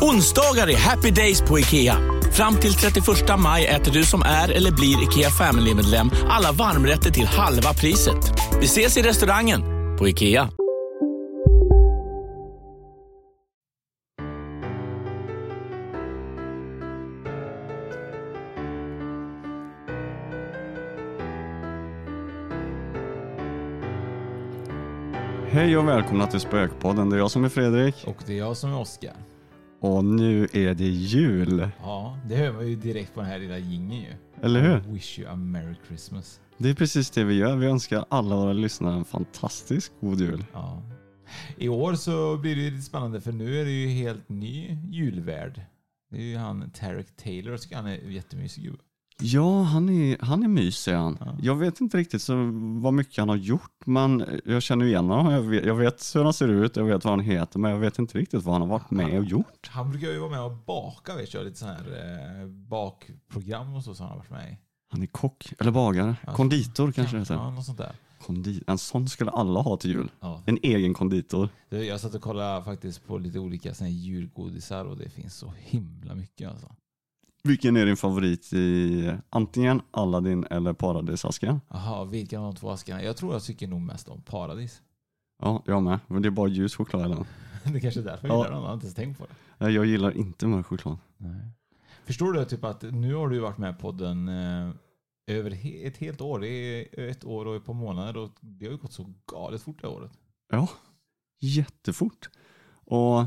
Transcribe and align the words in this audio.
Onsdagar 0.00 0.70
är 0.70 0.76
happy 0.76 1.10
days 1.10 1.40
på 1.40 1.58
IKEA. 1.58 1.96
Fram 2.32 2.56
till 2.56 2.74
31 2.74 3.04
maj 3.38 3.66
äter 3.66 3.92
du 3.92 4.04
som 4.04 4.22
är 4.22 4.48
eller 4.48 4.70
blir 4.70 5.02
IKEA 5.02 5.30
Family-medlem 5.30 6.10
alla 6.28 6.52
varmrätter 6.52 7.10
till 7.10 7.26
halva 7.26 7.74
priset. 7.74 8.32
Vi 8.60 8.64
ses 8.64 8.96
i 8.96 9.02
restaurangen 9.02 9.62
på 9.98 10.08
IKEA. 10.08 10.50
Hej 25.50 25.76
och 25.76 25.88
välkomna 25.88 26.26
till 26.26 26.40
Spökpodden. 26.40 27.10
Det 27.10 27.16
är 27.16 27.18
jag 27.18 27.30
som 27.30 27.44
är 27.44 27.48
Fredrik. 27.48 27.94
Och 28.04 28.16
det 28.26 28.32
är 28.32 28.38
jag 28.38 28.56
som 28.56 28.72
är 28.72 28.80
Oskar. 28.80 29.27
Och 29.80 30.04
nu 30.04 30.48
är 30.52 30.74
det 30.74 30.88
jul. 30.88 31.68
Ja, 31.80 32.18
det 32.28 32.36
hör 32.36 32.52
man 32.52 32.68
ju 32.68 32.76
direkt 32.76 33.14
på 33.14 33.20
den 33.20 33.30
här 33.30 33.38
lilla 33.38 33.58
jingeln 33.58 34.02
ju. 34.02 34.14
Eller 34.42 34.60
hur? 34.60 34.92
Wish 34.92 35.18
you 35.18 35.28
a 35.28 35.36
merry 35.36 35.74
Christmas. 35.86 36.40
Det 36.58 36.70
är 36.70 36.74
precis 36.74 37.10
det 37.10 37.24
vi 37.24 37.34
gör. 37.34 37.56
Vi 37.56 37.66
önskar 37.66 38.04
alla 38.08 38.36
våra 38.36 38.52
lyssnare 38.52 38.94
en 38.94 39.04
fantastisk 39.04 39.92
god 40.00 40.20
jul. 40.20 40.44
Ja. 40.52 40.82
I 41.56 41.68
år 41.68 41.94
så 41.94 42.36
blir 42.36 42.56
det 42.56 42.62
ju 42.62 42.70
lite 42.70 42.82
spännande 42.82 43.20
för 43.20 43.32
nu 43.32 43.60
är 43.60 43.64
det 43.64 43.70
ju 43.70 43.88
helt 43.88 44.28
ny 44.28 44.78
julvärd. 44.90 45.60
Det 46.10 46.16
är 46.16 46.22
ju 46.22 46.36
han 46.36 46.70
Tarek 46.70 47.16
Taylor, 47.16 47.52
jag 47.52 47.62
tycker 47.62 47.76
han 47.76 47.86
är 47.86 48.10
jättemysig 48.10 48.64
gubbe. 48.64 48.78
Ja, 49.22 49.62
han 49.62 49.88
är, 49.88 50.16
han 50.20 50.42
är 50.42 50.48
mysig 50.48 50.92
han. 50.92 51.16
Ja. 51.20 51.36
Jag 51.40 51.54
vet 51.56 51.80
inte 51.80 51.96
riktigt 51.96 52.22
så 52.22 52.34
vad 52.82 52.94
mycket 52.94 53.16
han 53.18 53.28
har 53.28 53.36
gjort, 53.36 53.86
men 53.86 54.40
jag 54.44 54.62
känner 54.62 54.84
igen 54.84 55.04
honom. 55.08 55.32
Jag 55.32 55.42
vet, 55.42 55.64
jag 55.66 55.74
vet 55.74 56.12
hur 56.14 56.24
han 56.24 56.32
ser 56.32 56.48
ut, 56.48 56.76
jag 56.76 56.84
vet 56.84 57.04
vad 57.04 57.12
han 57.12 57.20
heter, 57.20 57.58
men 57.58 57.70
jag 57.70 57.78
vet 57.78 57.98
inte 57.98 58.18
riktigt 58.18 58.42
vad 58.42 58.54
han 58.54 58.62
har 58.62 58.68
varit 58.68 58.90
med 58.90 59.18
och 59.18 59.24
gjort. 59.24 59.68
Han 59.70 59.90
brukar 59.90 60.08
ju 60.08 60.18
vara 60.18 60.30
med 60.30 60.42
och 60.42 60.52
baka, 60.66 61.16
vet 61.16 61.34
jag, 61.34 61.44
lite 61.44 61.58
sån 61.58 61.68
här 61.68 61.78
eh, 62.42 62.46
bakprogram 62.48 63.74
och 63.74 63.84
så 63.84 63.94
som 63.94 64.06
han 64.06 64.12
har 64.12 64.18
varit 64.18 64.30
med 64.30 64.52
i. 64.52 64.56
Han 64.90 65.02
är 65.02 65.06
kock, 65.06 65.52
eller 65.58 65.70
bagare, 65.70 66.16
Ja. 66.26 66.32
konditor 66.32 66.92
kanske 66.92 67.16
det 67.16 67.20
heter. 67.20 67.34
Ja, 67.34 67.50
något 67.50 67.64
sånt 67.64 67.78
där. 67.78 67.92
Kondi 68.26 68.62
en 68.66 68.78
sån 68.78 69.08
skulle 69.08 69.30
alla 69.30 69.60
ha 69.60 69.76
till 69.76 69.90
jul. 69.90 70.10
Ja. 70.20 70.42
En 70.46 70.58
egen 70.62 70.94
konditor. 70.94 71.48
Jag 71.68 72.00
satt 72.00 72.14
och 72.14 72.22
kollade 72.22 72.64
faktiskt 72.64 73.06
på 73.06 73.18
lite 73.18 73.38
olika 73.38 73.74
såna 73.74 73.90
här 73.90 73.96
julgodisar 73.96 74.84
och 74.84 74.96
det 74.96 75.08
finns 75.10 75.34
så 75.34 75.52
himla 75.58 76.14
mycket 76.14 76.50
alltså. 76.50 76.74
Vilken 77.42 77.76
är 77.76 77.86
din 77.86 77.96
favorit 77.96 78.52
i 78.52 79.12
antingen 79.30 79.82
Aladdin 79.90 80.44
eller 80.50 80.72
Paradisasken? 80.72 81.60
Jaha, 81.68 82.04
vilka 82.04 82.38
av 82.38 82.44
de 82.44 82.56
två 82.56 82.70
askarna? 82.70 83.02
Jag 83.02 83.16
tror 83.16 83.32
jag 83.32 83.42
tycker 83.42 83.66
nog 83.68 83.80
mest 83.80 84.08
om 84.08 84.22
Paradis. 84.22 84.82
Ja, 85.42 85.62
jag 85.66 85.82
med. 85.82 85.98
Men 86.06 86.22
det 86.22 86.28
är 86.28 86.30
bara 86.30 86.48
ljus 86.48 86.76
choklad 86.76 87.10
den. 87.10 87.24
Det 87.72 87.80
kanske 87.80 88.00
är 88.00 88.04
därför 88.04 88.28
Ja. 88.28 88.34
jag 88.34 88.44
gillar 88.44 88.50
den. 88.54 88.60
Jag 88.62 88.66
har 88.68 88.74
inte 88.74 88.86
ens 88.86 88.94
tänkt 88.94 89.18
på 89.18 89.24
det. 89.26 89.32
Nej, 89.58 89.74
Jag 89.74 89.86
gillar 89.86 90.16
inte 90.16 90.46
mörk 90.46 90.66
choklad. 90.66 90.96
Förstår 92.04 92.32
du 92.32 92.44
typ 92.44 92.64
att 92.64 92.82
nu 92.82 93.14
har 93.14 93.28
du 93.28 93.38
varit 93.38 93.58
med 93.58 93.78
på 93.78 93.80
podden 93.80 94.28
eh, 94.28 94.70
över 95.26 95.50
he- 95.50 95.86
ett 95.86 95.96
helt 95.96 96.20
år. 96.20 96.38
Det 96.40 96.48
är 96.48 97.08
ett 97.08 97.24
år 97.24 97.46
och 97.46 97.56
ett 97.56 97.64
par 97.64 97.74
månader 97.74 98.16
och 98.16 98.30
det 98.40 98.64
har 98.66 98.72
ju 98.72 98.78
gått 98.78 98.92
så 98.92 99.12
galet 99.32 99.62
fort 99.62 99.80
det 99.80 99.86
här 99.88 99.94
året. 99.94 100.12
Ja, 100.52 100.68
jättefort. 101.40 102.28
Och 102.84 103.24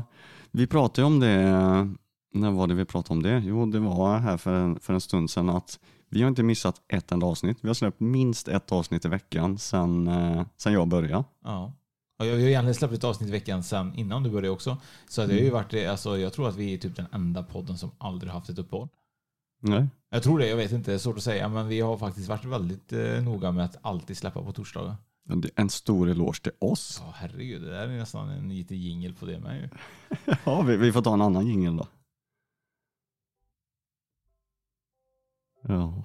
vi 0.50 0.66
pratade 0.66 1.00
ju 1.02 1.06
om 1.06 1.20
det, 1.20 1.94
när 2.32 2.50
var 2.50 2.66
det 2.66 2.74
vi 2.74 2.84
pratade 2.84 3.12
om 3.16 3.22
det? 3.22 3.38
Jo, 3.46 3.66
det 3.66 3.78
var 3.80 4.18
här 4.18 4.36
för 4.36 4.54
en, 4.54 4.80
för 4.80 4.94
en 4.94 5.00
stund 5.00 5.30
sedan 5.30 5.48
att 5.48 5.78
vi 6.10 6.22
har 6.22 6.28
inte 6.28 6.42
missat 6.42 6.80
ett 6.88 7.12
enda 7.12 7.26
avsnitt. 7.26 7.58
Vi 7.60 7.68
har 7.68 7.74
släppt 7.74 8.00
minst 8.00 8.48
ett 8.48 8.72
avsnitt 8.72 9.04
i 9.04 9.08
veckan 9.08 9.58
sedan, 9.58 10.08
eh, 10.08 10.46
sedan 10.56 10.72
jag 10.72 10.88
började. 10.88 11.24
Ja. 11.44 11.72
Och 12.18 12.26
jag 12.26 12.32
har 12.32 12.38
ju 12.38 12.48
egentligen 12.48 12.74
släppt 12.74 12.94
ett 12.94 13.04
avsnitt 13.04 13.28
i 13.28 13.32
veckan 13.32 13.62
sen 13.62 13.94
innan 13.94 14.22
du 14.22 14.30
började 14.30 14.48
också. 14.50 14.76
Så 15.08 15.26
det 15.26 15.32
har 15.34 15.40
ju 15.40 15.50
varit, 15.50 15.70
det- 15.70 15.86
alltså, 15.86 16.18
jag 16.18 16.32
tror 16.32 16.48
att 16.48 16.56
vi 16.56 16.74
är 16.74 16.78
typ 16.78 16.96
den 16.96 17.06
enda 17.12 17.42
podden 17.42 17.78
som 17.78 17.90
aldrig 17.98 18.32
haft 18.32 18.48
ett 18.48 18.58
uppehåll. 18.58 18.88
Nej. 19.62 19.86
Jag 20.10 20.22
tror 20.22 20.38
det, 20.38 20.48
jag 20.48 20.56
vet 20.56 20.72
inte, 20.72 20.90
det 20.90 20.94
är 20.94 20.98
svårt 20.98 21.16
att 21.16 21.22
säga. 21.22 21.48
Men 21.48 21.68
vi 21.68 21.80
har 21.80 21.98
faktiskt 21.98 22.28
varit 22.28 22.44
väldigt 22.44 22.92
eh, 22.92 23.22
noga 23.22 23.52
med 23.52 23.64
att 23.64 23.76
alltid 23.82 24.16
släppa 24.16 24.42
på 24.42 24.52
torsdagar. 24.52 24.96
En 25.56 25.70
stor 25.70 26.08
eloge 26.10 26.42
till 26.42 26.52
oss. 26.58 27.02
Ja, 27.04 27.12
herregud, 27.16 27.62
det 27.62 27.70
där 27.70 27.88
är 27.88 27.98
nästan 27.98 28.28
en 28.28 28.48
liten 28.48 28.78
jingel 28.80 29.14
på 29.14 29.26
det 29.26 29.38
med 29.38 29.60
ju. 29.60 29.68
Ja, 30.44 30.62
vi, 30.62 30.76
vi 30.76 30.92
får 30.92 31.02
ta 31.02 31.14
en 31.14 31.22
annan 31.22 31.46
jingel 31.46 31.76
då. 31.76 31.86
Ja, 35.62 36.02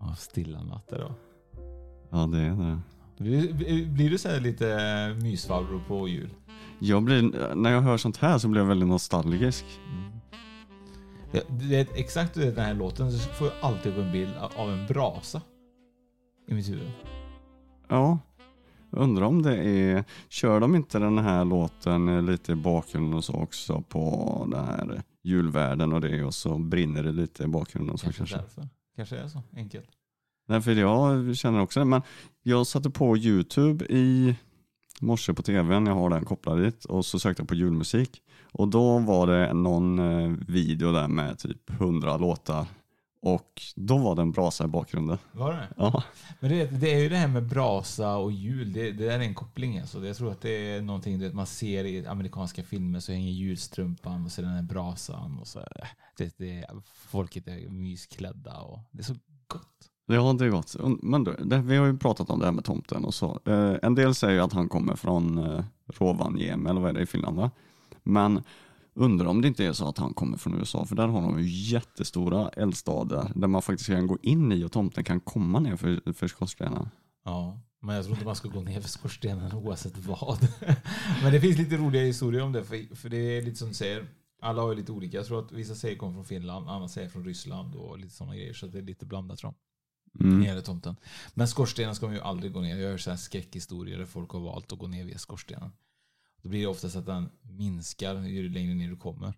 Ja, 0.00 0.14
stilla 0.14 0.62
natter 0.62 0.98
då. 0.98 1.14
ja 2.10 2.26
det 2.26 2.38
är 2.38 2.50
det. 2.50 2.80
Blir, 3.18 3.86
blir 3.86 4.10
du 4.10 4.18
så 4.18 4.28
här 4.28 4.40
lite 4.40 4.66
mysfarbror 5.22 5.80
på 5.88 6.08
jul? 6.08 6.30
Jag 6.78 7.02
blir, 7.02 7.54
när 7.54 7.72
jag 7.72 7.80
hör 7.80 7.96
sånt 7.96 8.16
här 8.16 8.38
så 8.38 8.48
blir 8.48 8.60
jag 8.60 8.68
väldigt 8.68 8.88
nostalgisk. 8.88 9.64
Ja, 11.32 11.40
det 11.48 11.76
är 11.80 11.86
exakt 11.94 12.34
du 12.34 12.40
vet, 12.40 12.56
den 12.56 12.64
här 12.64 12.74
låten 12.74 13.12
så 13.12 13.18
får 13.18 13.46
jag 13.46 13.56
alltid 13.62 13.92
upp 13.92 13.98
en 13.98 14.12
bild 14.12 14.32
av 14.56 14.70
en 14.70 14.86
brasa. 14.86 15.42
I 16.48 16.54
mitt 16.54 16.68
huvud. 16.68 16.90
Ja, 17.88 18.18
undrar 18.90 19.24
om 19.24 19.42
det 19.42 19.56
är, 19.56 20.04
kör 20.28 20.60
de 20.60 20.74
inte 20.74 20.98
den 20.98 21.18
här 21.18 21.44
låten 21.44 22.26
lite 22.26 22.52
i 22.52 22.54
bakgrunden 22.54 23.14
och 23.14 23.24
så 23.24 23.32
också 23.34 23.82
på 23.88 24.46
den 24.50 24.64
här 24.64 25.02
julvärden 25.22 25.92
och 25.92 26.00
det 26.00 26.24
och 26.24 26.34
så 26.34 26.58
brinner 26.58 27.02
det 27.02 27.12
lite 27.12 27.44
i 27.44 27.46
bakgrunden 27.46 27.92
och 27.92 28.00
så 28.00 28.12
Kanske, 28.12 28.36
kanske. 28.36 28.68
Kanske 28.96 29.16
är 29.16 29.28
så 29.28 29.42
enkelt. 29.56 29.88
Därför 30.48 30.74
jag 30.74 31.36
känner 31.36 31.60
också 31.60 31.80
det, 31.80 31.86
men 31.86 32.02
jag 32.42 32.66
satte 32.66 32.90
på 32.90 33.16
Youtube 33.16 33.84
i 33.84 34.36
morse 35.00 35.34
på 35.34 35.42
tvn, 35.42 35.86
jag 35.86 35.94
har 35.94 36.10
den 36.10 36.24
kopplad 36.24 36.62
dit 36.62 36.84
och 36.84 37.06
så 37.06 37.18
sökte 37.18 37.40
jag 37.40 37.48
på 37.48 37.54
julmusik 37.54 38.22
och 38.52 38.68
då 38.68 38.98
var 38.98 39.26
det 39.26 39.52
någon 39.52 39.98
eh, 39.98 40.34
video 40.48 40.92
där 40.92 41.08
med 41.08 41.38
typ 41.38 41.70
100 41.70 42.16
låtar 42.16 42.66
och 43.20 43.62
då 43.74 43.98
var 43.98 44.14
det 44.16 44.22
en 44.22 44.32
brasa 44.32 44.64
i 44.64 44.66
bakgrunden. 44.66 45.18
Var 45.32 45.52
det 45.52 45.68
Ja, 45.76 46.02
Men 46.40 46.50
det, 46.50 46.66
det 46.66 46.94
är 46.94 46.98
ju 46.98 47.08
det 47.08 47.16
här 47.16 47.28
med 47.28 47.46
brasa 47.46 48.16
och 48.16 48.32
jul. 48.32 48.72
Det, 48.72 48.92
det 48.92 49.04
där 49.06 49.18
är 49.18 49.20
en 49.20 49.34
koppling 49.34 49.78
alltså. 49.78 50.06
Jag 50.06 50.16
tror 50.16 50.30
att 50.30 50.40
det 50.40 50.70
är 50.70 50.82
någonting 50.82 51.18
du 51.18 51.24
vet, 51.24 51.34
man 51.34 51.46
ser 51.46 51.84
i 51.84 52.06
amerikanska 52.06 52.62
filmer 52.62 53.00
så 53.00 53.12
hänger 53.12 53.32
julstrumpan 53.32 54.24
och 54.24 54.32
så 54.32 54.42
den 54.42 54.50
här 54.50 54.62
brasan 54.62 55.38
och 55.38 55.46
så. 55.46 55.60
Det, 56.16 56.38
det, 56.38 56.66
folket 56.84 57.48
är 57.48 57.68
mysklädda 57.68 58.58
och 58.58 58.78
det 58.90 58.98
är 58.98 59.04
så 59.04 59.14
gott. 59.46 59.90
Ja, 60.06 60.32
det 60.32 60.44
är 60.44 60.50
gott. 60.50 60.76
Men 61.02 61.24
det, 61.24 61.58
vi 61.58 61.76
har 61.76 61.86
ju 61.86 61.98
pratat 61.98 62.30
om 62.30 62.38
det 62.38 62.44
här 62.44 62.52
med 62.52 62.64
tomten 62.64 63.04
och 63.04 63.14
så. 63.14 63.40
Eh, 63.44 63.74
en 63.82 63.94
del 63.94 64.14
säger 64.14 64.34
ju 64.34 64.40
att 64.40 64.52
han 64.52 64.68
kommer 64.68 64.96
från 64.96 65.38
eh, 65.38 65.64
Rovaniemi 65.86 66.70
eller 66.70 66.80
vad 66.80 66.90
är 66.90 66.94
det 66.94 67.02
i 67.02 67.06
Finland 67.06 67.36
va? 67.36 67.50
Men 68.02 68.42
undrar 68.96 69.26
om 69.26 69.42
det 69.42 69.48
inte 69.48 69.64
är 69.64 69.72
så 69.72 69.88
att 69.88 69.98
han 69.98 70.14
kommer 70.14 70.36
från 70.36 70.54
USA 70.58 70.84
för 70.84 70.96
där 70.96 71.08
har 71.08 71.22
de 71.22 71.40
ju 71.40 71.48
jättestora 71.48 72.48
eldstader 72.48 73.32
där 73.34 73.48
man 73.48 73.62
faktiskt 73.62 73.90
kan 73.90 74.06
gå 74.06 74.18
in 74.22 74.52
i 74.52 74.64
och 74.64 74.72
tomten 74.72 75.04
kan 75.04 75.20
komma 75.20 75.60
ner 75.60 75.76
för, 75.76 76.12
för 76.12 76.28
skorstenen. 76.28 76.88
Ja, 77.24 77.60
men 77.80 77.94
jag 77.94 78.04
tror 78.04 78.14
inte 78.14 78.26
man 78.26 78.36
ska 78.36 78.48
gå 78.48 78.60
ner 78.60 78.80
för 78.80 78.88
skorstenen 78.88 79.52
oavsett 79.54 79.96
vad. 79.96 80.48
men 81.22 81.32
det 81.32 81.40
finns 81.40 81.58
lite 81.58 81.76
roliga 81.76 82.02
historier 82.02 82.42
om 82.42 82.52
det, 82.52 82.64
för, 82.64 82.96
för 82.96 83.08
det 83.08 83.16
är 83.16 83.42
lite 83.42 83.56
som 83.56 83.68
du 83.68 83.74
säger. 83.74 84.06
Alla 84.42 84.62
har 84.62 84.70
ju 84.70 84.76
lite 84.76 84.92
olika. 84.92 85.16
Jag 85.16 85.26
tror 85.26 85.44
att 85.44 85.52
vissa 85.52 85.74
säger 85.74 85.96
kommer 85.96 86.12
från 86.12 86.24
Finland, 86.24 86.68
andra 86.68 86.88
säger 86.88 87.08
från 87.08 87.24
Ryssland 87.24 87.74
och 87.74 87.98
lite 87.98 88.14
sådana 88.14 88.36
grejer. 88.36 88.52
Så 88.52 88.66
det 88.66 88.78
är 88.78 88.82
lite 88.82 89.06
blandat 89.06 89.38
tror 89.38 89.52
jag. 89.52 90.26
Mm. 90.26 90.40
Nere 90.40 90.60
tomten. 90.60 90.96
Men 91.34 91.48
skorstenen 91.48 91.94
ska 91.94 92.06
man 92.06 92.14
ju 92.14 92.20
aldrig 92.20 92.52
gå 92.52 92.60
ner. 92.60 92.76
Jag 92.76 92.90
hör 92.90 92.98
så 92.98 93.10
här 93.10 93.16
skräckhistorier 93.16 93.98
där 93.98 94.06
folk 94.06 94.30
har 94.30 94.40
valt 94.40 94.72
att 94.72 94.78
gå 94.78 94.86
ner 94.86 95.04
via 95.04 95.18
skorstenen. 95.18 95.70
Då 96.46 96.50
blir 96.50 96.60
det 96.60 96.66
oftast 96.66 96.96
att 96.96 97.06
den 97.06 97.28
minskar 97.42 98.22
ju 98.22 98.48
längre 98.48 98.74
ner 98.74 98.88
du 98.88 98.96
kommer. 98.96 99.34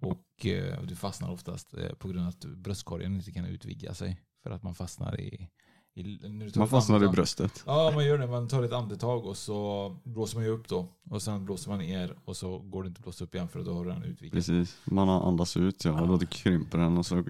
Och 0.00 0.46
eh, 0.46 0.82
du 0.82 0.96
fastnar 0.96 1.32
oftast 1.32 1.74
eh, 1.74 1.92
på 1.92 2.08
grund 2.08 2.22
av 2.22 2.28
att 2.28 2.44
bröstkorgen 2.44 3.14
inte 3.14 3.32
kan 3.32 3.44
utvidga 3.44 3.94
sig. 3.94 4.20
För 4.42 4.50
att 4.50 4.62
man 4.62 4.74
fastnar 4.74 5.20
i, 5.20 5.48
I, 5.94 6.18
Man 6.56 6.68
fastnar 6.68 7.04
i 7.04 7.08
bröstet. 7.08 7.62
Ja, 7.66 7.90
man 7.94 8.04
gör 8.04 8.18
det. 8.18 8.26
Man 8.26 8.48
tar 8.48 8.62
ett 8.62 8.72
andetag 8.72 9.26
och 9.26 9.36
så 9.36 9.96
blåser 10.04 10.36
man 10.36 10.44
ju 10.44 10.50
upp 10.50 10.68
då. 10.68 10.88
Och 11.10 11.22
sen 11.22 11.44
blåser 11.44 11.70
man 11.70 11.78
ner 11.78 12.14
och 12.24 12.36
så 12.36 12.58
går 12.58 12.82
det 12.82 12.86
inte 12.86 12.98
att 12.98 13.04
blåsa 13.04 13.24
upp 13.24 13.34
igen 13.34 13.48
för 13.48 13.64
då 13.64 13.74
har 13.74 13.84
den 13.84 14.02
utvikit. 14.02 14.32
Precis. 14.32 14.76
Man 14.84 15.08
andas 15.08 15.56
ut 15.56 15.84
ja, 15.84 16.00
och 16.00 16.08
då 16.08 16.26
krymper 16.26 16.78
den 16.78 16.98
och 16.98 17.06
så 17.06 17.24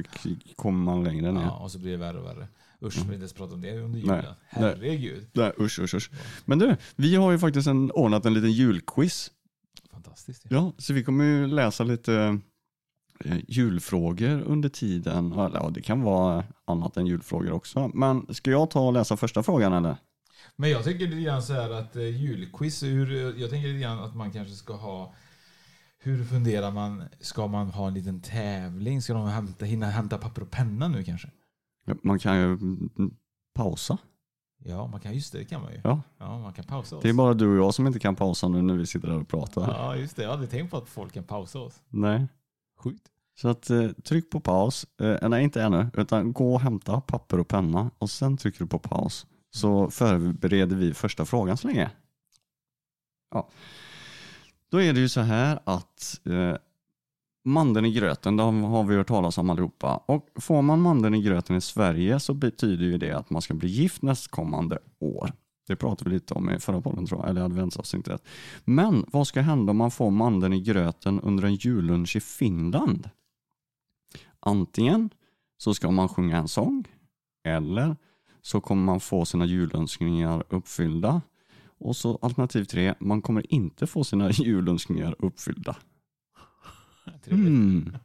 kommer 0.56 0.84
man 0.84 1.04
längre 1.04 1.32
ner. 1.32 1.42
Ja, 1.42 1.58
och 1.58 1.70
så 1.70 1.78
blir 1.78 1.90
det 1.90 1.96
värre 1.96 2.18
och 2.18 2.26
värre. 2.26 2.48
Usch, 2.82 2.96
vi 2.96 3.02
vill 3.02 3.12
inte 3.12 3.22
ens 3.22 3.32
prata 3.32 3.54
om 3.54 3.60
det 3.60 3.70
under 3.70 3.84
Mm. 3.84 4.00
Julen. 4.00 4.24
Nej. 4.24 4.34
Herregud. 4.48 5.26
Nej, 5.32 5.52
usch, 5.60 5.78
usch, 5.78 5.94
usch. 5.94 6.10
Men 6.44 6.58
du, 6.58 6.76
vi 6.96 7.14
har 7.14 7.32
ju 7.32 7.38
faktiskt 7.38 7.68
en, 7.68 7.90
ordnat 7.90 8.26
en 8.26 8.34
liten 8.34 8.52
julquiz. 8.52 9.30
Fantastiskt. 9.90 10.46
Ja, 10.50 10.72
så 10.78 10.92
vi 10.92 11.04
kommer 11.04 11.24
ju 11.24 11.46
läsa 11.46 11.84
lite 11.84 12.38
eh, 13.24 13.36
julfrågor 13.48 14.42
under 14.42 14.68
tiden. 14.68 15.32
Ja, 15.36 15.70
det 15.74 15.82
kan 15.82 16.02
vara 16.02 16.44
annat 16.64 16.96
än 16.96 17.06
julfrågor 17.06 17.52
också. 17.52 17.90
Men 17.94 18.34
ska 18.34 18.50
jag 18.50 18.70
ta 18.70 18.80
och 18.80 18.92
läsa 18.92 19.16
första 19.16 19.42
frågan 19.42 19.72
eller? 19.72 19.96
Men 20.56 20.70
jag 20.70 20.84
tänker 20.84 21.06
lite 21.06 21.22
grann 21.22 21.42
så 21.42 21.52
här 21.52 21.70
att 21.70 21.96
eh, 21.96 22.02
julquiz, 22.02 22.82
hur, 22.82 23.40
jag 23.40 23.50
tänker 23.50 23.68
lite 23.68 23.80
grann 23.80 23.98
att 23.98 24.16
man 24.16 24.32
kanske 24.32 24.54
ska 24.54 24.76
ha 24.76 25.14
hur 26.04 26.24
funderar 26.24 26.70
man? 26.70 27.04
Ska 27.20 27.46
man 27.46 27.70
ha 27.70 27.88
en 27.88 27.94
liten 27.94 28.20
tävling? 28.20 29.02
Ska 29.02 29.12
de 29.14 29.28
hämta, 29.28 29.64
hinna 29.64 29.86
hämta 29.86 30.18
papper 30.18 30.42
och 30.42 30.50
penna 30.50 30.88
nu 30.88 31.04
kanske? 31.04 31.30
Man 32.02 32.18
kan 32.18 32.36
ju 32.36 32.44
mm, 32.44 33.16
pausa. 33.54 33.98
Ja, 34.64 34.86
man 34.86 35.00
kan, 35.00 35.14
just 35.14 35.32
det, 35.32 35.38
det 35.38 35.44
kan 35.44 35.62
man 35.62 35.72
ju. 35.72 35.80
Ja. 35.84 36.02
Ja, 36.18 36.38
man 36.38 36.52
kan 36.52 36.64
pausa 36.64 36.96
oss. 36.96 37.02
Det 37.02 37.08
är 37.08 37.14
bara 37.14 37.34
du 37.34 37.48
och 37.48 37.66
jag 37.66 37.74
som 37.74 37.86
inte 37.86 37.98
kan 37.98 38.16
pausa 38.16 38.48
nu 38.48 38.62
när 38.62 38.74
vi 38.74 38.86
sitter 38.86 39.08
där 39.08 39.20
och 39.20 39.28
pratar. 39.28 39.68
Ja, 39.68 39.96
just 39.96 40.16
det. 40.16 40.22
Jag 40.22 40.30
hade 40.30 40.46
tänkt 40.46 40.70
på 40.70 40.76
att 40.76 40.88
folk 40.88 41.12
kan 41.12 41.24
pausa 41.24 41.58
oss. 41.58 41.82
Nej. 41.88 42.28
Sjukt. 42.78 43.08
Så 43.34 43.48
att 43.48 43.70
eh, 43.70 43.88
tryck 43.88 44.30
på 44.30 44.40
paus. 44.40 44.86
Eh, 45.00 45.28
nej, 45.28 45.44
inte 45.44 45.62
ännu. 45.62 45.86
Utan 45.94 46.32
gå 46.32 46.54
och 46.54 46.60
hämta 46.60 47.00
papper 47.00 47.40
och 47.40 47.48
penna 47.48 47.90
och 47.98 48.10
sen 48.10 48.36
trycker 48.36 48.58
du 48.58 48.66
på 48.66 48.78
paus. 48.78 49.26
Så 49.50 49.90
förbereder 49.90 50.76
vi 50.76 50.94
första 50.94 51.24
frågan 51.24 51.56
så 51.56 51.68
länge. 51.68 51.90
Ja. 53.30 53.48
Då 54.70 54.82
är 54.82 54.92
det 54.92 55.00
ju 55.00 55.08
så 55.08 55.20
här 55.20 55.60
att 55.64 56.20
eh, 56.24 56.56
mandeln 57.44 57.86
i 57.86 57.92
gröten, 57.92 58.36
det 58.36 58.42
har 58.42 58.84
vi 58.84 58.96
hört 58.96 59.08
talas 59.08 59.38
om 59.38 59.50
allihopa. 59.50 59.96
Och 60.06 60.28
får 60.34 60.62
man 60.62 60.80
mandeln 60.80 61.14
i 61.14 61.22
gröten 61.22 61.56
i 61.56 61.60
Sverige 61.60 62.20
så 62.20 62.34
betyder 62.34 62.84
ju 62.84 62.98
det 62.98 63.12
att 63.12 63.30
man 63.30 63.42
ska 63.42 63.54
bli 63.54 63.68
gift 63.68 64.02
nästkommande 64.02 64.78
år. 64.98 65.32
Det 65.66 65.76
pratade 65.76 66.10
vi 66.10 66.16
lite 66.16 66.34
om 66.34 66.50
i 66.50 66.58
förra 66.58 66.80
podden 66.80 67.06
tror 67.06 67.20
jag, 67.20 67.30
eller 67.30 67.42
adventsavsnittet. 67.42 68.24
Men 68.64 69.04
vad 69.12 69.26
ska 69.26 69.40
hända 69.40 69.70
om 69.70 69.76
man 69.76 69.90
får 69.90 70.10
mandeln 70.10 70.52
i 70.52 70.60
gröten 70.60 71.20
under 71.20 71.44
en 71.44 71.54
jullunch 71.54 72.16
i 72.16 72.20
Finland? 72.20 73.10
Antingen 74.40 75.10
så 75.58 75.74
ska 75.74 75.90
man 75.90 76.08
sjunga 76.08 76.36
en 76.36 76.48
sång 76.48 76.84
eller 77.44 77.96
så 78.42 78.60
kommer 78.60 78.82
man 78.82 79.00
få 79.00 79.24
sina 79.24 79.44
julönskningar 79.44 80.44
uppfyllda. 80.48 81.20
Och 81.78 81.96
så 81.96 82.18
alternativ 82.22 82.64
tre, 82.64 82.94
man 83.00 83.22
kommer 83.22 83.54
inte 83.54 83.86
få 83.86 84.04
sina 84.04 84.30
julönskningar 84.32 85.16
uppfyllda. 85.18 85.76
Hmm. 87.30 87.96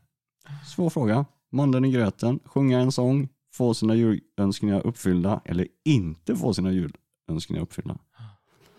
Svår 0.65 0.89
fråga. 0.89 1.25
Mandeln 1.51 1.85
i 1.85 1.91
gröten, 1.91 2.39
sjunga 2.45 2.79
en 2.79 2.91
sång, 2.91 3.29
få 3.53 3.73
sina 3.73 3.95
julönskningar 3.95 4.87
uppfyllda 4.87 5.41
eller 5.45 5.67
inte 5.85 6.35
få 6.35 6.53
sina 6.53 6.71
julönskningar 6.71 7.61
uppfyllda. 7.63 7.97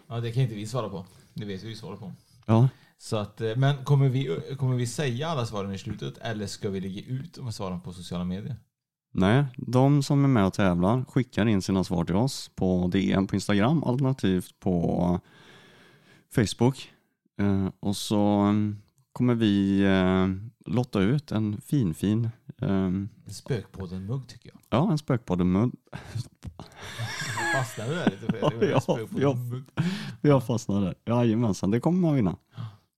Ja, 0.09 0.21
det 0.21 0.33
kan 0.33 0.43
inte 0.43 0.55
vi 0.55 0.67
svara 0.67 0.89
på. 0.89 1.05
Det 1.35 1.45
vet 1.45 1.63
vi 1.63 1.77
svara 1.77 1.97
på. 1.97 2.13
Ja, 2.47 2.69
Så 2.99 3.17
att, 3.17 3.41
eh, 3.41 3.57
men 3.57 3.85
kommer 3.85 4.09
vi, 4.09 4.41
kommer 4.59 4.77
vi 4.77 4.87
säga 4.87 5.29
alla 5.29 5.47
svaren 5.47 5.73
i 5.73 5.79
slutet 5.79 6.19
eller 6.19 6.47
ska 6.47 6.71
vi 6.71 6.81
lägga 6.81 7.03
ut 7.03 7.39
svaren 7.53 7.81
på 7.81 7.93
sociala 7.93 8.25
medier? 8.25 8.57
nej, 9.13 9.45
de 9.57 10.03
som 10.03 10.25
är 10.25 10.29
med 10.29 10.47
och 10.47 10.53
tävlar 10.53 11.05
skickar 11.05 11.47
in 11.47 11.63
sina 11.63 11.85
svar 11.85 12.05
till 12.05 12.17
oss 12.17 12.51
på 12.55 12.89
DM 12.93 13.27
på 13.27 13.35
Instagram 13.35 13.85
alternativt 13.85 14.61
på 14.61 15.21
Facebook. 16.35 16.93
Eh, 17.41 17.69
och 17.81 17.97
så 17.97 18.21
mm, 18.21 18.79
kommer 19.19 19.35
vi 19.35 19.81
eh, 19.85 20.27
lotta 20.73 21.01
ut 21.01 21.33
en 21.33 21.61
fin 21.61 21.95
fin 21.95 22.31
eh, 22.63 22.69
En 22.71 23.09
spökpodden-mugg 23.27 24.29
tycker 24.29 24.51
jag. 24.51 24.61
ja, 24.71 24.91
en 24.91 24.99
spökpodden-mugg. 24.99 25.73
Fastnade 27.55 27.95
där 27.95 28.11
lite 28.11 28.27
Fredrik? 28.27 28.71
Ja, 28.89 28.99
ja. 29.19 29.37
Vi 30.21 30.31
har 30.31 30.41
fastnat 30.41 30.83
där. 30.83 31.15
Jajamensan, 31.15 31.71
det 31.71 31.81
kommer 31.81 31.99
man 31.99 32.15
vinna. 32.15 32.37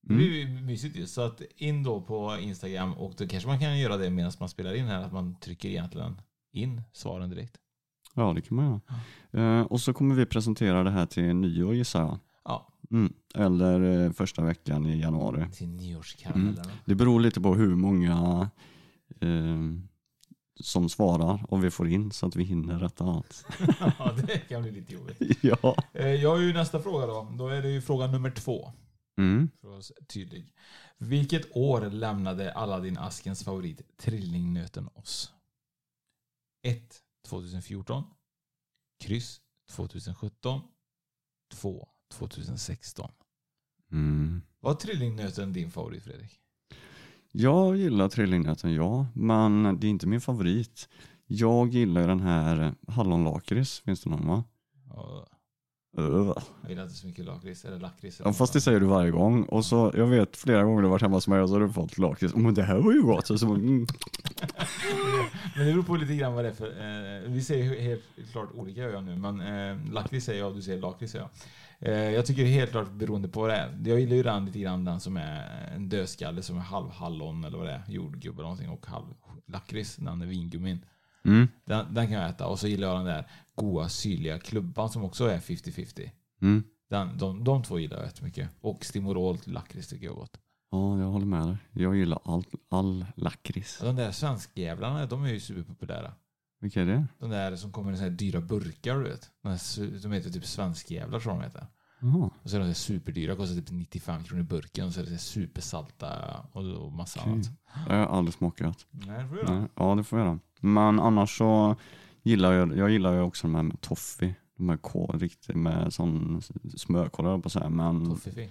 Det 0.03 0.15
blir 0.15 0.39
ju 0.39 0.49
mysigt 0.49 0.97
ju. 0.97 1.07
Så 1.07 1.21
att 1.21 1.43
in 1.57 1.83
då 1.83 2.01
på 2.01 2.37
Instagram 2.41 2.93
och 2.93 3.15
då 3.19 3.27
kanske 3.27 3.49
man 3.49 3.59
kan 3.61 3.79
göra 3.79 3.97
det 3.97 4.11
medan 4.11 4.33
man 4.41 4.49
spelar 4.49 4.75
in 4.75 4.85
här. 4.87 5.03
Att 5.03 5.13
man 5.13 5.41
trycker 5.41 5.69
egentligen 5.69 6.21
in 6.53 6.83
svaren 6.93 7.31
direkt. 7.31 7.57
Ja, 8.15 8.33
det 8.33 8.43
kan 8.43 8.57
man 8.57 8.81
göra. 9.33 9.61
Eh, 9.61 9.67
och 9.67 9.81
så 9.81 9.93
kommer 9.93 10.15
vi 10.15 10.27
presentera 10.27 10.83
det 10.85 10.91
här 10.91 11.07
till 11.07 11.35
nyår 11.35 11.75
gissar 11.75 12.01
jag. 12.01 12.19
Ja, 12.45 12.73
Mm. 12.91 13.13
Eller 13.35 14.05
eh, 14.05 14.13
första 14.13 14.43
veckan 14.45 14.87
i 14.87 15.01
januari. 15.01 15.51
till 15.53 15.69
nyårskaramellerna. 15.69 16.71
Det 16.85 16.95
beror 16.95 17.21
lite 17.21 17.41
på 17.41 17.55
hur 17.55 17.75
många 17.75 18.51
eh, 19.21 19.59
som 20.61 20.89
svarar 20.89 21.45
och 21.49 21.65
vi 21.65 21.71
får 21.71 21.89
in 21.89 22.11
så 22.13 22.27
att 22.27 22.37
vi 22.37 22.45
hinner 22.45 22.79
rätta 22.79 23.05
allt. 23.05 23.47
ja, 23.99 24.17
det 24.27 24.39
kan 24.39 24.63
bli 24.63 24.71
lite 24.71 24.95
jobbigt. 24.95 25.39
ja. 25.41 25.77
Eh, 25.93 26.07
Jag 26.09 26.31
har 26.31 26.39
ju 26.39 26.53
nästa 26.53 26.81
fråga 26.81 27.07
då. 27.07 27.33
Då 27.39 27.49
är 27.49 27.63
det 27.63 27.71
ju 27.71 27.81
fråga 27.81 28.07
nummer 28.07 28.31
två. 28.31 28.73
Mm. 29.19 29.51
För 29.61 29.69
vara 29.69 29.83
tydlig. 30.09 30.53
Vilket 30.99 31.57
år 31.57 31.91
lämnade 31.91 32.53
Aladdin 32.55 32.99
Askens 32.99 33.45
favorit 33.45 33.81
Trillingnöten 33.97 34.89
oss? 34.95 35.33
1. 36.63 37.03
2014. 37.29 38.05
Kryss 39.05 39.41
2017. 39.71 40.61
2. 41.53 41.89
2016. 42.11 43.11
Mm. 43.93 44.43
Var 44.61 44.75
Trillingnöten 44.75 45.53
din 45.53 45.71
favorit 45.71 46.05
Fredrik? 46.05 46.41
Jag 47.33 47.77
gillar 47.77 48.09
trillingnöten, 48.09 48.75
ja. 48.75 49.07
Men 49.15 49.79
det 49.81 49.87
är 49.87 49.89
inte 49.89 50.07
min 50.07 50.21
favorit. 50.21 50.89
Jag 51.27 51.69
gillar 51.69 52.09
den 52.09 52.21
här 52.21 52.75
hallonlakrits, 52.89 53.81
finns 53.81 54.01
det 54.01 54.11
någon 54.11 54.27
va? 54.27 54.45
Ja. 54.89 55.27
Jag 55.97 56.45
gillar 56.69 56.83
inte 56.83 56.95
så 56.95 57.07
mycket 57.07 57.25
lakrits 57.25 57.65
eller 57.65 57.79
lakrits. 57.79 58.21
Ja, 58.25 58.33
fast 58.33 58.53
det 58.53 58.61
säger 58.61 58.81
du 58.81 58.87
varje 58.87 59.11
gång. 59.11 59.43
Och 59.43 59.65
så, 59.65 59.93
jag 59.95 60.07
vet 60.07 60.37
flera 60.37 60.65
gånger 60.65 60.83
du 60.83 60.87
har 60.87 60.91
varit 60.91 61.03
hemma 61.03 61.17
hos 61.17 61.29
mig 61.29 61.41
och 61.41 61.49
så 61.49 61.55
har 61.55 61.61
du 61.61 61.73
fått 61.73 61.99
lakrits. 61.99 62.35
Men 62.35 62.55
det 62.55 62.63
här 62.63 62.79
var 62.79 62.93
ju 62.93 63.03
gott. 63.03 63.27
Så, 63.27 63.39
så, 63.39 63.47
mm. 63.47 63.87
Men 65.57 65.67
det 65.67 65.73
beror 65.73 65.83
på 65.83 65.97
lite 65.97 66.17
grann 66.17 66.35
vad 66.35 66.45
det 66.45 66.49
är 66.49 66.55
för... 66.55 66.67
Eh, 66.67 67.31
vi 67.31 67.43
säger 67.43 67.81
helt 67.81 68.03
klart 68.33 68.49
olika 68.55 68.81
gör 68.81 68.93
jag 68.93 69.05
nu, 69.05 69.17
men 69.17 69.41
eh, 69.41 69.93
lakrits 69.93 70.27
säger 70.27 70.41
jag 70.41 70.49
och 70.49 70.57
du 70.57 70.63
säger 70.63 70.81
lakrits 70.81 71.13
säger 71.13 71.25
jag. 71.25 71.31
Eh, 71.83 71.93
jag 71.93 72.27
tycker 72.27 72.45
helt 72.45 72.71
klart 72.71 72.93
beroende 72.93 73.29
på 73.29 73.41
vad 73.41 73.51
det 73.51 73.57
är. 73.57 73.79
Jag 73.85 74.01
gillar 74.01 74.17
ju 74.17 74.23
den 74.23 74.45
lite 74.45 74.59
grann 74.59 74.85
den 74.85 75.01
som 75.01 75.17
är 75.17 75.71
en 75.75 75.89
dödskalle 75.89 76.43
som 76.43 76.57
är 76.57 76.61
halv 76.61 76.91
hallon 76.91 77.45
eller 77.45 77.59
vad 77.59 77.67
det 77.67 77.73
är, 77.73 77.83
jordgubbe 77.89 78.37
eller 78.37 78.43
någonting 78.43 78.69
och 78.69 78.87
halv 78.87 79.05
lakrits, 79.47 79.97
den 79.97 80.23
är 80.23 80.27
vingummin. 80.27 80.85
Mm. 81.25 81.49
Den, 81.65 81.95
den 81.95 82.07
kan 82.07 82.17
jag 82.17 82.31
äta 82.31 82.47
och 82.47 82.59
så 82.59 82.69
gillar 82.69 82.89
jag 82.89 82.97
den 82.97 83.07
där 83.07 83.27
goa 83.55 83.89
syrliga 83.89 84.39
klubban 84.39 84.91
som 84.91 85.05
också 85.05 85.25
är 85.25 85.39
50-50. 85.39 86.11
Mm. 86.43 86.65
Den, 86.91 87.19
de, 87.19 87.45
de 87.45 87.63
två 87.63 87.79
gillar 87.79 87.97
jag 87.97 88.07
jättemycket. 88.07 88.51
Och 88.61 88.85
Stimorol 88.85 89.39
till 89.39 89.53
lakrits 89.53 89.89
tycker 89.89 90.07
jag 90.07 90.13
är 90.13 90.19
gott. 90.19 90.41
Ja, 90.71 90.99
jag 90.99 91.07
håller 91.07 91.27
med 91.27 91.47
dig. 91.47 91.57
Jag 91.73 91.97
gillar 91.97 92.21
all, 92.25 92.45
all 92.69 93.07
lakrits. 93.15 93.79
De 93.79 93.97
där 93.97 94.13
svenskjävlarna, 94.13 95.07
de 95.07 95.25
är 95.25 95.33
ju 95.33 95.41
superpopulära. 95.41 96.13
Vilka 96.61 96.83
är 96.83 96.87
det? 96.87 97.07
De 97.19 97.31
där 97.31 97.57
som 97.57 97.73
kommer 97.73 97.93
i 97.93 97.97
såna 97.97 98.09
här 98.09 98.17
dyra 98.17 98.41
burkar 98.41 98.97
du 98.97 99.03
vet. 99.03 99.31
De, 99.43 99.49
här, 99.49 100.03
de 100.03 100.13
heter 100.13 100.31
typ 100.31 100.47
svenskjävlar 100.47 101.21
tror 101.21 101.35
jag 101.35 101.43
de 101.43 101.45
heter. 101.45 101.67
Jaha. 102.01 102.31
Och 102.43 102.51
så 102.51 102.57
är 102.57 102.61
de 102.61 102.65
så 102.65 102.67
här 102.67 102.75
superdyra, 102.75 103.37
kostar 103.37 103.57
typ 103.57 103.71
95 103.71 104.25
kronor 104.25 104.43
i 104.43 104.47
burken. 104.47 104.87
Och 104.87 104.93
så 104.93 105.01
är 105.01 105.05
det 105.05 105.09
så 105.09 105.13
här 105.13 105.19
supersalta 105.19 106.37
och, 106.53 106.65
och 106.65 106.93
massa 106.93 107.21
Okej. 107.21 107.33
annat. 107.33 107.47
Jag 107.89 107.97
har 107.97 108.07
aldrig 108.07 108.35
smakat. 108.35 108.87
Nej, 108.91 109.23
det 109.23 109.29
får 109.29 109.37
du 109.37 109.43
göra. 109.43 109.69
Ja, 109.75 109.95
det 109.95 110.05
får 110.05 110.19
jag 110.19 110.27
göra. 110.29 110.39
Men 110.61 111.01
annars 111.01 111.39
så 111.39 111.77
gillar 112.23 112.53
jag, 112.53 112.77
jag 112.77 112.91
gillar 112.91 113.15
ju 113.15 113.21
också 113.21 113.47
de 113.47 113.55
här 113.55 113.63
med 113.63 113.81
toffee. 113.81 114.35
De 114.57 114.69
här 114.69 114.77
kol, 114.77 115.19
riktigt 115.19 115.57
med 115.57 115.93
sån 115.93 116.43
jag 116.89 117.13
på 117.13 117.43
att 117.45 117.53
säga. 117.53 117.69
Men, 117.69 118.07
Toffifee. 118.07 118.51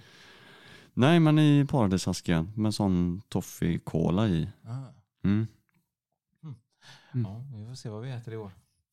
nej, 0.94 1.20
men 1.20 1.38
i 1.38 1.66
paradisasken 1.70 2.52
med 2.56 2.74
sån 2.74 3.22
toffee-cola 3.28 4.28
i. 4.28 4.48
Ah. 4.64 4.84
Mm. 5.24 5.46
Mm. 7.14 7.24
Ja, 7.32 7.44
vi 7.54 7.66
får 7.66 7.74
se 7.74 7.88
vad 7.88 8.02
vi 8.02 8.10
äter 8.10 8.34
i 8.34 8.36
år. 8.36 8.50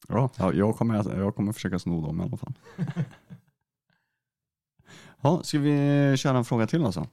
Ja, 0.07 0.29
ja, 0.37 0.53
jag, 0.53 0.75
kommer, 0.75 0.95
äta- 1.03 1.17
jag 1.19 1.35
kommer 1.35 1.53
försöka 1.53 1.79
sno 1.79 2.01
dem 2.01 2.21
i 2.21 2.23
alla 2.23 2.37
fall. 2.37 2.53
Ja, 5.21 5.43
ska 5.43 5.59
vi 5.59 6.13
köra 6.17 6.37
en 6.37 6.45
fråga 6.45 6.67
till 6.67 6.85
alltså? 6.85 7.07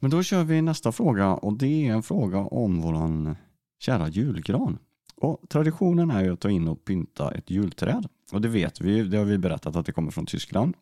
Men 0.00 0.10
då 0.10 0.22
kör 0.22 0.44
vi 0.44 0.62
nästa 0.62 0.92
fråga 0.92 1.34
och 1.34 1.58
det 1.58 1.88
är 1.88 1.92
en 1.92 2.02
fråga 2.02 2.38
om 2.38 2.80
våran 2.80 3.36
kära 3.78 4.08
julgran. 4.08 4.78
Och 5.16 5.40
traditionen 5.48 6.10
är 6.10 6.24
ju 6.24 6.32
att 6.32 6.40
ta 6.40 6.50
in 6.50 6.68
och 6.68 6.84
pynta 6.84 7.30
ett 7.34 7.50
julträd. 7.50 8.08
Och 8.32 8.40
det 8.40 8.48
vet 8.48 8.80
vi, 8.80 9.02
det 9.02 9.16
har 9.18 9.24
vi 9.24 9.38
berättat 9.38 9.76
att 9.76 9.86
det 9.86 9.92
kommer 9.92 10.10
från 10.10 10.26
Tyskland. 10.26 10.74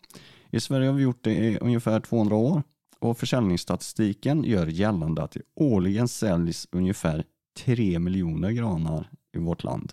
I 0.51 0.61
Sverige 0.61 0.87
har 0.89 0.95
vi 0.95 1.03
gjort 1.03 1.25
det 1.25 1.35
i 1.35 1.59
ungefär 1.59 2.01
200 2.01 2.37
år 2.37 2.63
och 2.99 3.19
försäljningsstatistiken 3.19 4.45
gör 4.45 4.67
gällande 4.67 5.23
att 5.23 5.31
det 5.31 5.43
årligen 5.55 6.09
säljs 6.09 6.69
ungefär 6.73 7.25
3 7.65 7.99
miljoner 7.99 8.51
granar 8.51 9.11
i 9.35 9.39
vårt 9.39 9.65
land. 9.65 9.93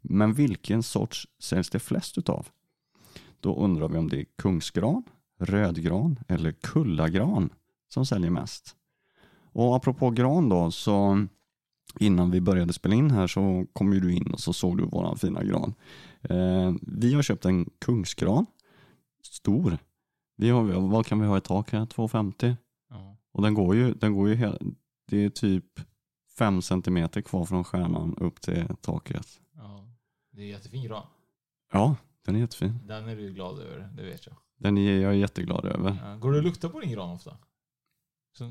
Men 0.00 0.32
vilken 0.32 0.82
sorts 0.82 1.28
säljs 1.38 1.70
det 1.70 1.78
flest 1.78 2.18
utav? 2.18 2.48
Då 3.40 3.56
undrar 3.56 3.88
vi 3.88 3.98
om 3.98 4.08
det 4.08 4.20
är 4.20 4.26
kungsgran, 4.38 5.02
rödgran 5.38 6.18
eller 6.28 6.52
kullagran 6.52 7.50
som 7.88 8.06
säljer 8.06 8.30
mest. 8.30 8.76
Och 9.52 9.76
apropå 9.76 10.10
gran 10.10 10.48
då, 10.48 10.70
så 10.70 11.26
innan 11.98 12.30
vi 12.30 12.40
började 12.40 12.72
spela 12.72 12.94
in 12.94 13.10
här 13.10 13.26
så 13.26 13.66
kom 13.72 13.92
ju 13.92 14.00
du 14.00 14.14
in 14.14 14.30
och 14.32 14.40
så 14.40 14.52
såg 14.52 14.78
du 14.78 14.84
våran 14.84 15.16
fina 15.16 15.44
gran. 15.44 15.74
Eh, 16.22 16.72
vi 16.82 17.14
har 17.14 17.22
köpt 17.22 17.44
en 17.44 17.70
kungsgran, 17.78 18.46
stor. 19.22 19.78
Vi 20.36 20.50
har, 20.50 20.62
vad 20.88 21.06
kan 21.06 21.20
vi 21.20 21.26
ha 21.26 21.38
i 21.38 21.40
tak 21.40 21.72
här? 21.72 21.86
2,50? 21.86 22.56
Ja. 22.90 23.16
Och 23.32 23.42
den 23.42 23.54
går 23.54 23.74
ju, 23.76 23.94
den 23.94 24.14
går 24.14 24.28
ju 24.28 24.34
hela, 24.34 24.58
det 25.08 25.24
är 25.24 25.30
typ 25.30 25.64
5 26.42 26.62
centimeter 26.62 27.20
kvar 27.20 27.44
från 27.44 27.64
stjärnan 27.64 28.14
upp 28.16 28.40
till 28.40 28.64
taket. 28.80 29.26
ja. 29.56 29.88
Det 30.30 30.42
är 30.42 30.46
jättefin 30.46 30.82
gran. 30.84 31.06
Ja, 31.72 31.96
den 32.24 32.36
är 32.36 32.40
jättefin. 32.40 32.78
Den 32.86 33.08
är 33.08 33.16
du 33.16 33.32
glad 33.32 33.58
över, 33.58 33.88
det 33.96 34.02
vet 34.02 34.26
jag. 34.26 34.36
Den 34.58 34.78
är 34.78 34.98
jag 34.98 35.16
jätteglad 35.16 35.64
över. 35.64 35.96
Ja. 36.04 36.16
Går 36.16 36.32
du 36.32 36.38
och 36.38 36.44
luktar 36.44 36.68
på 36.68 36.80
din 36.80 36.90
gran 36.90 37.10
ofta? 37.10 37.36
Så, 38.38 38.44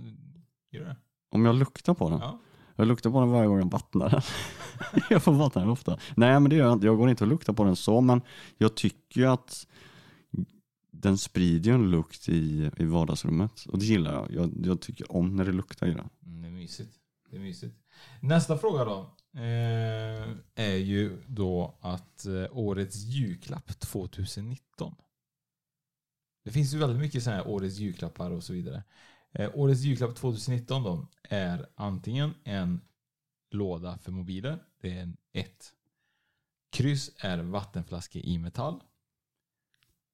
gör 0.72 0.80
du 0.80 0.86
det? 0.86 0.98
Om 1.32 1.46
jag 1.46 1.56
luktar 1.56 1.94
på 1.94 2.10
den? 2.10 2.20
Ja. 2.20 2.40
Jag 2.76 2.88
luktar 2.88 3.12
på 3.12 3.20
den 3.20 3.30
varje 3.30 3.48
gång 3.48 3.60
jag 3.60 3.72
vattnar 3.72 4.10
den. 4.10 4.22
jag 5.10 5.24
får 5.24 5.34
vattna 5.34 5.62
den 5.62 5.70
ofta. 5.70 6.00
Nej 6.16 6.40
men 6.40 6.50
det 6.50 6.56
gör 6.56 6.66
jag 6.66 6.74
inte. 6.74 6.86
Jag 6.86 6.98
går 6.98 7.10
inte 7.10 7.24
och 7.24 7.30
luktar 7.30 7.54
på 7.54 7.64
den 7.64 7.76
så 7.76 8.02
men 8.02 8.22
jag 8.58 8.76
tycker 8.76 9.22
ju 9.22 9.28
att 9.28 9.68
den 10.92 11.18
sprider 11.18 11.70
ju 11.72 11.76
en 11.76 11.92
lukt 11.92 12.30
i, 12.30 12.72
i 12.78 12.86
vardagsrummet. 12.86 13.66
Och 13.66 13.80
det 13.80 13.86
gillar 13.86 14.14
jag. 14.14 14.32
jag. 14.32 14.66
Jag 14.66 14.82
tycker 14.82 15.12
om 15.12 15.36
när 15.36 15.46
det 15.46 15.52
luktar 15.52 15.88
i 15.88 15.94
den. 15.94 16.10
Mm, 16.26 16.42
det 16.42 16.48
är 16.48 16.52
mysigt. 16.52 16.96
Det 17.30 17.36
är 17.36 17.40
mysigt. 17.40 17.81
Nästa 18.20 18.58
fråga 18.58 18.86
då. 18.86 19.16
Eh, 19.34 20.30
är 20.56 20.76
ju 20.76 21.24
då 21.28 21.78
att 21.82 22.26
eh, 22.26 22.46
årets 22.52 22.96
julklapp 22.96 23.80
2019. 23.80 24.96
Det 26.44 26.52
finns 26.52 26.74
ju 26.74 26.78
väldigt 26.78 27.00
mycket 27.00 27.24
sådana 27.24 27.42
här 27.42 27.50
årets 27.50 27.78
julklappar 27.78 28.32
och 28.32 28.44
så 28.44 28.54
vidare. 28.54 28.84
Eh, 29.32 29.52
årets 29.54 29.82
julklapp 29.82 30.16
2019 30.16 30.84
då 30.84 31.08
är 31.24 31.70
antingen 31.76 32.34
en 32.44 32.82
låda 33.52 33.98
för 33.98 34.12
mobiler. 34.12 34.64
Det 34.82 34.98
är 34.98 35.02
en 35.02 35.18
1. 35.34 35.74
Kryss 36.72 37.12
är 37.18 37.38
vattenflaska 37.38 38.20
i 38.20 38.38
metall. 38.38 38.84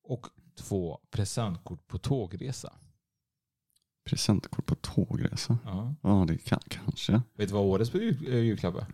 Och 0.03 0.27
två 0.55 1.01
presentkort 1.09 1.87
på 1.87 1.97
tågresa. 1.97 2.73
Presentkort 4.09 4.65
på 4.65 4.75
tågresa. 4.75 5.57
Ja. 5.65 5.95
Ja 6.01 6.25
det 6.27 6.37
kan, 6.37 6.59
kanske. 6.67 7.21
Vet 7.37 7.47
du 7.49 7.53
vad 7.53 7.63
årets 7.65 7.93
jul- 7.93 8.27
eh, 8.27 8.39
julklapp 8.39 8.75
är? 8.75 8.85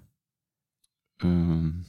Um, 1.24 1.84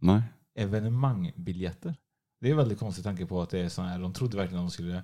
nej. 0.00 0.22
evenemangbiljetter. 0.54 1.94
Det 2.40 2.50
är 2.50 2.54
väldigt 2.54 2.78
konstigt 2.78 3.04
tanke 3.04 3.26
på 3.26 3.42
att 3.42 3.50
det 3.50 3.58
är 3.60 3.68
så 3.68 3.82
här. 3.82 3.98
De 3.98 4.12
trodde 4.12 4.36
verkligen 4.36 4.64
att 4.64 4.70
de 4.70 4.74
skulle 4.74 5.02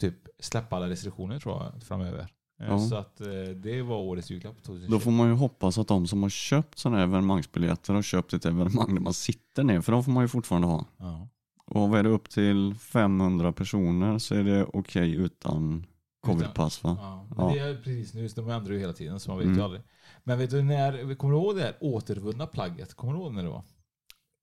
typ 0.00 0.14
släppa 0.40 0.76
alla 0.76 0.88
restriktioner 0.88 1.38
tror 1.40 1.62
jag 1.62 1.82
framöver. 1.82 2.20
Eh, 2.20 2.66
Ja. 2.68 2.78
Så 2.88 2.96
att 2.96 3.20
eh, 3.20 3.26
det 3.56 3.82
var 3.82 3.96
årets 3.96 4.30
julklapp 4.30 4.62
2020. 4.62 4.90
Då 4.90 5.00
får 5.00 5.10
man 5.10 5.28
ju 5.28 5.34
hoppas 5.34 5.78
att 5.78 5.88
de 5.88 6.06
som 6.06 6.22
har 6.22 6.30
köpt 6.30 6.78
sådana 6.78 6.96
här 6.98 7.04
evenemangsbiljetter 7.04 7.94
har 7.94 8.02
köpt 8.02 8.32
ett 8.32 8.44
evenemang 8.44 8.94
där 8.94 9.00
man 9.02 9.14
sitter 9.14 9.64
ner. 9.64 9.80
För 9.80 9.92
de 9.92 10.04
får 10.04 10.12
man 10.12 10.24
ju 10.24 10.28
fortfarande 10.28 10.68
ha. 10.68 10.84
Ja. 10.98 11.28
Och 11.66 11.88
vad 11.90 11.98
är 11.98 12.02
det 12.02 12.08
upp 12.08 12.28
till 12.30 12.74
500 12.74 13.52
personer 13.52 14.18
så 14.18 14.34
är 14.34 14.44
det 14.44 14.64
okej 14.64 15.14
utan 15.14 15.86
covidpass 16.26 16.84
va? 16.84 16.96
Ja, 17.00 17.26
men 17.36 17.52
det 17.54 17.58
är 17.58 17.74
precis 17.76 18.14
nu, 18.14 18.28
de 18.28 18.50
ändrar 18.50 18.72
ju 18.74 18.78
hela 18.80 18.92
tiden 18.92 19.20
så 19.20 19.30
man 19.30 19.38
vet 19.38 19.44
Mm. 19.46 19.58
ju 19.58 19.64
aldrig. 19.64 19.82
Men 20.24 20.38
vet 20.38 20.50
du 20.50 20.62
när, 20.62 21.14
kommer 21.14 21.34
du 21.34 21.40
ihåg 21.40 21.56
det 21.56 21.62
här 21.62 21.76
återvunna 21.80 22.46
plagget? 22.46 22.94
Kommer 22.94 23.12
du 23.12 23.18
ihåg 23.18 23.34
när 23.34 23.42
det 23.42 23.48
var? 23.48 23.62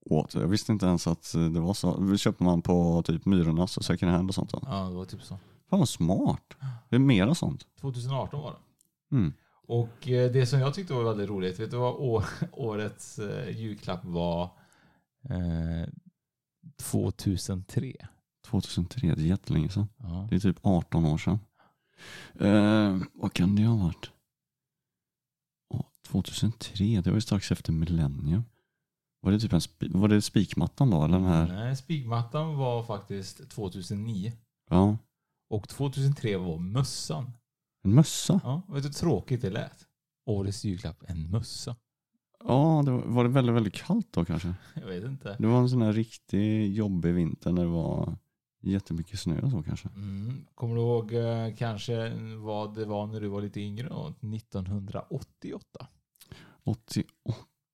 Åt. 0.06 0.34
Jag 0.36 0.48
visste 0.48 0.72
inte 0.72 0.86
ens 0.86 1.08
att 1.08 1.34
det 1.54 1.60
var 1.60 1.74
så. 1.74 1.98
Det 1.98 2.18
köpte 2.18 2.44
man 2.44 2.62
på 2.62 3.04
typ 3.06 3.26
Myrornas 3.26 3.78
och 3.78 3.86
second 3.86 4.12
hand 4.12 4.30
och 4.30 4.36
sånt. 4.36 4.52
Då. 4.52 4.60
Ja, 4.66 4.90
det 4.90 4.96
var 4.96 5.06
typ 5.06 5.22
så. 5.22 5.38
Fan 5.70 5.80
vad 5.80 5.90
smart. 5.90 6.54
Det 6.90 6.96
är 6.96 7.00
mera 7.00 7.36
sånt. 7.36 7.66
2018 7.82 8.42
var 8.42 8.52
det. 8.52 9.16
Mm. 9.16 9.34
Och 9.68 10.10
eh, 10.10 10.32
det 10.32 10.46
som 10.46 10.60
jag 10.60 10.74
tyckte 10.74 10.94
var 10.94 11.04
väldigt 11.04 11.30
roligt, 11.30 11.60
vet 11.60 11.72
du 11.72 11.78
vad 11.78 12.24
årets 12.52 13.20
eh, 13.20 13.58
julklapp 13.60 14.06
var? 14.06 14.44
Eh, 15.30 15.90
2003. 16.82 17.94
2003, 18.46 19.08
det 19.16 19.22
är 19.22 19.26
jättelänge 19.26 19.70
sedan. 19.70 19.88
Ja. 19.98 20.28
Det 20.30 20.36
är 20.36 20.40
typ 20.40 20.58
18 20.62 21.06
år 21.06 21.18
sedan. 21.18 21.40
Eh, 22.40 22.98
vad 23.14 23.34
kan 23.34 23.56
det 23.56 23.64
ha 23.64 23.76
varit? 23.76 24.12
Åh, 25.74 25.86
2003, 26.08 27.02
det 27.02 27.10
var 27.10 27.18
ju 27.18 27.22
strax 27.22 27.52
efter 27.52 27.72
millennium. 27.74 28.44
Var 29.22 29.32
det 29.32 29.40
typ 29.40 29.54
en 29.54 29.62
var 30.02 30.08
det 30.08 30.22
spikmattan 30.22 30.90
då? 30.90 31.04
Eller 31.04 31.18
den 31.18 31.28
här? 31.28 31.48
Nej, 31.48 31.76
spikmattan 31.76 32.58
var 32.58 32.84
faktiskt 32.84 33.50
2009. 33.50 34.32
Ja, 34.70 34.98
Och 35.50 35.70
2003 35.70 36.38
var 36.38 36.58
mössan. 36.58 37.32
en 37.84 37.94
mössa. 37.94 38.40
Ja, 38.44 38.62
vet 38.68 38.84
du 38.84 38.88
hur 38.90 38.94
tråkigt 38.94 39.42
det 39.42 39.50
lät? 39.50 39.86
Årets 40.26 40.66
julklapp, 40.66 41.04
en 41.08 41.30
mössa. 41.32 41.76
Ja, 42.48 42.82
det 42.86 42.92
var, 42.92 43.02
var 43.06 43.24
det 43.24 43.30
väldigt, 43.30 43.56
väldigt 43.56 43.74
kallt 43.74 44.08
då 44.12 44.26
kanske? 44.26 44.54
Jag 44.76 44.88
vet 44.88 45.04
inte. 45.04 45.36
Det 45.40 45.48
var 45.48 45.60
en 45.60 45.70
sån 45.70 45.82
här 45.82 45.94
riktig 45.94 46.74
jobbig 46.74 47.14
vinter 47.14 47.52
när 47.52 47.62
det 47.62 47.70
var 47.70 48.18
jättemycket 48.64 49.20
snö 49.20 49.42
och 49.42 49.52
så 49.52 49.64
kanske. 49.64 49.90
Mm. 49.96 50.46
Kommer 50.56 50.76
du 50.76 50.82
ihåg 50.82 51.14
eh, 51.14 51.56
kanske 51.56 52.10
vad 52.38 52.76
det 52.76 52.86
var 52.86 53.08
när 53.08 53.22
du 53.22 53.28
var 53.28 53.42
lite 53.42 53.60
yngre 53.62 53.90
då? 53.90 54.08
1988. 54.36 55.88
88, 56.64 57.08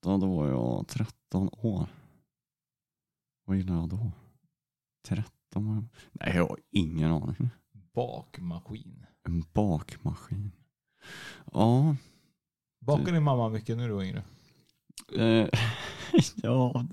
då 0.02 0.36
var 0.36 0.48
jag 0.48 0.88
13 0.88 1.50
år. 1.52 1.88
Vad 3.46 3.58
gillade 3.58 3.80
jag 3.80 3.90
då? 3.90 4.12
13 5.08 5.32
var 5.68 5.76
jag. 5.76 5.86
Nej, 6.12 6.36
jag 6.36 6.48
har 6.48 6.60
ingen 6.72 7.12
aning. 7.12 7.50
Bakmaskin. 7.94 9.06
En 9.24 9.44
bakmaskin. 9.54 10.52
Ja, 11.54 11.96
Bakade 12.80 13.12
din 13.12 13.24
mamma 13.24 13.50
mycket 13.50 13.78
när 13.78 13.88
du 13.88 13.94
var 13.94 14.04
yngre? 14.04 14.24
eh, 15.18 15.48
ja, 16.36 16.86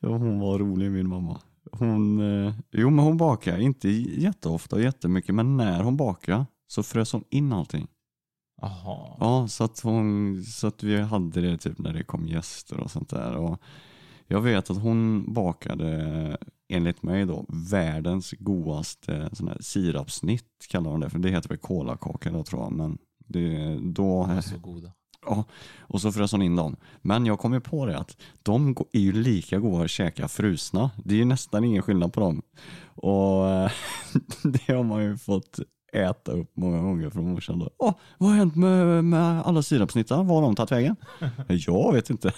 hon 0.00 0.38
var 0.40 0.58
rolig 0.58 0.90
min 0.90 1.08
mamma. 1.08 1.40
Hon, 1.72 2.20
eh, 2.20 2.54
jo 2.70 2.90
men 2.90 3.04
hon 3.04 3.16
bakar, 3.16 3.58
inte 3.58 3.88
jätteofta 3.88 4.76
och 4.76 4.82
jättemycket, 4.82 5.34
men 5.34 5.56
när 5.56 5.82
hon 5.82 5.96
bakar 5.96 6.46
så 6.66 6.82
frös 6.82 7.12
hon 7.12 7.24
in 7.30 7.52
allting. 7.52 7.86
Jaha. 8.60 9.16
Ja, 9.20 9.48
så 9.48 9.64
att, 9.64 9.80
hon, 9.80 10.42
så 10.44 10.66
att 10.66 10.82
vi 10.82 11.00
hade 11.00 11.40
det 11.40 11.58
typ 11.58 11.78
när 11.78 11.92
det 11.92 12.04
kom 12.04 12.26
gäster 12.26 12.80
och 12.80 12.90
sånt 12.90 13.08
där. 13.08 13.36
Och 13.36 13.60
jag 14.26 14.40
vet 14.40 14.70
att 14.70 14.82
hon 14.82 15.32
bakade, 15.32 16.36
enligt 16.68 17.02
mig 17.02 17.26
då, 17.26 17.46
världens 17.48 18.34
godaste 18.38 19.30
sån 19.32 19.48
här 19.48 19.58
sirapsnitt 19.60 20.66
kallar 20.68 20.90
hon 20.90 21.00
det. 21.00 21.10
För 21.10 21.18
det 21.18 21.30
heter 21.30 21.48
väl 21.48 21.58
kolakaka 21.58 22.30
då 22.30 22.44
tror 22.44 22.62
jag. 22.62 22.72
Men 22.72 22.98
det, 23.26 23.74
då, 23.82 24.26
De 24.26 24.34
var 24.34 24.40
så 24.40 24.58
goda. 24.58 24.92
Ja, 25.26 25.44
och 25.80 26.00
så 26.00 26.12
frös 26.12 26.32
hon 26.32 26.42
in 26.42 26.56
dem. 26.56 26.76
Men 27.02 27.26
jag 27.26 27.38
kom 27.38 27.52
ju 27.52 27.60
på 27.60 27.86
det 27.86 27.98
att 27.98 28.16
de 28.42 28.76
är 28.92 29.00
ju 29.00 29.12
lika 29.12 29.58
goda 29.58 29.84
att 29.84 29.90
käka 29.90 30.28
frusna. 30.28 30.90
Det 31.04 31.14
är 31.14 31.18
ju 31.18 31.24
nästan 31.24 31.64
ingen 31.64 31.82
skillnad 31.82 32.12
på 32.12 32.20
dem. 32.20 32.42
Och 32.84 33.50
eh, 33.50 33.70
det 34.42 34.72
har 34.72 34.82
man 34.82 35.04
ju 35.04 35.18
fått 35.18 35.60
äta 35.92 36.32
upp 36.32 36.50
många 36.56 36.78
gånger 36.78 37.10
från 37.10 37.30
morsan. 37.30 37.58
Då. 37.58 37.70
Åh, 37.78 37.94
vad 38.18 38.30
har 38.30 38.36
hänt 38.36 38.56
med, 38.56 39.04
med 39.04 39.42
alla 39.42 39.62
sirapsnittar? 39.62 40.24
Var 40.24 40.34
har 40.34 40.42
de 40.42 40.54
tagit 40.54 40.72
vägen? 40.72 40.96
jag 41.48 41.92
vet 41.92 42.10
inte. 42.10 42.32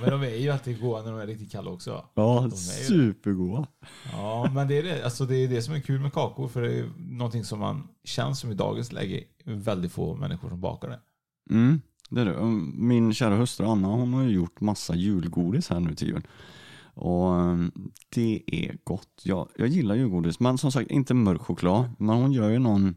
Men 0.00 0.10
de 0.10 0.22
är 0.22 0.36
ju 0.36 0.50
alltid 0.50 0.80
goda 0.80 1.02
när 1.02 1.10
de 1.10 1.20
är 1.20 1.26
riktigt 1.26 1.52
kalla 1.52 1.70
också. 1.70 2.04
Ja, 2.14 2.50
supergoda. 2.50 3.66
Ja, 4.12 4.50
men 4.54 4.68
det 4.68 4.78
är 4.78 4.82
det. 4.82 5.04
Alltså 5.04 5.26
det 5.26 5.36
är 5.36 5.48
det 5.48 5.62
som 5.62 5.74
är 5.74 5.80
kul 5.80 6.00
med 6.00 6.12
kakor. 6.12 6.48
För 6.48 6.62
det 6.62 6.78
är 6.78 6.90
någonting 6.96 7.44
som 7.44 7.60
man 7.60 7.88
känns 8.04 8.40
som 8.40 8.50
i 8.50 8.54
dagens 8.54 8.92
läge 8.92 9.24
väldigt 9.44 9.92
få 9.92 10.14
människor 10.14 10.48
som 10.48 10.60
bakar 10.60 10.88
det. 10.88 11.00
Mm, 11.50 11.80
det 12.14 12.20
är 12.20 12.24
det. 12.24 12.42
Min 12.74 13.14
kära 13.14 13.36
hustru 13.36 13.66
Anna 13.66 13.88
hon 13.88 14.14
har 14.14 14.22
ju 14.22 14.30
gjort 14.30 14.60
massa 14.60 14.94
julgodis 14.94 15.70
här 15.70 15.80
nu 15.80 15.94
till 15.94 16.08
jul. 16.08 16.26
Och 16.94 17.30
um, 17.30 17.72
det 18.14 18.42
är 18.46 18.78
gott. 18.84 19.22
Jag, 19.22 19.48
jag 19.56 19.68
gillar 19.68 19.94
julgodis, 19.94 20.40
men 20.40 20.58
som 20.58 20.72
sagt 20.72 20.90
inte 20.90 21.14
mörk 21.14 21.40
choklad. 21.40 21.90
Men 21.98 22.16
hon 22.16 22.32
gör 22.32 22.50
ju 22.50 22.58
någon, 22.58 22.96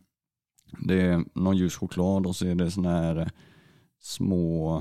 det 0.79 1.01
är 1.01 1.24
någon 1.33 1.57
ljus 1.57 1.75
choklad 1.75 2.25
och 2.25 2.36
så 2.36 2.45
är 2.45 2.55
det 2.55 2.71
såna 2.71 2.89
här 2.89 3.15
eh, 3.15 3.27
små 4.01 4.77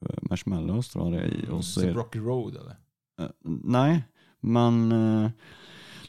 eh, 0.00 0.16
marshmallows 0.22 0.88
tror 0.88 1.04
jag 1.04 1.12
det 1.12 1.20
är 1.20 1.44
i. 1.44 1.48
Och 1.50 1.64
så 1.64 1.80
är, 1.80 1.94
Rocky 1.94 2.18
Road 2.18 2.56
eller? 2.56 2.76
eh, 3.20 3.30
nej, 3.64 4.04
men 4.40 4.88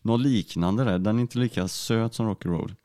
något 0.01 0.21
liknande 0.21 0.83
där. 0.83 0.99
Den 0.99 1.17
är 1.17 1.21
inte 1.21 1.39
lika 1.39 1.67
söt 1.67 2.13
som 2.13 2.27
Rocky 2.27 2.49
Road. 2.49 2.75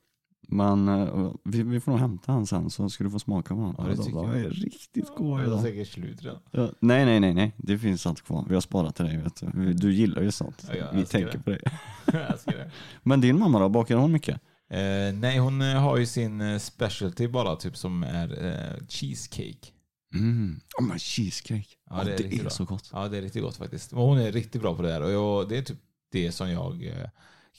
Men 0.54 0.88
eh, 0.88 1.32
vi, 1.44 1.62
vi 1.62 1.80
får 1.80 1.92
nog 1.92 2.00
hämta 2.00 2.32
han 2.32 2.46
sen 2.46 2.70
så 2.70 2.88
ska 2.88 3.04
du 3.04 3.11
få 3.11 3.18
smaka 3.18 3.54
på 3.54 3.61
den. 3.61 3.75
Ja, 3.78 3.84
det 3.84 3.96
tycker 3.96 4.18
jag. 4.18 4.40
är 4.40 4.50
riktigt 4.50 5.14
goda. 5.16 5.37
Det 5.37 5.42
är 5.42 5.46
idag. 5.46 5.61
säkert 5.61 5.88
slut 5.88 6.23
redan. 6.23 6.38
Ja, 6.50 6.70
nej, 6.80 7.04
nej, 7.04 7.20
nej, 7.20 7.34
nej. 7.34 7.52
Det 7.56 7.78
finns 7.78 8.06
allt 8.06 8.23
kvar. 8.23 8.44
Vi 8.49 8.54
har 8.54 8.61
sparat 8.61 8.96
till 8.96 9.04
dig. 9.04 9.16
Vet 9.16 9.37
du. 9.37 9.73
Du 9.73 9.92
gillar 9.94 10.23
ju 10.23 10.30
sånt. 10.32 10.64
Ja, 10.68 10.75
jag 10.76 10.92
Vi 10.92 11.00
älskar 11.00 11.18
tänker 11.18 11.38
det. 11.38 11.44
på 11.44 11.50
dig. 11.50 11.61
Jag 12.12 12.30
älskar 12.30 12.52
det. 12.52 12.70
Men 13.02 13.20
din 13.20 13.38
mamma 13.38 13.58
då? 13.58 13.68
Bakar 13.68 13.96
hon 13.96 14.12
mycket? 14.12 14.40
Eh, 14.70 15.14
nej, 15.14 15.38
hon 15.38 15.62
eh, 15.62 15.80
har 15.82 15.96
ju 15.96 16.06
sin 16.06 16.40
eh, 16.40 16.58
specialty 16.58 17.28
bara, 17.28 17.56
typ 17.56 17.76
som 17.76 18.02
är 18.02 18.46
eh, 18.46 18.87
cheesecake. 18.88 19.68
Mm. 20.14 20.61
Oh, 20.80 20.87
men 20.87 20.99
cheesecake. 20.99 21.68
Ja, 21.90 22.04
det 22.04 22.11
är 22.11 22.14
är, 22.14 22.18
riktigt 22.18 22.40
bra. 22.40 22.50
så 22.50 22.64
gott. 22.64 22.90
Ja, 22.92 23.08
det 23.08 23.18
är 23.18 23.23
riktigt 23.23 23.42
gott 23.42 23.56
faktiskt. 23.56 23.92
Men 23.92 24.00
hon 24.02 24.18
är 24.18 24.32
riktigt 24.32 24.62
bra 24.62 24.76
på 24.76 24.82
det 24.82 24.88
där 24.88 25.02
och 25.02 25.11
jag, 25.12 25.49
det 25.49 25.58
är 25.58 25.62
typ 25.62 25.78
det 26.12 26.32
som 26.32 26.50
jag 26.50 26.87
eh, 26.87 27.08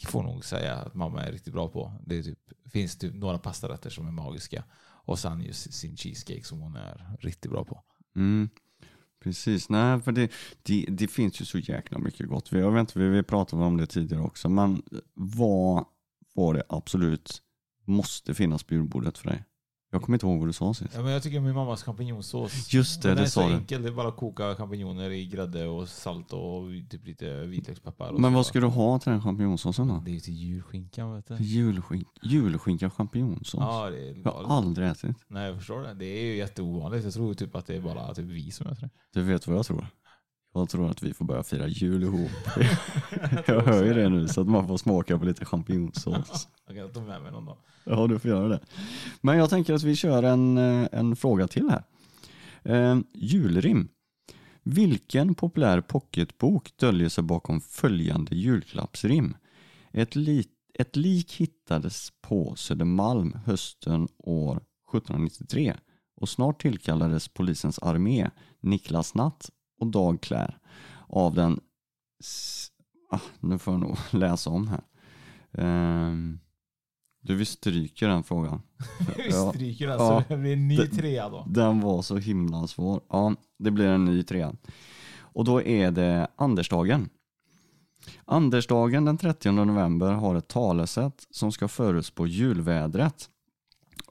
får 0.04 0.24
nog 0.24 0.46
säga 0.46 0.76
att 0.76 0.96
mamma 0.96 1.24
är 1.24 1.32
riktigt 1.32 1.54
bra 1.54 1.70
på. 1.70 1.94
Det 2.06 2.24
typ, 2.24 2.40
finns 2.72 2.98
typ 2.98 3.14
några 3.14 3.38
pastarätter 3.38 3.90
som 3.90 4.08
är 4.08 4.12
magiska 4.12 4.64
och 5.06 5.20
sen 5.20 5.42
just 5.42 5.74
sin 5.74 5.98
cheesecake 5.98 6.44
som 6.44 6.60
hon 6.60 6.76
är 6.76 7.18
riktigt 7.20 7.52
bra 7.52 7.66
på. 7.66 7.84
Mm. 8.16 8.50
Precis, 9.24 9.70
nej 9.70 10.02
för 10.02 10.12
det, 10.12 10.32
det, 10.64 10.86
det 10.90 11.08
finns 11.08 11.42
ju 11.42 11.46
så 11.46 11.58
jäkla 11.58 12.00
mycket 12.00 12.28
gott. 12.28 12.54
Vi, 12.54 12.60
jag 12.60 12.72
vet 12.72 12.80
inte, 12.80 13.00
vi, 13.00 13.10
vi 13.10 13.24
pratade 13.24 13.64
om 13.64 13.78
det 13.78 13.88
tidigare 13.88 14.24
också, 14.24 14.50
men 14.50 14.84
vad 15.14 15.86
var 16.34 16.54
det 16.54 16.64
absolut 16.70 17.42
måste 17.86 18.34
finnas 18.34 18.64
på 18.64 18.74
julbordet 18.74 19.18
för 19.18 19.30
dig? 19.30 19.44
Jag 19.96 20.02
kommer 20.02 20.16
inte 20.16 20.26
ihåg 20.26 20.40
vad 20.40 20.48
du 20.50 20.54
sa 20.54 20.74
sist. 20.74 20.92
Ja, 20.96 21.02
men 21.04 21.12
jag 21.12 21.24
tycker 21.24 21.40
min 21.40 21.54
mammas 21.56 21.84
champinjonsås. 21.84 22.74
Just 22.74 23.02
det, 23.02 23.08
den 23.08 23.18
det 23.18 23.24
är 23.24 23.26
så 23.26 23.32
sa 23.42 23.48
du. 23.48 23.54
enkel. 23.54 23.82
Det 23.82 23.88
är 23.90 23.94
bara 23.94 24.08
att 24.08 24.16
koka 24.16 24.56
champinjoner 24.56 25.10
i 25.10 25.26
grädde 25.26 25.68
och 25.68 25.88
salt 25.90 26.34
och 26.34 26.64
typ 26.90 27.08
lite 27.08 27.46
vitlökspeppar. 27.46 28.12
Men 28.12 28.24
så 28.32 28.36
vad 28.36 28.46
ska 28.46 28.60
du 28.60 28.68
ha 28.68 29.00
till 29.00 29.12
den 29.12 29.22
champinjonsåsen 29.22 29.88
då? 29.88 30.02
Det 30.06 30.12
är 30.12 30.14
ju 30.14 30.20
till 30.20 30.34
julskinkan 30.34 31.16
vet 31.16 31.28
du. 31.28 31.36
Julskink, 31.36 32.08
julskinka 32.24 32.90
champinjonsås? 32.90 33.60
Ja, 33.62 33.90
det 33.90 33.98
är 34.10 34.16
Jag 34.24 34.32
har 34.32 34.34
galet. 34.34 34.50
aldrig 34.52 34.88
ätit. 34.88 35.18
Nej, 35.28 35.48
jag 35.48 35.58
förstår 35.58 35.82
det. 35.82 35.94
Det 35.94 36.06
är 36.06 36.24
ju 36.26 36.36
jätteovanligt. 36.38 37.04
Jag 37.06 37.14
tror 37.14 37.34
typ 37.34 37.56
att 37.56 37.66
det 37.66 37.76
är 37.76 37.82
bara 37.82 38.14
typ 38.14 38.26
vi 38.26 38.52
som 38.52 38.68
äter 38.68 38.82
det. 38.82 38.90
Du 39.20 39.22
vet 39.26 39.48
vad 39.48 39.58
jag 39.58 39.66
tror? 39.66 39.88
Jag 40.58 40.70
tror 40.70 40.92
att 40.92 41.04
vi 41.04 41.14
får 41.14 41.26
börja 41.26 41.44
fira 41.44 41.68
jul 41.68 42.04
ihop. 42.04 42.32
jag 43.46 43.62
hör 43.62 43.84
ju 43.86 43.94
det 43.94 44.10
nu 44.10 44.28
så 44.28 44.42
att 44.42 44.48
man 44.48 44.68
får 44.68 44.78
smaka 44.78 45.20
på 45.20 45.26
lite 45.26 45.46
champinjonsås. 45.46 46.48
Jag 46.68 46.78
kan 46.78 46.94
ta 46.94 47.02
med 47.02 47.22
mig 47.22 47.32
någon 47.32 47.46
dag. 47.46 47.58
Ja, 47.84 48.08
du 48.08 48.20
får 48.20 48.32
göra 48.32 48.48
det. 48.48 48.60
Men 49.22 49.38
jag 49.38 49.50
tänker 49.50 49.74
att 49.74 49.84
vi 49.84 49.96
kör 49.96 50.24
en, 50.24 50.58
eh, 50.58 50.88
en 50.92 51.16
fråga 51.16 51.48
till 51.48 51.70
här. 51.70 51.84
Eh, 52.64 53.00
julrim. 53.14 53.88
Vilken 54.64 55.36
populär 55.36 55.82
pocketbok 55.82 56.78
döljer 56.78 57.10
sig 57.10 57.24
bakom 57.24 57.62
följande 57.62 58.36
julklappsrim? 58.36 59.36
Ett, 59.92 60.16
li, 60.16 60.46
ett 60.74 60.96
lik 60.96 61.34
hittades 61.34 62.12
på 62.22 62.56
Södermalm 62.56 63.38
hösten 63.46 64.08
år 64.18 64.56
1793 64.92 65.76
och 66.16 66.30
snart 66.30 66.62
tillkallades 66.62 67.28
polisens 67.28 67.80
armé 67.80 68.30
Niklas 68.60 69.16
Natt 69.16 69.50
och 69.80 69.88
Dag 69.88 70.22
Klär 70.22 70.58
av 71.08 71.34
den... 71.34 71.60
Ah, 73.12 73.20
nu 73.40 73.58
får 73.58 73.74
jag 73.74 73.82
nog 73.82 73.98
läsa 74.12 74.50
om 74.50 74.68
här. 74.68 74.82
Ehm, 75.58 76.40
du, 77.22 77.36
vi 77.36 77.46
stryker 77.46 78.08
den 78.08 78.24
frågan. 78.24 78.62
Vi 79.18 79.32
stryker 79.32 79.88
den 79.88 80.00
så 80.00 80.24
det 80.30 80.38
blir 80.38 80.54
en 80.54 80.68
ny 80.68 80.88
trea 80.88 81.30
då. 81.30 81.46
Den 81.48 81.82
var 81.82 82.02
så 82.02 82.18
himla 82.18 82.68
svår. 82.68 83.02
Ja, 83.10 83.36
det 83.60 83.72
blir 83.72 83.88
en 83.88 84.06
ny 84.06 84.24
trea. 84.24 84.54
Och 85.18 85.46
då 85.46 85.62
är 85.62 85.92
det 85.92 86.28
Andersdagen. 86.36 87.10
Andersdagen 88.26 89.06
den 89.06 89.18
30 89.18 89.52
november 89.52 90.12
har 90.12 90.36
ett 90.36 90.48
talesätt 90.48 91.28
som 91.30 91.52
ska 91.52 91.68
förutspå 91.68 92.28
julvädret. 92.28 93.30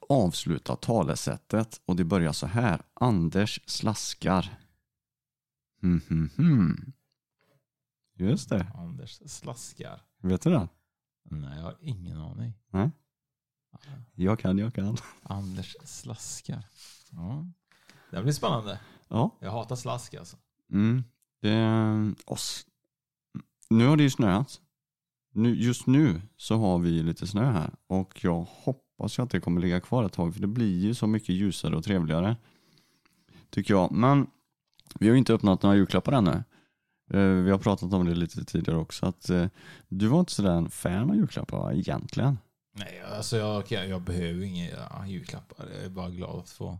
Avsluta 0.08 0.76
talesättet 0.76 1.80
och 1.86 1.96
det 1.96 2.04
börjar 2.04 2.32
så 2.32 2.46
här. 2.46 2.82
Anders 2.94 3.60
slaskar. 3.66 4.58
Hmm, 5.84 6.30
hmm. 6.36 6.92
Just 8.14 8.48
det. 8.48 8.66
Anders 8.74 9.20
slaskar. 9.26 10.00
Vet 10.22 10.42
du 10.42 10.50
det? 10.50 10.68
Nej, 11.22 11.56
jag 11.56 11.64
har 11.64 11.76
ingen 11.80 12.16
aning. 12.16 12.52
Nej. 12.70 12.90
Jag 14.14 14.38
kan, 14.38 14.58
jag 14.58 14.74
kan. 14.74 14.96
Anders 15.22 15.76
slaskar. 15.84 16.62
Ja. 17.10 17.46
Det 18.10 18.16
här 18.16 18.22
blir 18.22 18.32
spännande. 18.32 18.80
Ja. 19.08 19.38
Jag 19.40 19.50
hatar 19.50 19.76
slask 19.76 20.14
alltså. 20.14 20.36
Mm. 20.72 21.04
Det, 21.40 22.14
oss. 22.26 22.66
Nu 23.70 23.86
har 23.86 23.96
det 23.96 24.02
ju 24.02 24.10
snöat. 24.10 24.60
Nu, 25.32 25.54
just 25.54 25.86
nu 25.86 26.22
så 26.36 26.56
har 26.56 26.78
vi 26.78 27.02
lite 27.02 27.26
snö 27.26 27.52
här 27.52 27.70
och 27.86 28.24
jag 28.24 28.46
hoppas 28.50 29.18
ju 29.18 29.22
att 29.22 29.30
det 29.30 29.40
kommer 29.40 29.60
ligga 29.60 29.80
kvar 29.80 30.04
ett 30.04 30.12
tag 30.12 30.34
för 30.34 30.40
det 30.40 30.46
blir 30.46 30.78
ju 30.78 30.94
så 30.94 31.06
mycket 31.06 31.34
ljusare 31.34 31.76
och 31.76 31.84
trevligare. 31.84 32.36
Tycker 33.50 33.74
jag. 33.74 33.92
Men 33.92 34.26
vi 35.00 35.06
har 35.06 35.12
ju 35.12 35.18
inte 35.18 35.34
öppnat 35.34 35.62
några 35.62 35.76
julklappar 35.76 36.12
ännu. 36.12 36.44
Eh, 37.12 37.20
Vi 37.44 37.50
har 37.50 37.58
pratat 37.58 37.92
om 37.92 38.06
det 38.06 38.14
lite 38.14 38.44
tidigare 38.44 38.78
också 38.78 39.06
att 39.06 39.30
eh, 39.30 39.46
du 39.88 40.06
var 40.06 40.20
inte 40.20 40.32
sådär 40.32 40.50
en 40.50 40.70
fan 40.70 41.10
av 41.10 41.16
julklappar 41.16 41.72
egentligen. 41.74 42.38
Nej, 42.76 43.02
alltså 43.16 43.36
jag, 43.36 43.66
kan- 43.66 43.88
jag 43.88 44.02
behöver 44.02 44.42
inga 44.42 44.66
julklappar. 45.06 45.66
Jag 45.76 45.84
är 45.84 45.88
bara 45.90 46.10
glad 46.10 46.38
att 46.38 46.50
få 46.50 46.78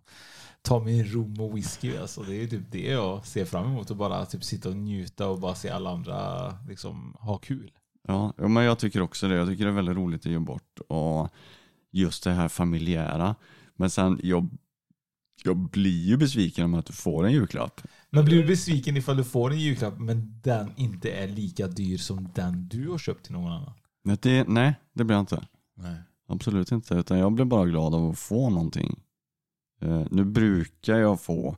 ta 0.62 0.80
min 0.84 1.04
rom 1.04 1.40
och 1.40 1.56
whisky. 1.56 1.96
Alltså, 1.96 2.22
det 2.22 2.42
är 2.42 2.46
typ 2.46 2.70
det 2.72 2.90
jag 2.90 3.26
ser 3.26 3.44
fram 3.44 3.66
emot. 3.66 3.90
Och 3.90 3.96
bara 3.96 4.26
typ 4.26 4.44
sitta 4.44 4.68
och 4.68 4.76
njuta 4.76 5.28
och 5.28 5.38
bara 5.40 5.54
se 5.54 5.68
alla 5.70 5.90
andra 5.90 6.50
liksom, 6.68 7.16
ha 7.20 7.38
kul. 7.38 7.70
Ja, 8.08 8.32
ja, 8.36 8.48
men 8.48 8.64
jag 8.64 8.78
tycker 8.78 9.00
också 9.00 9.28
det. 9.28 9.34
Jag 9.34 9.48
tycker 9.48 9.64
det 9.64 9.70
är 9.70 9.74
väldigt 9.74 9.96
roligt 9.96 10.20
att 10.26 10.32
ge 10.32 10.38
bort 10.38 10.80
och 10.88 11.28
just 11.90 12.24
det 12.24 12.30
här 12.32 12.48
familjära. 12.48 13.34
Men 13.76 13.90
sen, 13.90 14.20
jag, 14.22 14.48
jag 15.44 15.56
blir 15.56 16.04
ju 16.06 16.16
besviken 16.16 16.64
om 16.64 16.74
att 16.74 16.86
du 16.86 16.92
får 16.92 17.26
en 17.26 17.32
julklapp. 17.32 17.80
Men 18.14 18.24
blir 18.24 18.36
du 18.36 18.46
besviken 18.46 18.96
ifall 18.96 19.16
du 19.16 19.24
får 19.24 19.50
en 19.50 19.58
julklapp 19.58 19.98
men 19.98 20.40
den 20.42 20.70
inte 20.76 21.10
är 21.10 21.28
lika 21.28 21.66
dyr 21.66 21.98
som 21.98 22.28
den 22.34 22.68
du 22.68 22.88
har 22.88 22.98
köpt 22.98 23.24
till 23.24 23.32
någon 23.32 23.52
annan? 23.52 23.72
Det, 24.20 24.48
nej, 24.48 24.74
det 24.92 25.04
blir 25.04 25.16
jag 25.16 25.22
inte. 25.22 25.46
Nej. 25.74 25.96
Absolut 26.28 26.72
inte. 26.72 26.94
Utan 26.94 27.18
jag 27.18 27.32
blir 27.32 27.44
bara 27.44 27.66
glad 27.66 27.94
av 27.94 28.10
att 28.10 28.18
få 28.18 28.50
någonting. 28.50 29.00
Eh, 29.80 30.06
nu 30.10 30.24
brukar 30.24 30.98
jag 30.98 31.20
få 31.20 31.56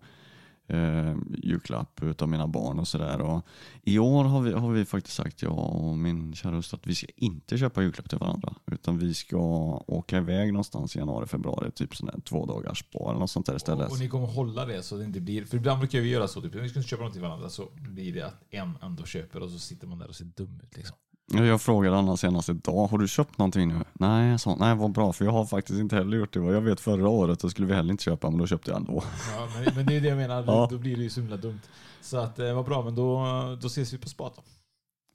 eh, 0.67 1.17
julklapp 1.43 2.03
utav 2.03 2.29
mina 2.29 2.47
barn 2.47 2.79
och 2.79 2.89
sådär. 2.89 3.43
I 3.83 3.99
år 3.99 4.25
har 4.25 4.41
vi, 4.41 4.53
har 4.53 4.71
vi 4.71 4.85
faktiskt 4.85 5.17
sagt, 5.17 5.43
jag 5.43 5.59
och 5.59 5.99
min 5.99 6.35
kära 6.35 6.55
hustru, 6.55 6.77
att 6.77 6.87
vi 6.87 6.95
ska 6.95 7.07
inte 7.17 7.59
köpa 7.59 7.83
julklapp 7.83 8.09
till 8.09 8.19
varandra. 8.19 8.55
Utan 8.73 8.99
vi 8.99 9.15
ska 9.15 9.39
åka 9.87 10.17
iväg 10.17 10.53
någonstans 10.53 10.97
i 10.97 10.99
januari, 10.99 11.27
februari, 11.27 11.71
typ 11.71 11.97
sån 11.97 12.09
här 12.09 12.21
två 12.21 12.47
dagars 12.47 12.79
spa 12.79 13.11
eller 13.11 13.21
något 13.21 13.31
sånt 13.31 13.47
där 13.47 13.57
istället. 13.57 13.87
Och, 13.87 13.93
och 13.93 13.99
ni 13.99 14.09
kommer 14.09 14.27
hålla 14.27 14.67
det 14.67 14.83
så 14.83 14.97
det 14.97 15.05
inte 15.05 15.21
blir... 15.21 15.45
För 15.45 15.57
ibland 15.57 15.79
brukar 15.79 16.01
vi 16.01 16.09
göra 16.09 16.29
så, 16.29 16.41
typ, 16.41 16.55
om 16.55 16.61
vi 16.61 16.69
ska 16.69 16.83
köpa 16.83 17.05
något 17.05 17.13
till 17.13 17.23
varandra 17.23 17.49
så 17.49 17.69
blir 17.75 18.15
det 18.15 18.23
att 18.23 18.43
en 18.51 18.79
ändå 18.83 19.05
köper 19.05 19.43
och 19.43 19.51
så 19.51 19.59
sitter 19.59 19.87
man 19.87 19.99
där 19.99 20.09
och 20.09 20.17
ser 20.17 20.25
dum 20.25 20.61
ut. 20.63 20.77
Liksom. 20.77 20.97
Ja, 21.33 21.45
Jag 21.45 21.61
frågade 21.61 21.97
Anna 21.99 22.17
senast 22.17 22.49
idag, 22.49 22.87
har 22.87 22.99
du 22.99 23.09
köpt 23.09 23.39
någonting 23.39 23.69
nu? 23.69 23.85
Nej, 23.93 24.39
sa, 24.39 24.57
nej 24.61 24.75
vad 24.77 24.93
bra, 24.93 25.13
för 25.13 25.25
jag 25.25 25.33
har 25.33 25.45
faktiskt 25.45 25.79
inte 25.81 25.97
heller 25.97 26.17
gjort 26.17 26.33
det. 26.33 26.41
Jag 26.41 26.61
vet 26.61 26.81
förra 26.81 27.09
året 27.09 27.41
då 27.41 27.51
skulle 27.51 27.67
vi 27.67 27.75
heller 27.75 27.91
inte 27.91 28.05
köpa, 28.05 28.31
men 28.31 28.39
då 28.39 28.47
köpte 28.47 28.71
jag 28.71 28.79
ändå. 28.81 29.03
Ja, 29.37 29.49
men, 29.65 29.75
men 29.75 29.87
det 29.87 29.97
är 29.97 30.01
det 30.01 30.09
jag 30.09 30.17
menar, 30.19 30.45
Ja. 30.47 30.69
då 30.71 30.79
blir 30.79 30.97
det 30.97 31.03
ju 31.03 31.11
så 31.11 31.21
himla 31.21 31.37
dumt. 31.37 31.61
Så 32.01 32.17
att, 32.17 32.39
eh, 32.39 32.53
vad 32.55 32.65
bra, 32.65 32.83
men 32.83 32.95
då, 32.95 33.25
då 33.61 33.67
ses 33.67 33.93
vi 33.93 33.99
på 33.99 34.09
spat 34.09 34.37
då. 34.37 34.43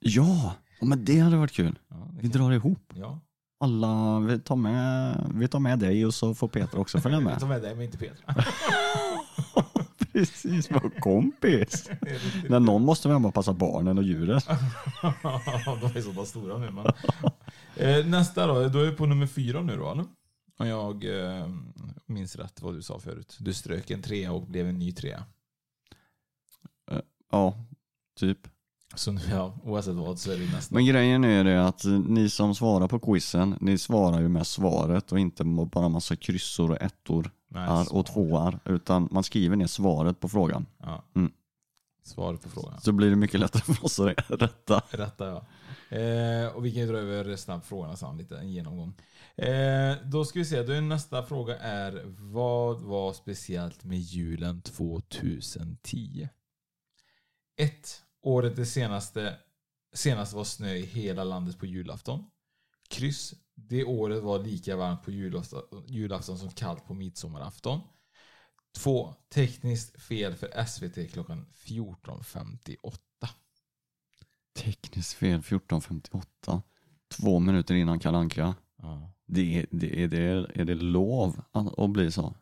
Ja, 0.00 0.52
men 0.80 1.04
det 1.04 1.18
hade 1.18 1.36
varit 1.36 1.52
kul. 1.52 1.78
Ja, 1.88 1.96
Vi 2.20 2.30
kan- 2.30 2.40
drar 2.40 2.52
ihop. 2.52 2.92
Ja. 2.94 3.18
Alla, 3.64 4.18
vi 4.20 4.38
tar 4.38 4.56
med, 4.56 5.16
vi 5.34 5.48
tar 5.48 5.58
med 5.58 5.78
dig 5.78 6.06
och 6.06 6.14
så 6.14 6.34
får 6.34 6.48
Peter 6.48 6.78
också 6.80 7.00
följa 7.00 7.20
med. 7.20 7.38
tar 7.40 7.46
med 7.46 7.62
dig, 7.62 7.74
men 7.74 7.84
inte 7.84 7.98
Petra. 7.98 8.34
Precis, 10.12 10.70
vår 10.70 11.00
kompis. 11.00 11.90
När 12.48 12.60
någon 12.60 12.84
måste 12.84 13.08
vara 13.08 13.18
hemma 13.18 13.28
och 13.28 13.34
passa 13.34 13.52
barnen 13.52 13.98
och 13.98 14.04
djuren. 14.04 14.40
De 15.80 15.98
är 15.98 16.02
så 16.02 16.12
pass 16.12 16.28
stora 16.28 16.58
nu. 16.58 16.70
Men. 16.70 16.86
Eh, 17.76 18.06
nästa 18.06 18.46
då, 18.46 18.68
då 18.68 18.78
är 18.78 18.90
vi 18.90 18.96
på 18.96 19.06
nummer 19.06 19.26
fyra 19.26 19.62
nu 19.62 19.76
då, 19.76 19.92
eller? 19.92 20.04
Om 20.58 20.66
jag 20.66 21.04
eh, 21.04 21.48
minns 22.06 22.36
rätt 22.36 22.62
vad 22.62 22.74
du 22.74 22.82
sa 22.82 22.98
förut. 22.98 23.36
Du 23.40 23.54
strök 23.54 23.90
en 23.90 24.02
trea 24.02 24.32
och 24.32 24.46
blev 24.46 24.68
en 24.68 24.78
ny 24.78 24.92
trea. 24.92 25.24
Ja, 27.30 27.54
typ. 28.20 28.38
Så 28.94 29.12
nu, 29.12 29.20
ja, 29.30 29.58
oavsett 29.64 29.94
vad 29.94 30.18
så 30.18 30.32
är 30.32 30.36
det 30.36 30.52
nästa. 30.52 30.74
Men 30.74 30.86
grejen 30.86 31.24
är 31.24 31.44
det 31.44 31.66
att 31.66 31.84
ni 32.06 32.30
som 32.30 32.54
svarar 32.54 32.88
på 32.88 32.98
quizen, 32.98 33.56
ni 33.60 33.78
svarar 33.78 34.20
ju 34.20 34.28
med 34.28 34.46
svaret 34.46 35.12
och 35.12 35.18
inte 35.18 35.44
bara 35.44 35.88
massa 35.88 36.16
kryssor 36.16 36.70
och 36.70 36.82
ettor 36.82 37.30
Nej, 37.54 37.86
och 37.90 38.06
tvåar. 38.06 38.60
Utan 38.64 39.08
man 39.10 39.22
skriver 39.22 39.56
ner 39.56 39.66
svaret 39.66 40.20
på 40.20 40.28
frågan. 40.28 40.66
Ja. 40.78 41.04
Mm. 41.16 41.32
Svaret 42.04 42.42
på 42.42 42.48
frågan. 42.48 42.80
Så 42.80 42.92
blir 42.92 43.10
det 43.10 43.16
mycket 43.16 43.40
lättare 43.40 43.62
för 43.62 43.84
oss 43.84 44.00
att 44.00 44.30
rätta. 44.30 44.82
Rätta 44.90 45.26
ja. 45.26 45.46
Eh, 45.96 46.46
och 46.46 46.64
vi 46.64 46.72
kan 46.72 46.82
ju 46.82 46.88
dra 46.88 46.98
över 46.98 47.24
resten 47.24 47.54
av 47.54 47.60
frågorna 47.60 47.96
sen, 47.96 48.16
lite 48.16 48.38
en 48.38 48.52
genomgång. 48.52 48.94
Eh, 49.36 49.96
då 50.04 50.24
ska 50.24 50.38
vi 50.38 50.44
se, 50.44 50.62
då 50.62 50.72
nästa 50.72 51.22
fråga 51.22 51.58
är 51.58 52.02
vad 52.32 52.80
var 52.80 53.12
speciellt 53.12 53.84
med 53.84 53.98
julen 53.98 54.62
2010? 54.62 56.28
1. 57.56 58.02
Året 58.22 58.56
det 58.56 58.66
senaste, 58.66 59.36
senaste 59.94 60.36
var 60.36 60.44
snö 60.44 60.74
i 60.74 60.86
hela 60.86 61.24
landet 61.24 61.58
på 61.58 61.66
julafton. 61.66 62.24
Kryss. 62.92 63.34
Det 63.54 63.84
året 63.84 64.22
var 64.22 64.38
lika 64.38 64.76
varmt 64.76 65.02
på 65.02 65.10
julafton, 65.10 65.62
julafton 65.86 66.38
som 66.38 66.50
kallt 66.50 66.86
på 66.86 66.94
midsommarafton. 66.94 67.80
2. 68.78 69.14
Tekniskt 69.34 70.02
fel 70.02 70.34
för 70.34 70.64
SVT 70.64 71.12
klockan 71.12 71.46
14.58. 71.54 72.96
Tekniskt 74.56 75.12
fel 75.12 75.40
14.58. 75.40 76.60
Två 77.16 77.38
minuter 77.38 77.74
innan 77.74 77.98
Kalle 77.98 78.18
Anka. 78.18 78.54
Ja. 78.82 79.12
Det, 79.26 79.58
är- 79.58 79.66
det, 79.70 80.02
är, 80.02 80.08
det, 80.08 80.20
är 80.60 80.64
det 80.64 80.74
lov 80.74 81.42
att, 81.52 81.78
att 81.78 81.90
bli 81.90 82.12
så? 82.12 82.34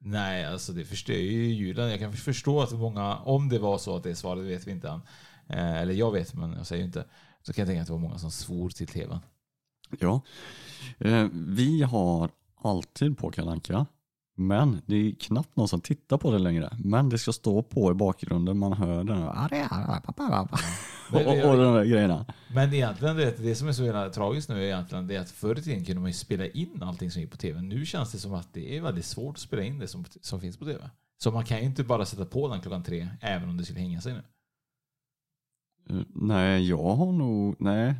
Nej, 0.00 0.44
alltså 0.46 0.72
det 0.72 0.84
förstör 0.84 1.14
ju 1.14 1.44
julen. 1.54 1.90
Jag 1.90 1.98
kan 1.98 2.12
förstå 2.12 2.60
att 2.60 2.72
många, 2.72 3.16
om 3.16 3.48
det 3.48 3.58
var 3.58 3.78
så 3.78 3.96
att 3.96 4.02
det 4.02 4.10
är 4.10 4.14
svaret, 4.14 4.44
vet 4.44 4.66
vi 4.66 4.70
inte 4.70 4.88
än. 4.88 5.00
Eh, 5.48 5.76
eller 5.76 5.94
jag 5.94 6.12
vet, 6.12 6.34
men 6.34 6.52
jag 6.52 6.66
säger 6.66 6.84
inte. 6.84 7.04
Så 7.42 7.52
kan 7.52 7.62
jag 7.62 7.68
tänka 7.68 7.80
att 7.80 7.86
det 7.86 7.92
var 7.92 8.00
många 8.00 8.18
som 8.18 8.30
svor 8.30 8.70
till 8.70 8.86
tvn. 8.86 9.18
Ja. 9.98 10.20
Eh, 10.98 11.26
vi 11.32 11.82
har 11.82 12.30
alltid 12.62 13.18
på 13.18 13.30
Kalanka. 13.30 13.86
Men 14.40 14.82
det 14.86 14.96
är 14.96 15.14
knappt 15.14 15.56
någon 15.56 15.68
som 15.68 15.80
tittar 15.80 16.18
på 16.18 16.30
det 16.30 16.38
längre. 16.38 16.76
Men 16.84 17.08
det 17.08 17.18
ska 17.18 17.32
stå 17.32 17.62
på 17.62 17.90
i 17.90 17.94
bakgrunden. 17.94 18.58
Man 18.58 18.72
hör 18.72 19.04
den 19.04 19.18
här, 19.18 19.48
och, 21.12 21.20
och, 21.20 21.50
och 21.50 21.56
de 21.56 21.74
där 21.74 21.84
grejerna. 21.84 22.26
Men 22.54 22.74
egentligen 22.74 23.16
det, 23.16 23.38
det 23.38 23.54
som 23.54 23.68
är 23.68 23.72
så 23.72 23.84
jävla 23.84 24.10
tragiskt 24.10 24.48
nu 24.48 24.56
är 24.56 24.62
egentligen 24.62 25.06
det 25.06 25.16
att 25.16 25.30
förr 25.30 25.58
i 25.58 25.62
tiden 25.62 25.84
kunde 25.84 26.00
man 26.00 26.10
ju 26.10 26.14
spela 26.14 26.46
in 26.46 26.82
allting 26.82 27.10
som 27.10 27.22
gick 27.22 27.30
på 27.30 27.36
tv. 27.36 27.62
Nu 27.62 27.86
känns 27.86 28.12
det 28.12 28.18
som 28.18 28.34
att 28.34 28.52
det 28.52 28.76
är 28.76 28.80
väldigt 28.80 29.04
svårt 29.04 29.34
att 29.34 29.40
spela 29.40 29.62
in 29.62 29.78
det 29.78 29.88
som, 29.88 30.04
som 30.20 30.40
finns 30.40 30.56
på 30.56 30.64
tv. 30.64 30.90
Så 31.22 31.30
man 31.30 31.44
kan 31.44 31.58
ju 31.58 31.64
inte 31.64 31.84
bara 31.84 32.04
sätta 32.04 32.24
på 32.24 32.48
den 32.48 32.60
klockan 32.60 32.82
tre 32.82 33.08
även 33.20 33.48
om 33.48 33.56
det 33.56 33.64
skulle 33.64 33.80
hänga 33.80 34.00
sig 34.00 34.12
nu. 34.12 34.22
Eh, 35.90 36.04
Nej, 36.14 36.68
jag 36.68 36.94
har 36.94 37.12
nog, 37.12 37.56
nej. 37.58 37.94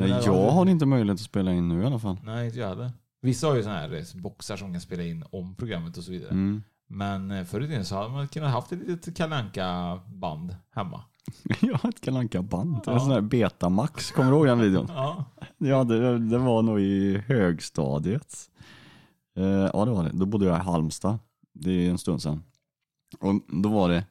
Nej 0.00 0.22
jag 0.24 0.50
har 0.50 0.66
inte 0.66 0.86
möjlighet 0.86 1.14
att 1.14 1.20
spela 1.26 1.52
in 1.52 1.68
nu 1.68 1.82
i 1.82 1.86
alla 1.86 1.98
fall. 1.98 2.16
Nej, 2.24 2.46
inte 2.46 2.58
jag 2.58 2.68
heller. 2.68 2.90
Vissa 3.22 3.46
har 3.46 3.54
ju 3.54 3.62
sådana 3.62 3.80
här 3.80 4.20
boxar 4.20 4.56
som 4.56 4.72
kan 4.72 4.80
spela 4.80 5.02
in 5.02 5.24
om 5.30 5.54
programmet 5.54 5.96
och 5.96 6.04
så 6.04 6.10
vidare. 6.10 6.30
Mm. 6.30 6.62
Men 6.88 7.30
eh, 7.30 7.44
förr 7.44 7.60
i 7.60 7.66
tiden 7.66 7.84
så 7.84 7.96
hade 7.96 8.08
man 8.10 8.28
kunnat 8.28 8.50
haft 8.50 8.72
ett 8.72 8.88
litet 8.88 9.16
kalanka 9.16 10.00
band 10.06 10.56
hemma. 10.70 11.04
Jag 11.60 11.78
har 11.78 11.88
ett 11.88 12.00
Kalle 12.00 12.42
band 12.42 12.80
Ja. 12.86 12.92
En 12.92 13.00
sån 13.00 13.10
här 13.10 13.20
Betamax, 13.20 14.10
kommer 14.10 14.30
du 14.30 14.36
ihåg 14.36 14.46
den 14.46 14.58
videon? 14.58 14.86
Ja. 14.88 15.24
Ja, 15.58 15.84
det, 15.84 16.18
det 16.18 16.38
var 16.38 16.62
nog 16.62 16.80
i 16.80 17.22
högstadiet. 17.26 18.50
Eh, 19.36 19.44
ja, 19.44 19.84
det 19.84 19.90
var 19.90 20.04
det. 20.04 20.10
Då 20.12 20.26
bodde 20.26 20.46
jag 20.46 20.56
i 20.56 20.62
Halmstad. 20.62 21.18
Det 21.52 21.86
är 21.86 21.90
en 21.90 21.98
stund 21.98 22.22
sedan. 22.22 22.42
Och 23.20 23.34
då 23.62 23.68
var 23.68 23.88
det 23.88 24.04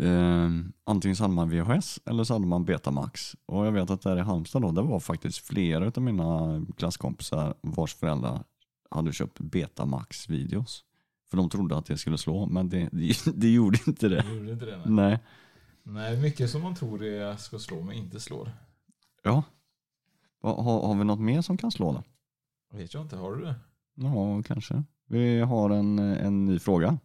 eh, 0.00 0.48
antingen 0.84 1.16
så 1.16 1.24
hade 1.24 1.34
man 1.34 1.50
VHS 1.50 2.00
eller 2.04 2.24
så 2.24 2.32
hade 2.34 2.46
man 2.46 2.64
Betamax. 2.64 3.36
Och 3.46 3.66
jag 3.66 3.72
vet 3.72 3.90
att 3.90 4.02
där 4.02 4.16
i 4.16 4.20
Halmstad 4.20 4.62
då, 4.62 4.70
det 4.72 4.82
var 4.82 5.00
faktiskt 5.00 5.38
flera 5.38 5.86
av 5.86 6.02
mina 6.02 6.60
klasskompisar 6.76 7.54
vars 7.60 7.94
föräldrar 7.94 8.44
hade 8.90 9.12
köpt 9.12 9.40
Betamax-videos. 9.40 10.84
För 11.30 11.36
de 11.36 11.48
trodde 11.50 11.76
att 11.78 11.86
det 11.86 11.98
skulle 11.98 12.18
slå, 12.18 12.46
men 12.46 12.68
det, 12.68 12.88
det, 12.92 13.14
det 13.34 13.48
gjorde 13.52 13.78
inte 13.86 14.08
det. 14.08 14.16
Jag 14.26 14.34
gjorde 14.36 14.52
inte 14.52 14.64
det. 14.66 14.76
Nej. 14.76 14.86
Nej. 14.86 15.18
nej, 15.82 16.20
mycket 16.22 16.50
som 16.50 16.62
man 16.62 16.74
tror 16.74 16.98
det 16.98 17.36
ska 17.40 17.58
slå 17.58 17.82
men 17.82 17.94
inte 17.96 18.20
slår. 18.20 18.50
Ja. 19.22 19.42
Ha- 20.42 20.62
Har, 20.62 20.86
har 20.86 20.94
vi 20.94 21.04
något 21.04 21.20
mer 21.20 21.42
som 21.42 21.56
kan 21.56 21.70
slå 21.70 21.92
då? 21.92 22.02
Vet 22.78 22.94
jag 22.94 23.02
inte, 23.02 23.16
har 23.16 23.32
du 23.36 23.42
det? 23.44 23.54
Ja, 23.94 24.42
kanske. 24.42 24.82
Vi 25.06 25.40
har 25.40 25.70
en, 25.70 25.98
en 25.98 26.44
ny 26.44 26.58
fråga. 26.58 26.98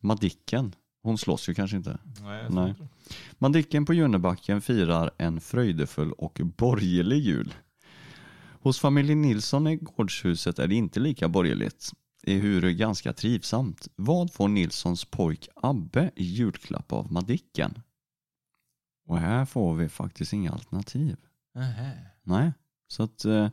Madicken. 0.00 0.74
Hon 1.08 1.18
slåss 1.18 1.48
ju 1.48 1.54
kanske 1.54 1.76
inte. 1.76 1.98
Nej, 2.22 2.46
Nej. 2.50 2.68
inte. 2.68 2.88
Madicken 3.38 3.84
på 3.84 3.94
Junnebacken 3.94 4.60
firar 4.60 5.10
en 5.18 5.40
fröjdefull 5.40 6.12
och 6.12 6.40
borgerlig 6.56 7.18
jul. 7.18 7.54
Hos 8.60 8.78
familjen 8.78 9.22
Nilsson 9.22 9.66
i 9.66 9.76
gårdshuset 9.76 10.58
är 10.58 10.66
det 10.66 10.74
inte 10.74 11.00
lika 11.00 11.28
borgerligt. 11.28 11.92
Ehuru 12.26 12.72
ganska 12.72 13.12
trivsamt. 13.12 13.88
Vad 13.96 14.32
får 14.32 14.48
Nilssons 14.48 15.04
pojk 15.04 15.48
Abbe 15.54 16.10
i 16.16 16.24
julklapp 16.24 16.92
av 16.92 17.12
Madicken? 17.12 17.82
Och 19.06 19.18
här 19.18 19.44
får 19.44 19.74
vi 19.74 19.88
faktiskt 19.88 20.32
inga 20.32 20.52
alternativ. 20.52 21.16
Nähä. 21.54 21.92
Nej, 22.22 22.52
så 22.88 23.02
att 23.02 23.24
eh, 23.24 23.48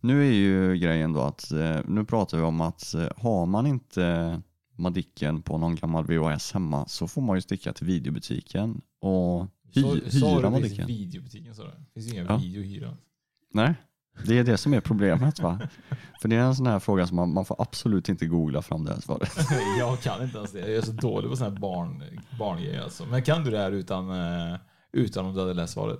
nu 0.00 0.28
är 0.28 0.32
ju 0.32 0.76
grejen 0.76 1.12
då 1.12 1.20
att 1.20 1.52
eh, 1.52 1.80
nu 1.84 2.04
pratar 2.04 2.38
vi 2.38 2.44
om 2.44 2.60
att 2.60 2.94
eh, 2.94 3.08
har 3.16 3.46
man 3.46 3.66
inte 3.66 4.42
Madicken 4.76 5.42
på 5.42 5.58
någon 5.58 5.74
gammal 5.74 6.04
VHS 6.06 6.52
hemma 6.52 6.86
så 6.88 7.08
får 7.08 7.22
man 7.22 7.36
ju 7.36 7.40
sticka 7.40 7.72
till 7.72 7.86
videobutiken 7.86 8.80
och 9.00 9.46
hy, 9.72 9.82
Så- 9.82 9.94
hyra 9.94 10.50
Madicken. 10.50 10.86
videobutiken 10.86 11.54
sa 11.54 11.62
du? 11.62 11.70
Finns 11.94 12.12
inga 12.12 12.22
Ja. 12.24 12.36
video 12.36 12.60
att 12.60 12.66
hyra? 12.66 12.96
Nej, 13.52 13.74
det 14.26 14.38
är 14.38 14.44
det 14.44 14.56
som 14.56 14.74
är 14.74 14.80
problemet 14.80 15.40
va. 15.40 15.60
För 16.20 16.28
det 16.28 16.36
är 16.36 16.40
en 16.40 16.54
sån 16.56 16.66
här 16.66 16.78
fråga 16.78 17.06
som 17.06 17.16
man, 17.16 17.32
man 17.34 17.44
får 17.44 17.56
absolut 17.62 18.08
inte 18.08 18.26
googla 18.26 18.62
fram 18.62 18.84
det 18.84 18.92
här 18.94 19.00
svaret. 19.00 19.32
jag 19.78 20.00
kan 20.00 20.22
inte 20.22 20.38
ens 20.38 20.52
det. 20.52 20.58
Jag 20.60 20.70
är 20.70 20.82
så 20.82 20.92
dålig 20.92 21.30
på 21.30 21.36
sådana 21.36 21.54
här 21.54 21.60
barn, 21.60 22.02
barngrejer 22.38 22.82
alltså. 22.82 23.06
Men 23.06 23.22
kan 23.22 23.44
du 23.44 23.50
det 23.50 23.58
här 23.58 23.72
utan, 23.72 24.10
eh, 24.10 24.58
utan 24.92 25.26
om 25.26 25.34
du 25.34 25.40
hade 25.40 25.54
läst 25.54 25.72
svaret? 25.72 25.98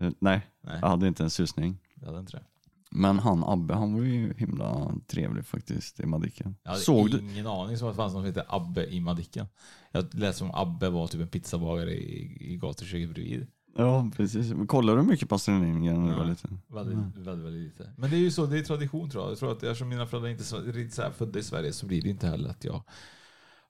Eh, 0.00 0.10
Nej, 0.20 0.40
Nej, 0.62 0.78
jag 0.82 0.88
hade 0.88 1.08
inte 1.08 1.22
en 1.22 1.30
susning. 1.30 1.78
jag 1.94 2.06
hade 2.06 2.18
inte 2.20 2.32
det. 2.36 2.42
Men 2.90 3.18
han 3.18 3.44
Abbe, 3.44 3.74
han 3.74 3.94
var 3.94 4.00
ju 4.00 4.34
himla 4.34 4.94
trevlig 5.06 5.46
faktiskt 5.46 6.00
i 6.00 6.06
Madicken. 6.06 6.56
Jag 6.62 6.70
hade 6.70 6.82
Såg 6.82 7.10
du? 7.10 7.18
ingen 7.18 7.46
aning 7.46 7.78
som 7.78 7.88
att 7.88 7.94
det 7.94 7.96
fanns 7.96 8.12
någon 8.14 8.22
som 8.22 8.26
hette 8.26 8.44
Abbe 8.48 8.86
i 8.86 9.00
Madicken. 9.00 9.46
Jag 9.92 10.14
läste 10.14 10.44
om 10.44 10.50
Abbe 10.54 10.88
var 10.90 11.06
typ 11.06 11.20
en 11.20 11.28
pizzabagare 11.28 11.92
i, 11.94 12.52
i 12.52 12.56
gatuköket 12.56 13.14
bredvid. 13.14 13.46
Ja, 13.76 14.10
precis. 14.16 14.52
Men 14.52 14.66
Kollar 14.66 14.96
du 14.96 15.02
mycket 15.02 15.28
på 15.28 15.34
Astrid 15.34 15.60
Lindgren 15.60 16.02
när 16.06 16.12
du 16.12 16.18
var 16.18 16.26
liten? 16.26 16.60
Väldigt, 16.66 16.98
väldigt, 16.98 17.44
väldigt 17.44 17.62
lite. 17.62 17.92
Men 17.96 18.10
det 18.10 18.16
är 18.16 18.20
ju 18.20 18.30
så, 18.30 18.46
det 18.46 18.58
är 18.58 18.62
tradition 18.62 19.10
tror 19.10 19.24
jag. 19.24 19.30
Jag 19.30 19.38
tror 19.38 19.52
att 19.52 19.62
eftersom 19.62 19.88
mina 19.88 20.06
föräldrar 20.06 20.30
inte 20.30 20.42
är 20.42 20.90
så, 20.90 21.02
här 21.02 21.10
födda 21.10 21.38
i 21.38 21.42
Sverige 21.42 21.72
så 21.72 21.86
blir 21.86 22.02
det 22.02 22.08
inte 22.08 22.26
heller 22.26 22.50
att 22.50 22.64
jag 22.64 22.82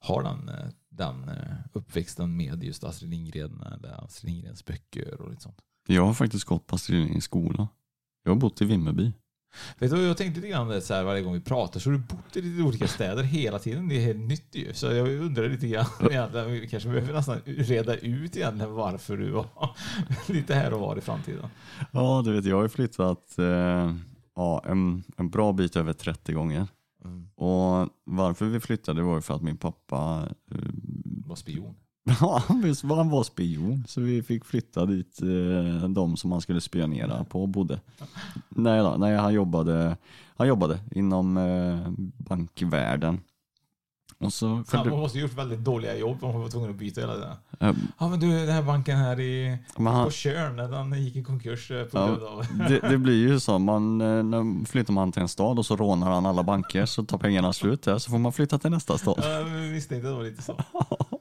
har 0.00 0.22
den, 0.22 0.50
den 0.88 1.28
eh, 1.28 1.54
uppväxten 1.72 2.36
med 2.36 2.64
just 2.64 2.84
Astrid 2.84 3.10
Lindgren 3.10 3.60
eller 3.60 4.04
Astrid 4.04 4.32
Lindgrens 4.32 4.64
böcker 4.64 5.20
och 5.20 5.30
lite 5.30 5.42
sånt. 5.42 5.58
Jag 5.86 6.06
har 6.06 6.14
faktiskt 6.14 6.44
gått 6.44 6.66
på 6.66 6.74
Astrid 6.74 6.98
Lindgrens 6.98 7.24
skola. 7.24 7.68
Jag 8.28 8.34
har 8.34 8.40
bott 8.40 8.62
i 8.62 8.64
Vimmerby. 8.64 9.12
Vet 9.78 9.90
du, 9.90 10.02
jag 10.02 10.16
tänkte 10.16 10.40
lite 10.40 10.52
grann 10.52 10.82
så 10.82 10.94
här 10.94 11.04
varje 11.04 11.22
gång 11.22 11.34
vi 11.34 11.40
pratar 11.40 11.80
så 11.80 11.90
har 11.90 11.96
du 11.96 12.02
bott 12.02 12.36
i 12.36 12.42
lite 12.42 12.62
olika 12.62 12.88
städer 12.88 13.22
hela 13.22 13.58
tiden. 13.58 13.88
Det 13.88 13.96
är 13.96 14.00
helt 14.00 14.28
nytt 14.28 14.54
ju. 14.54 14.74
Så 14.74 14.86
jag 14.86 15.08
undrar 15.08 15.48
lite 15.48 15.68
grann, 15.68 15.86
egentligen, 16.10 16.52
vi 16.52 16.68
kanske 16.68 16.88
behöver 16.88 17.12
nästan 17.12 17.40
reda 17.44 17.96
ut 17.96 18.36
egentligen 18.36 18.72
varför 18.74 19.16
du 19.16 19.30
var 19.30 19.46
lite 20.32 20.54
här 20.54 20.74
och 20.74 20.80
var 20.80 20.96
i 20.96 21.00
framtiden. 21.00 21.48
Ja, 21.90 22.22
du 22.24 22.32
vet, 22.32 22.44
jag 22.44 22.56
har 22.56 22.62
ju 22.62 22.68
flyttat 22.68 23.38
eh, 23.38 23.94
ja, 24.36 24.64
en, 24.66 25.04
en 25.16 25.30
bra 25.30 25.52
bit 25.52 25.76
över 25.76 25.92
30 25.92 26.32
gånger. 26.32 26.66
Mm. 27.04 27.28
Och 27.34 27.88
varför 28.04 28.46
vi 28.46 28.60
flyttade 28.60 29.02
var 29.02 29.14
ju 29.14 29.20
för 29.20 29.34
att 29.34 29.42
min 29.42 29.56
pappa 29.56 30.28
eh, 30.50 30.58
Var 31.26 31.36
spion. 31.36 31.74
Ja, 32.20 32.42
visst 32.62 32.84
var 32.84 32.96
han 32.96 33.10
var 33.10 33.22
spion. 33.22 33.84
Så 33.88 34.00
vi 34.00 34.22
fick 34.22 34.44
flytta 34.44 34.86
dit 34.86 35.22
eh, 35.22 35.88
de 35.88 36.16
som 36.16 36.32
han 36.32 36.40
skulle 36.40 36.60
spionera 36.60 37.24
på 37.24 37.46
bodde. 37.46 37.80
Nej, 38.48 38.80
då, 38.80 38.96
nej 38.98 39.16
han, 39.16 39.34
jobbade, 39.34 39.96
han 40.36 40.48
jobbade 40.48 40.78
inom 40.90 41.36
eh, 41.36 41.88
bankvärlden. 42.16 43.20
Och 44.20 44.32
så 44.32 44.64
Ja, 44.72 44.84
man 44.84 44.98
måste 44.98 45.18
ju 45.18 45.22
gjort 45.24 45.38
väldigt 45.38 45.58
dåliga 45.64 45.96
jobb 45.96 46.22
man 46.22 46.40
var 46.40 46.48
tvungen 46.48 46.70
att 46.70 46.76
byta 46.76 47.00
hela 47.00 47.14
tiden. 47.14 47.36
Ja 47.98 48.08
men 48.08 48.20
du, 48.20 48.30
den 48.30 48.48
här 48.54 48.62
banken 48.62 48.96
här 48.98 49.20
i, 49.20 49.58
men 49.76 49.84
på 49.84 49.90
han, 49.90 50.10
Tjörn, 50.10 50.56
den 50.56 51.04
gick 51.04 51.16
i 51.16 51.24
konkurs 51.24 51.70
eh, 51.70 51.84
på 51.84 51.98
Ja, 51.98 52.06
grund 52.06 52.22
av... 52.22 52.44
det, 52.68 52.88
det 52.88 52.98
blir 53.06 53.28
ju 53.28 53.40
så, 53.40 53.58
man, 53.58 54.00
eh, 54.00 54.22
när 54.22 54.64
flyttar 54.66 54.92
man 54.92 55.12
till 55.12 55.22
en 55.22 55.28
stad 55.28 55.58
och 55.58 55.66
så 55.66 55.76
rånar 55.76 56.10
han 56.10 56.26
alla 56.26 56.42
banker 56.42 56.86
så 56.86 57.04
tar 57.04 57.18
pengarna 57.18 57.52
slut 57.52 57.82
där 57.82 57.98
så 57.98 58.10
får 58.10 58.18
man 58.18 58.32
flytta 58.32 58.58
till 58.58 58.70
nästa 58.70 58.98
stad. 58.98 59.22
Jag 59.24 59.44
visste 59.44 59.94
inte 59.94 60.06
det 60.06 60.14
var 60.14 60.22
lite 60.24 60.42
så. 60.42 60.60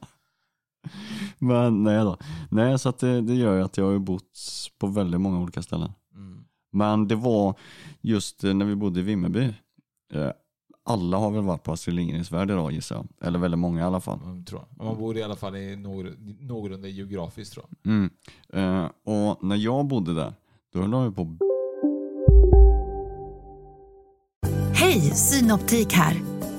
Men 1.38 1.82
nej 1.82 1.98
då. 1.98 2.16
Nej, 2.50 2.78
så 2.78 2.88
att 2.88 2.98
det, 2.98 3.20
det 3.20 3.34
gör 3.34 3.56
ju 3.56 3.62
att 3.62 3.76
jag 3.76 3.84
har 3.92 3.98
bott 3.98 4.38
på 4.78 4.86
väldigt 4.86 5.20
många 5.20 5.40
olika 5.40 5.62
ställen. 5.62 5.90
Mm. 6.14 6.44
Men 6.72 7.08
det 7.08 7.14
var 7.16 7.54
just 8.00 8.44
eh, 8.44 8.54
när 8.54 8.64
vi 8.64 8.74
bodde 8.74 9.00
i 9.00 9.02
Vimmerby. 9.02 9.44
eh, 10.14 10.30
Alla 10.84 11.16
har 11.16 11.30
väl 11.30 11.42
varit 11.42 11.62
på 11.62 11.72
Astrid 11.72 11.96
Lindgrens 11.96 12.32
Värld 12.32 12.50
idag 12.50 12.72
gissar 12.72 12.96
jag. 12.96 13.28
Eller 13.28 13.38
väldigt 13.38 13.58
många 13.58 13.80
i 13.80 13.84
alla 13.84 14.00
fall. 14.00 14.18
Mm, 14.24 14.44
tror 14.44 14.60
jag. 14.76 14.86
Man 14.86 14.98
bor 14.98 15.16
i 15.16 15.22
alla 15.22 15.36
fall 15.36 15.56
i 15.56 15.76
någor- 15.76 16.16
någorlunda 16.46 16.88
geografiskt 16.88 17.52
tror 17.52 17.66
jag. 17.82 17.92
Mm. 17.92 18.10
Eh, 18.52 18.90
Och 19.04 19.44
när 19.44 19.56
jag 19.56 19.86
bodde 19.86 20.14
där, 20.14 20.32
då 20.72 20.80
höll 20.80 20.90
de 20.90 21.04
ju 21.04 21.12
på 21.12 21.36
Hej, 24.74 25.00
Synoptik 25.00 25.92
här. 25.92 26.16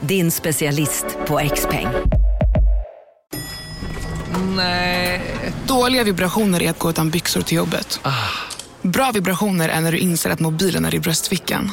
din 0.00 0.30
specialist 0.30 1.06
på 1.26 1.40
XPeng. 1.54 1.86
Dåliga 5.66 6.04
vibrationer 6.04 6.62
är 6.62 6.70
att 6.70 6.78
gå 6.78 6.90
utan 6.90 7.10
byxor 7.10 7.40
till 7.40 7.56
jobbet. 7.56 8.00
Bra 8.82 9.10
vibrationer 9.14 9.68
är 9.68 9.80
när 9.80 9.92
du 9.92 9.98
inser 9.98 10.30
att 10.30 10.40
mobilen 10.40 10.84
är 10.84 10.94
i 10.94 11.00
bröstfickan. 11.00 11.70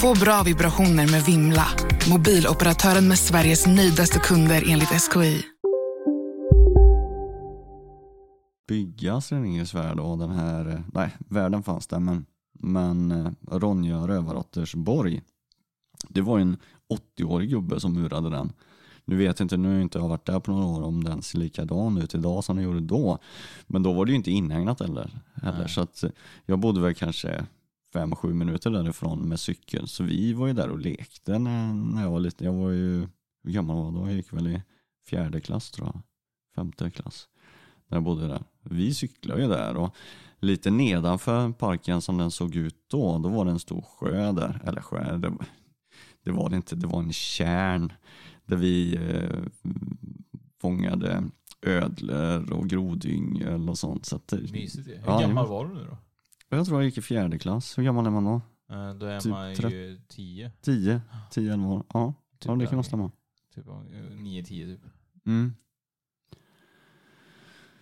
Få 0.00 0.14
bra 0.14 0.42
vibrationer 0.42 1.10
med 1.10 1.22
Vimla. 1.22 1.66
Mobiloperatören 2.10 3.08
med 3.08 3.18
Sveriges 3.18 3.66
nöjdaste 3.66 4.18
kunder 4.18 4.64
enligt 4.66 4.88
SKI. 4.88 5.44
byggas 8.68 9.32
Reningers 9.32 9.74
värld 9.74 10.00
och 10.00 10.18
den 10.18 10.30
här, 10.30 10.84
nej 10.92 11.10
världen 11.18 11.62
fanns 11.62 11.86
där 11.86 11.98
men, 11.98 12.26
men 12.52 13.10
eh, 13.10 13.32
Ronja 13.50 14.08
Rövardotters 14.08 14.74
borg. 14.74 15.22
Det 16.08 16.20
var 16.20 16.38
en 16.38 16.56
80-årig 17.18 17.50
gubbe 17.50 17.80
som 17.80 17.92
murade 17.92 18.30
den. 18.30 18.52
Nu 19.04 19.16
vet 19.16 19.38
jag 19.38 19.44
inte, 19.44 19.56
nu 19.56 19.68
har 19.68 19.74
jag 19.74 19.82
inte 19.82 19.98
varit 19.98 20.26
där 20.26 20.40
på 20.40 20.50
några 20.50 20.66
år 20.66 20.82
om 20.82 21.04
den 21.04 21.22
ser 21.22 21.38
likadan 21.38 21.98
ut 21.98 22.14
idag 22.14 22.44
som 22.44 22.56
den 22.56 22.64
gjorde 22.64 22.80
då. 22.80 23.18
Men 23.66 23.82
då 23.82 23.92
var 23.92 24.06
det 24.06 24.10
ju 24.10 24.16
inte 24.16 24.30
inhägnat 24.30 24.80
heller. 24.80 25.10
heller 25.34 25.66
så 25.66 25.80
att 25.80 26.02
eh, 26.02 26.10
jag 26.46 26.58
bodde 26.58 26.80
väl 26.80 26.94
kanske 26.94 27.46
fem, 27.92 28.16
sju 28.16 28.34
minuter 28.34 28.70
därifrån 28.70 29.28
med 29.28 29.40
cykeln. 29.40 29.86
Så 29.86 30.04
vi 30.04 30.32
var 30.32 30.46
ju 30.46 30.52
där 30.52 30.70
och 30.70 30.78
lekte 30.78 31.38
när, 31.38 31.74
när 31.74 32.02
jag 32.02 32.10
var 32.10 32.20
liten. 32.20 32.46
Jag 32.46 32.54
var 32.54 32.70
ju, 32.70 33.08
hur 33.44 33.52
gammal 33.52 33.76
var 33.76 33.84
jag 33.84 33.94
då? 33.94 34.00
Jag 34.00 34.16
gick 34.16 34.32
väl 34.32 34.46
i 34.46 34.62
fjärde 35.08 35.40
klass 35.40 35.70
tror 35.70 35.86
jag. 35.86 36.02
Femte 36.54 36.90
klass 36.90 37.28
när 37.88 37.96
jag 37.96 38.02
bodde 38.02 38.28
där. 38.28 38.42
Vi 38.62 38.94
cyklade 38.94 39.42
ju 39.42 39.48
där 39.48 39.76
och 39.76 39.94
lite 40.40 40.70
nedanför 40.70 41.52
parken 41.52 42.00
som 42.00 42.18
den 42.18 42.30
såg 42.30 42.56
ut 42.56 42.76
då, 42.90 43.18
då 43.18 43.28
var 43.28 43.44
det 43.44 43.50
en 43.50 43.58
stor 43.58 43.82
sjö 43.82 44.32
där. 44.32 44.60
Eller 44.64 44.80
sjö, 44.80 45.16
det, 45.16 45.32
det 46.24 46.30
var 46.30 46.50
det 46.50 46.56
inte, 46.56 46.76
det 46.76 46.86
var 46.86 46.98
en 47.02 47.12
kärn 47.12 47.92
där 48.46 48.56
vi 48.56 48.96
eh, 48.96 49.40
fångade 50.60 51.24
ödlor 51.62 52.52
och 52.52 52.68
grodyngel 52.68 53.68
och 53.68 53.78
sånt. 53.78 54.06
Så 54.06 54.16
att, 54.16 54.28
det- 54.28 54.52
Mysigt. 54.52 54.88
Hur 54.88 55.00
Ja, 55.06 55.20
gammal 55.20 55.46
var 55.48 55.66
du 55.68 55.74
nu 55.74 55.84
då? 55.84 55.98
Jag 56.56 56.66
tror 56.66 56.78
jag 56.80 56.84
gick 56.86 56.98
i 56.98 57.02
fjärde 57.02 57.38
klass. 57.38 57.78
Hur 57.78 57.82
gammal 57.82 58.06
är 58.06 58.10
man 58.10 58.24
då? 58.24 58.34
Eh, 58.74 58.94
Då 58.94 59.06
är 59.06 59.20
Typ 59.20 59.30
man 59.30 59.50
ju 59.54 60.00
10. 60.08 60.50
10, 60.60 61.00
10 61.30 61.52
11 61.52 61.68
år. 61.68 61.84
Ja, 61.92 62.14
Typ 62.38 62.48
ja 62.48 62.56
det 62.56 62.66
kan 62.66 62.74
nog 62.76 62.84
stämma. 62.84 63.10
Typ 63.54 63.66
9-10 63.66 64.44
typ. 64.44 64.80
Mm. 65.26 65.54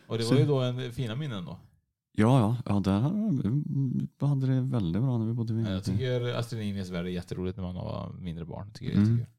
Och 0.06 0.18
det 0.18 0.24
var 0.30 0.36
ju 0.38 0.46
då 0.46 0.60
en 0.60 0.92
fina 0.92 1.14
minnen 1.16 1.44
då. 1.44 1.58
Ja, 2.18 2.40
ja, 2.40 2.56
ja, 2.74 2.80
där 2.80 3.00
hade- 3.00 4.46
det 4.46 4.60
väldigt 4.60 5.02
bra 5.02 5.18
när 5.18 5.26
vi 5.26 5.32
bodde 5.32 5.54
vid 5.54 5.66
Jag 5.66 5.84
tycker 5.84 6.34
Astrid 6.34 6.60
Lindgrens 6.62 6.90
Värld 6.90 7.06
är 7.06 7.10
jätteroligt 7.10 7.56
när 7.56 7.64
man 7.64 7.76
har 7.76 8.12
mindre 8.12 8.44
barn. 8.44 8.72
Tycker 8.72 8.92
jag 8.94 9.02
Mm. 9.02 9.18
jättekul. 9.18 9.34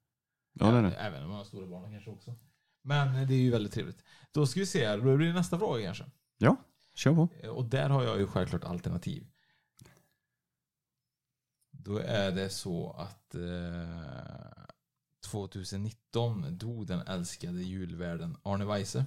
Ja, 0.54 0.72
det 0.72 0.78
är 0.78 0.84
det. 0.84 0.92
Även 0.92 1.24
om 1.24 1.30
man 1.30 1.38
har 1.38 1.46
stora 1.46 1.68
barn 1.68 1.92
kanske 1.92 2.10
också. 2.12 2.36
Men 2.84 3.28
det 3.28 3.34
är 3.34 3.38
ju 3.40 3.52
väldigt 3.52 3.74
trevligt. 3.74 4.04
Då 4.32 4.46
ska 4.48 4.60
vi 4.60 4.66
se 4.66 4.88
här, 4.88 4.98
då 4.98 5.18
blir 5.18 5.28
det 5.28 5.34
nästa 5.34 5.60
fråga 5.60 5.84
kanske. 5.84 6.06
Ja, 6.38 6.56
kör 6.96 7.16
på. 7.16 7.30
Eh, 7.44 7.50
Och 7.50 7.66
där 7.66 7.90
har 7.90 8.04
jag 8.04 8.20
ju 8.20 8.28
självklart 8.28 8.64
alternativ. 8.64 9.28
Då 11.72 11.98
är 11.98 12.32
det 12.32 12.50
så 12.50 12.92
att 12.92 13.36
eh, 13.36 14.64
2019 15.26 16.58
dog 16.58 16.88
den 16.88 17.00
älskade 17.00 17.62
julvärden 17.64 18.38
Arne 18.44 18.66
Weise. 18.66 19.06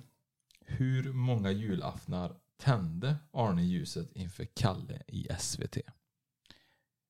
Hur 0.66 1.12
många 1.12 1.50
julaftnar 1.50 2.37
tände 2.61 3.16
Arne 3.33 3.62
ljuset 3.62 4.12
inför 4.12 4.44
Kalle 4.44 5.03
i 5.09 5.29
SVT? 5.38 5.77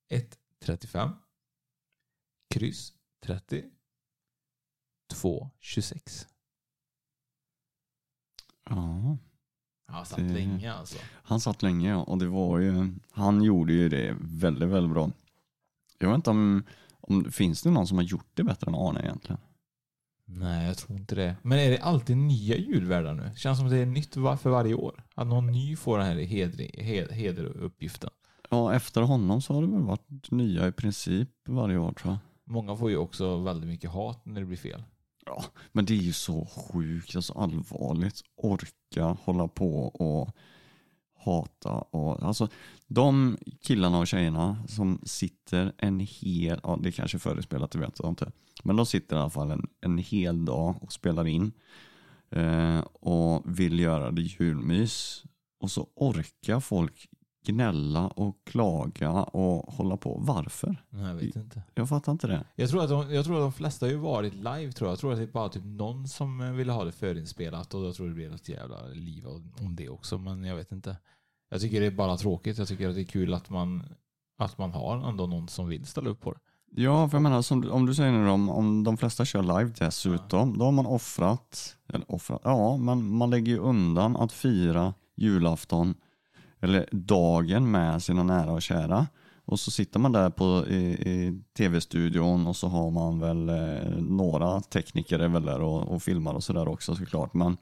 1. 0.09 0.39
35 0.61 1.11
Kryss 2.55 2.93
30 3.23 3.65
2. 5.13 5.51
26 5.61 6.27
Ja. 8.65 9.19
Han 9.87 10.07
satt 10.07 10.17
Det- 10.19 10.23
länge 10.35 10.73
alltså. 10.73 10.99
Han 11.09 11.41
satt 11.41 11.63
länge 11.63 11.89
ja, 11.91 12.03
och 12.03 12.19
det 12.19 12.27
var 12.29 12.59
ju, 12.59 12.95
han 13.11 13.43
gjorde 13.43 13.73
ju 13.73 13.89
det 13.89 14.17
väldigt, 14.21 14.69
väldigt 14.69 14.93
bra. 14.93 15.11
Jag 15.99 16.09
vet 16.09 16.17
inte 16.17 16.31
om, 16.31 16.65
om 17.01 17.33
finns 17.33 17.63
det 17.63 17.71
någon 17.71 17.87
som 17.87 17.97
har 17.99 18.05
gjort 18.05 18.31
det 18.35 18.45
bättre 18.45 18.67
än 18.69 18.75
Arne 18.75 19.01
egentligen? 19.01 19.41
Nej, 20.33 20.67
jag 20.67 20.79
tror 20.79 20.99
inte 20.99 21.15
det. 21.15 21.37
Men 21.43 21.59
är 21.59 21.71
det 21.71 21.79
alltid 21.79 22.17
nya 22.17 22.57
julvärdar 22.57 23.15
nu? 23.15 23.31
Känns 23.37 23.59
som 23.59 23.67
att 23.67 23.73
det 23.73 23.79
är 23.79 23.87
nytt 23.87 24.15
för 24.15 24.51
varje 24.51 24.75
år. 24.75 25.05
Att 25.15 25.27
någon 25.27 25.47
ny 25.47 25.77
får 25.77 25.99
den 25.99 26.07
här 26.07 26.15
heder, 26.15 26.83
hed, 26.83 27.13
hederuppgiften. 27.13 28.11
Ja, 28.51 28.75
efter 28.75 29.03
honom 29.03 29.43
så 29.43 29.55
har 29.55 29.63
det 29.63 29.69
väl 29.69 29.83
varit 29.83 30.31
nya 30.31 30.69
i 30.69 30.73
princip 30.73 31.29
varje 31.47 31.79
år 31.79 31.93
tror 31.93 32.13
jag. 32.13 32.19
Många 32.55 32.77
får 32.77 32.91
ju 32.91 32.97
också 32.97 33.37
väldigt 33.37 33.69
mycket 33.69 33.91
hat 33.91 34.27
när 34.27 34.41
det 34.41 34.47
blir 34.47 34.57
fel. 34.57 34.83
Ja, 35.27 35.45
men 35.73 35.85
det 35.85 35.95
är 35.95 36.03
ju 36.03 36.13
så 36.13 36.47
sjukt, 36.47 37.17
alltså 37.17 37.33
allvarligt. 37.33 38.21
Orka 38.37 39.17
hålla 39.25 39.49
på 39.49 39.85
och 39.85 40.37
hata 41.25 41.71
och 41.71 42.23
alltså 42.23 42.49
de 42.87 43.39
killarna 43.61 43.99
och 43.99 44.07
tjejerna 44.07 44.65
som 44.69 45.01
sitter 45.05 45.73
en 45.79 46.01
hel, 46.01 46.61
ja 46.63 46.79
det 46.83 46.93
kanske 46.93 47.17
är 47.17 47.19
förespelat, 47.19 47.71
det 47.71 47.79
vet 47.79 47.99
jag 47.99 48.09
inte. 48.09 48.33
Men 48.65 48.77
de 48.77 48.87
sitter 48.87 49.17
i 49.17 49.19
alla 49.19 49.31
fall 49.31 49.51
en, 49.51 49.67
en 49.81 49.99
hel 49.99 50.45
dag 50.45 50.75
och 50.81 50.93
spelar 50.93 51.27
in 51.27 51.53
eh, 52.31 52.81
och 52.93 53.43
vill 53.59 53.81
göra 53.81 54.11
det 54.11 54.23
julmys. 54.23 55.25
Och 55.61 55.71
så 55.71 55.89
orkar 55.95 56.61
folk 56.61 57.09
gnälla 57.45 58.09
och 58.09 58.37
klaga 58.45 59.11
och 59.11 59.75
hålla 59.75 59.97
på. 59.97 60.19
Varför? 60.21 60.85
Nej, 60.91 61.09
jag 61.09 61.15
vet 61.15 61.37
inte. 61.37 61.63
Jag 61.75 61.89
fattar 61.89 62.13
inte 62.13 62.27
det. 62.27 62.45
Jag 62.57 62.71
tror, 62.71 62.83
att 62.83 62.91
de, 62.91 63.15
jag 63.15 63.25
tror 63.25 63.37
att 63.37 63.43
de 63.43 63.53
flesta 63.53 63.87
har 63.87 63.91
ju 63.91 63.97
varit 63.97 64.35
live 64.35 64.73
tror 64.73 64.89
jag. 64.89 64.93
Jag 64.93 64.99
tror 64.99 65.13
att 65.13 65.19
det 65.19 65.25
är 65.25 65.33
bara 65.33 65.49
typ 65.49 65.65
någon 65.65 66.09
som 66.09 66.41
eh, 66.41 66.53
ville 66.53 66.73
ha 66.73 66.85
det 66.85 66.93
förinspelat 66.93 67.75
och 67.75 67.85
jag 67.85 67.95
tror 67.95 68.09
det 68.09 68.15
blev 68.15 68.35
ett 68.35 68.49
jävla 68.49 68.87
liv 68.87 69.27
om 69.61 69.77
det 69.77 69.89
också. 69.89 70.19
Men 70.19 70.45
jag 70.45 70.57
vet 70.57 70.73
inte. 70.73 70.97
Jag 71.51 71.61
tycker 71.61 71.81
det 71.81 71.87
är 71.87 71.91
bara 71.91 72.17
tråkigt. 72.17 72.59
Jag 72.59 72.69
tycker 72.69 72.89
att 72.89 72.95
det 72.95 73.01
är 73.01 73.05
kul 73.05 73.35
att 73.35 73.51
man, 73.51 73.85
att 74.39 74.59
man 74.59 74.73
har 74.73 75.09
ändå 75.09 75.27
någon 75.27 75.49
som 75.49 75.69
vill 75.69 75.87
ställa 75.87 76.11
upp 76.11 76.21
på 76.21 76.33
det. 76.33 76.39
Ja, 76.75 77.09
för 77.09 77.17
jag 77.17 77.23
menar, 77.23 77.43
som, 77.43 77.71
om 77.71 77.87
du 77.87 77.95
säger 77.95 78.13
nu 78.13 78.29
om, 78.29 78.51
om 78.51 78.85
de 78.85 78.97
flesta 78.97 79.25
kör 79.25 79.43
live 79.43 79.73
dessutom, 79.79 80.59
då 80.59 80.65
har 80.65 80.73
man 80.73 80.87
offrat, 80.87 81.77
eller 81.93 82.13
offrat, 82.13 82.41
ja, 82.45 82.77
men 82.77 83.17
man 83.17 83.31
lägger 83.31 83.53
ju 83.53 83.59
undan 83.59 84.17
att 84.17 84.33
fira 84.33 84.95
julafton 85.17 85.95
eller 86.61 86.89
dagen 86.93 87.71
med 87.71 88.03
sina 88.03 88.23
nära 88.23 88.53
och 88.53 88.63
kära. 88.63 89.07
Och 89.45 89.61
så 89.61 89.71
sitter 89.71 90.01
man 90.01 90.13
där 90.13 90.31
på, 90.31 90.67
i, 90.69 90.77
i 90.93 91.43
tv-studion 91.57 92.47
och 92.47 92.57
så 92.57 92.69
har 92.69 92.91
man 92.91 93.21
väl 93.21 93.49
eh, 93.49 93.99
några 93.99 94.61
tekniker 94.61 95.19
är 95.19 95.29
väl 95.29 95.45
där 95.45 95.61
och, 95.61 95.89
och 95.89 96.03
filmar 96.03 96.35
och 96.35 96.45
sådär 96.45 96.69
också 96.69 96.95
såklart. 96.95 97.35
Men 97.35 97.57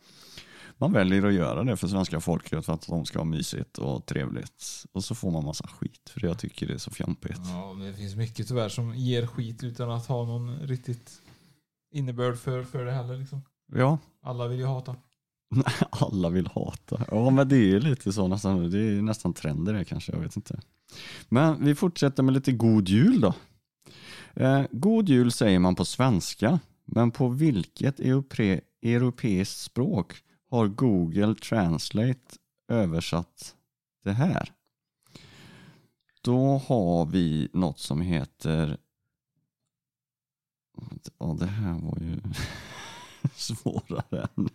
man 0.79 0.93
väljer 0.93 1.27
att 1.27 1.35
göra 1.35 1.64
det 1.64 1.77
för 1.77 1.88
svenska 1.88 2.21
folket 2.21 2.67
för 2.67 2.73
att 2.73 2.87
de 2.87 3.05
ska 3.07 3.19
ha 3.19 3.25
mysigt 3.25 3.79
och 3.79 4.07
trevligt. 4.07 4.85
Och 4.93 5.05
så 5.05 5.14
får 5.14 5.31
man 5.31 5.45
massa 5.45 5.67
skit 5.67 6.11
för 6.11 6.27
jag 6.27 6.38
tycker 6.38 6.67
det 6.67 6.75
är 6.75 6.79
så 6.79 6.91
fjampigt. 6.91 7.41
Ja, 7.45 7.77
det 7.81 7.95
finns 7.95 8.17
mycket 8.17 8.49
tyvärr 8.49 8.69
som 8.69 8.95
ger 8.95 9.27
skit 9.27 9.64
utan 9.64 9.91
att 9.91 10.07
ha 10.07 10.25
någon 10.25 10.59
riktigt 10.59 11.23
innebörd 11.93 12.38
för, 12.38 12.64
för 12.64 12.85
det 12.85 12.93
heller. 12.93 13.17
Liksom. 13.17 13.43
Ja, 13.73 13.99
Alla 14.23 14.49
vill 14.49 14.59
ju 14.59 14.67
hata. 14.67 14.97
Alla 15.91 16.29
vill 16.29 16.47
hata. 16.47 17.05
Ja 17.11 17.31
men 17.31 17.49
det 17.49 17.57
är 17.57 17.81
lite 17.81 18.12
så 18.12 18.29
nästan, 18.29 18.71
det 18.71 18.79
är 18.79 19.03
nästan 19.03 19.33
trender 19.33 19.73
det 19.73 19.85
kanske, 19.85 20.12
jag 20.12 20.21
vet 20.21 20.37
inte. 20.37 20.61
Men 21.29 21.64
vi 21.64 21.75
fortsätter 21.75 22.23
med 22.23 22.35
lite 22.35 22.53
god 22.53 22.88
jul 22.88 23.21
då. 23.21 23.35
Eh, 24.35 24.62
god 24.71 25.09
jul 25.09 25.33
säger 25.33 25.59
man 25.59 25.75
på 25.75 25.85
svenska, 25.85 26.61
men 26.85 27.11
på 27.11 27.29
vilket 27.29 28.01
europe 28.01 28.61
europeiskt 28.83 29.61
språk 29.61 30.23
har 30.50 30.66
Google 30.68 31.34
Translate 31.34 32.37
översatt 32.68 33.56
det 34.04 34.12
här? 34.12 34.52
Då 36.22 36.58
har 36.58 37.06
vi 37.06 37.48
något 37.52 37.78
som 37.78 38.00
heter 38.00 38.78
Ja, 41.18 41.37
det 41.38 41.46
här 41.46 41.72
var 41.80 41.98
ju 42.00 42.20
svårare 43.34 44.28
än, 44.37 44.48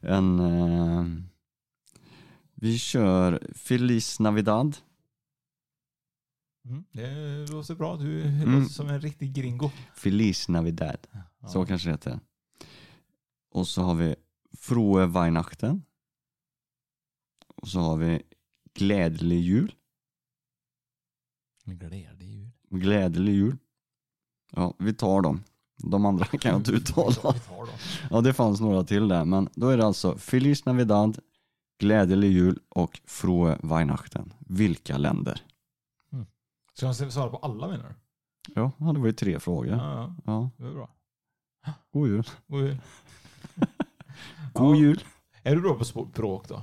än 0.00 0.40
eh, 0.40 1.06
vi 2.54 2.78
kör 2.78 3.48
Feliz 3.54 4.20
Navidad. 4.20 4.76
Mm. 6.64 6.84
Det 6.92 7.46
låter 7.50 7.74
bra. 7.74 7.96
Du 7.96 8.22
Mm. 8.22 8.52
låter 8.60 8.72
som 8.74 8.88
en 8.88 9.00
riktig 9.00 9.32
gringo. 9.34 9.70
Feliz 9.94 10.48
Navidad. 10.48 10.98
Ja. 11.40 11.48
Så 11.48 11.66
kanske 11.66 11.88
det 11.88 11.92
heter. 11.92 12.20
Och 13.50 13.68
så 13.68 13.82
har 13.82 13.94
vi 13.94 14.16
Frohe 14.58 15.06
Weihnachten. 15.06 15.82
Och 17.56 17.68
så 17.68 17.80
har 17.80 17.96
vi 17.96 18.22
Glädjelig 18.74 19.40
jul. 19.40 19.74
Men 21.64 21.78
glädje 21.78 22.28
jul. 22.28 22.50
Glädjelig 22.70 23.34
jul. 23.34 23.56
Ja, 24.52 24.74
vi 24.78 24.94
tar 24.94 25.20
dem. 25.22 25.42
De 25.90 26.06
andra 26.06 26.24
kan 26.26 26.50
jag 26.50 26.60
inte 26.60 26.72
uttala. 26.72 27.34
Ja, 28.10 28.20
det 28.20 28.32
fanns 28.32 28.60
några 28.60 28.84
till 28.84 29.08
där, 29.08 29.24
men 29.24 29.48
då 29.54 29.68
är 29.68 29.76
det 29.76 29.86
alltså 29.86 30.18
Feliz 30.18 30.64
Navidad, 30.64 31.18
Glädjelig 31.78 32.32
jul 32.32 32.60
och 32.68 33.00
Frohe 33.04 33.58
Weihnachten. 33.62 34.32
Vilka 34.38 34.98
länder? 34.98 35.40
Ska 36.74 36.86
man 36.86 36.94
svara 36.94 37.30
på 37.30 37.36
alla 37.36 37.68
menar 37.68 37.88
du? 37.88 37.94
Ja, 38.54 38.72
det 38.92 38.98
var 39.00 39.06
ju 39.06 39.12
tre 39.12 39.40
frågor. 39.40 39.70
Ja, 39.72 39.94
ja. 39.94 40.14
Ja, 40.24 40.50
Det 40.56 40.64
är 40.70 40.72
bra. 40.74 40.90
god 41.92 42.08
jul. 42.08 42.24
God 42.46 42.60
jul. 42.64 42.78
God 44.52 44.76
jul. 44.76 45.04
Är 45.42 45.54
du 45.54 45.60
bra 45.62 45.74
på 45.74 45.84
språk 45.84 46.48
då? 46.48 46.62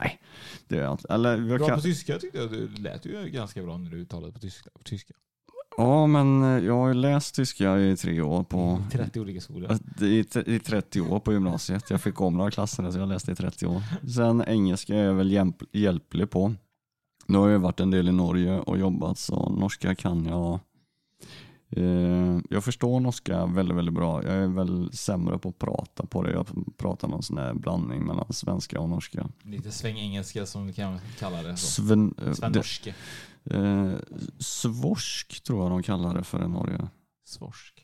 Nej, 0.00 0.20
det 0.68 0.76
är 0.78 0.82
jag 0.82 0.92
inte. 0.92 1.08
Eller 1.10 1.38
jag 1.38 1.58
Bra 1.58 1.68
kan... 1.68 1.76
på 1.76 1.82
tyska 1.82 2.18
tyckte 2.18 2.38
jag 2.38 2.50
du 2.50 2.68
lät 2.68 3.06
ju 3.06 3.28
ganska 3.30 3.62
bra 3.62 3.76
när 3.76 3.90
du 3.90 4.04
talade 4.04 4.32
på 4.32 4.38
tyska. 4.38 4.70
På 4.74 4.82
tyska. 4.82 5.14
Ja, 5.76 6.06
men 6.06 6.42
eh, 6.42 6.64
jag 6.64 6.74
har 6.74 6.88
ju 6.88 6.94
läst 6.94 7.34
tyska 7.34 7.78
i 7.78 7.96
tre 7.96 8.20
år 8.20 8.42
på 8.44 8.82
30 8.92 9.20
olika 9.20 9.40
skolor. 9.40 9.72
i, 10.00 10.24
t- 10.24 10.42
i 10.46 10.58
30 10.58 11.00
år 11.00 11.20
på 11.20 11.32
gymnasiet. 11.32 11.90
Jag 11.90 12.00
fick 12.00 12.20
om 12.20 12.36
några 12.36 12.50
klasser 12.50 12.90
så 12.90 12.98
jag 12.98 13.08
läste 13.08 13.32
i 13.32 13.34
30 13.34 13.66
år. 13.66 13.82
Sen 14.14 14.44
engelska 14.46 14.94
är 14.94 15.04
jag 15.04 15.14
väl 15.14 15.32
hjälp, 15.32 15.56
hjälplig 15.72 16.30
på. 16.30 16.54
Nu 17.26 17.38
har 17.38 17.48
jag 17.48 17.58
varit 17.58 17.80
en 17.80 17.90
del 17.90 18.08
i 18.08 18.12
Norge 18.12 18.60
och 18.60 18.78
jobbat 18.78 19.18
så 19.18 19.48
norska 19.48 19.94
kan 19.94 20.26
jag. 20.26 20.60
Eh, 21.76 22.38
jag 22.50 22.64
förstår 22.64 23.00
norska 23.00 23.46
väldigt, 23.46 23.76
väldigt 23.76 23.94
bra. 23.94 24.24
Jag 24.24 24.34
är 24.34 24.46
väl 24.46 24.92
sämre 24.92 25.38
på 25.38 25.48
att 25.48 25.58
prata 25.58 26.06
på 26.06 26.22
det. 26.22 26.32
Jag 26.32 26.46
pratar 26.76 27.08
någon 27.08 27.22
sån 27.22 27.38
här 27.38 27.54
blandning 27.54 28.04
mellan 28.06 28.32
svenska 28.32 28.80
och 28.80 28.88
norska. 28.88 29.28
Lite 29.42 29.70
svängengelska 29.72 30.46
som 30.46 30.66
vi 30.66 30.72
kan 30.72 30.98
kalla 31.18 31.42
det. 31.42 31.56
Så. 31.56 31.82
Sven, 31.82 32.14
eh, 32.26 32.32
Svennorske. 32.32 32.94
eh, 33.44 33.92
svorsk 34.38 35.42
tror 35.42 35.62
jag 35.62 35.70
de 35.70 35.82
kallar 35.82 36.14
det 36.14 36.24
för 36.24 36.44
i 36.44 36.48
Norge. 36.48 36.88
Svorsk. 37.24 37.82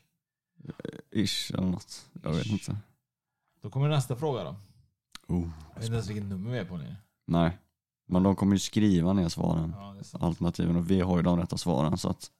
Ish 1.11 1.51
eller 1.53 1.67
något. 1.67 2.05
Jag 2.23 2.31
vet 2.33 2.45
inte. 2.45 2.77
Då 3.61 3.69
kommer 3.69 3.89
nästa 3.89 4.15
fråga 4.15 4.43
då. 4.43 4.55
Oh, 5.27 5.49
Jag 5.69 5.75
vet 5.75 5.83
inte 5.83 5.93
ens 5.93 6.09
vilket 6.09 6.25
nummer 6.25 6.51
vi 6.51 6.57
är 6.57 6.65
på 6.65 6.77
nu. 6.77 6.95
nej, 7.27 7.57
men 8.07 8.23
de 8.23 8.35
kommer 8.35 8.53
ju 8.55 8.59
skriva 8.59 9.13
ner 9.13 9.29
svaren. 9.29 9.73
Ja. 9.77 9.95
Alternativen 10.19 10.75
och 10.75 10.91
vi 10.91 11.01
har 11.01 11.17
ju 11.17 11.23
de 11.23 11.39
rätta 11.39 11.57
svaren 11.57 11.97
så 11.97 12.09
att 12.09 12.31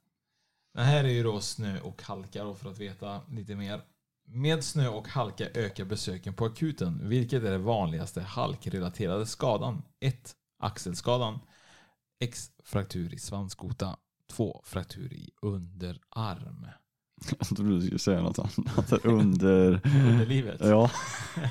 det 0.74 0.82
här 0.82 1.04
är 1.04 1.08
ju 1.08 1.22
då 1.22 1.40
snö 1.40 1.80
och 1.80 2.02
halka 2.02 2.44
då 2.44 2.54
för 2.54 2.70
att 2.70 2.78
veta 2.78 3.20
lite 3.30 3.54
mer. 3.54 3.80
Med 4.26 4.64
snö 4.64 4.88
och 4.88 5.08
halka 5.08 5.48
ökar 5.54 5.84
besöken 5.84 6.34
på 6.34 6.44
akuten. 6.44 7.08
Vilket 7.08 7.42
är 7.42 7.50
det 7.50 7.58
vanligaste 7.58 8.20
halkrelaterade 8.20 9.26
skadan? 9.26 9.82
1. 10.00 10.32
Axelskadan. 10.58 11.38
X. 12.20 12.50
Fraktur 12.64 13.14
i 13.14 13.18
svanskota. 13.18 13.96
2. 14.30 14.62
Fraktur 14.64 15.12
i 15.12 15.30
underarm 15.42 16.66
jag 17.38 17.56
trodde 17.56 17.74
du 17.74 17.80
skulle 17.80 17.98
säga 17.98 18.22
något 18.22 18.38
annat. 18.38 18.92
Under... 19.04 19.80
Underlivet. 19.84 20.60
Ja. 20.60 20.90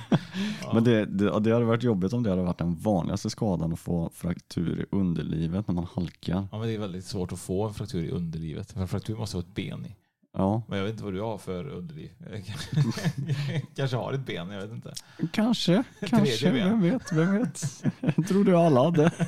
Men 0.74 0.84
det, 0.84 1.06
det, 1.06 1.40
det 1.40 1.54
hade 1.54 1.66
varit 1.66 1.84
jobbigt 1.84 2.14
om 2.14 2.24
det 2.24 2.30
hade 2.30 2.42
varit 2.42 2.58
den 2.58 2.76
vanligaste 2.76 3.30
skadan 3.30 3.74
att 3.74 3.80
få 3.80 4.10
fraktur 4.14 4.80
i 4.80 4.96
underlivet 4.96 5.68
när 5.68 5.76
man 5.76 5.88
halkar. 5.94 6.48
Ja, 6.52 6.60
men 6.60 6.68
det 6.68 6.74
är 6.74 6.80
väldigt 6.80 7.06
svårt 7.06 7.32
att 7.32 7.40
få 7.40 7.68
en 7.68 7.74
fraktur 7.74 8.04
i 8.04 8.10
underlivet. 8.10 8.72
För 8.72 8.82
en 8.82 8.88
fraktur 8.88 9.16
måste 9.16 9.38
ha 9.38 9.42
ett 9.42 9.56
ben 9.56 9.86
i. 9.86 9.96
Ja, 10.38 10.64
Men 10.68 10.78
jag 10.78 10.86
vet 10.86 10.92
inte 10.92 11.04
vad 11.04 11.14
du 11.14 11.22
har 11.22 11.38
för 11.38 11.68
underliv. 11.68 12.12
Kanske 13.76 13.98
har 13.98 14.14
ett 14.14 14.26
ben, 14.26 14.50
jag 14.50 14.62
vet 14.62 14.72
inte. 14.72 14.94
kanske, 15.32 15.84
kanske, 16.08 16.52
vem 16.52 16.82
vet, 16.82 17.12
vem 17.14 17.38
vet. 17.38 17.84
Jag 18.00 18.28
trodde 18.28 18.52
jag 18.52 18.62
alla 18.62 18.84
hade. 18.84 19.12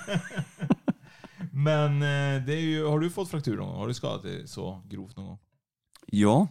Men 1.52 1.94
eh, 1.94 2.46
det 2.46 2.54
är 2.54 2.62
ju, 2.62 2.86
har 2.86 3.00
du 3.00 3.10
fått 3.10 3.30
fraktur 3.30 3.58
någon 3.58 3.68
gång? 3.68 3.78
Har 3.78 3.88
du 3.88 3.94
skadat 3.94 4.24
dig 4.24 4.48
så 4.48 4.82
grovt 4.90 5.18
någon 5.18 5.26
gång? 5.26 5.38
Ja, 6.06 6.48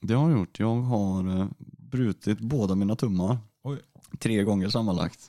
det 0.00 0.14
har 0.14 0.30
jag 0.30 0.38
gjort. 0.38 0.60
Jag 0.60 0.74
har 0.74 1.40
eh, 1.40 1.46
brutit 1.78 2.40
båda 2.40 2.74
mina 2.74 2.96
tummar. 2.96 3.38
Oj. 3.62 3.78
Tre 4.18 4.42
gånger 4.42 4.68
sammanlagt. 4.68 5.28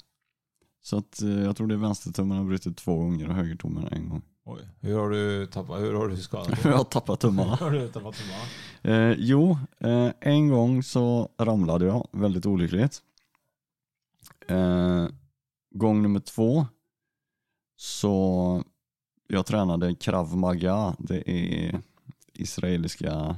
Så 0.82 0.97
att 0.97 1.21
eh, 1.21 1.30
jag 1.30 1.56
tror 1.56 1.67
det 1.67 1.73
är 1.73 1.78
vänstertummen 1.78 2.38
har 2.38 2.45
brutit 2.45 2.78
två 2.78 2.95
gånger 2.95 3.30
och 3.30 3.36
högertummen 3.36 3.88
en 3.88 4.10
gång. 4.10 4.21
Oj. 4.45 4.62
Hur 4.80 4.97
har 4.97 5.10
du 5.10 5.47
tappat, 5.47 5.82
hur 5.82 5.93
har 5.93 6.08
du 6.08 6.17
skadat 6.17 6.60
Jag 6.63 6.78
har 6.78 6.84
tappat 6.84 7.19
tummarna. 7.19 7.56
Hur 7.56 7.65
har 7.65 7.71
du 7.71 7.88
tappat 7.88 8.15
tummarna? 8.15 8.43
Eh, 8.82 9.15
jo, 9.19 9.58
eh, 9.80 10.12
en 10.19 10.49
gång 10.49 10.84
så 10.84 11.30
ramlade 11.38 11.86
jag 11.86 12.08
väldigt 12.12 12.45
olyckligt. 12.45 13.02
Eh, 14.47 15.08
gång 15.71 16.02
nummer 16.02 16.19
två 16.19 16.65
så 17.76 18.63
jag 19.28 19.45
tränade 19.45 19.95
krav 19.95 20.38
maga. 20.38 20.95
Det 20.99 21.32
är 21.32 21.82
israeliska 22.34 23.36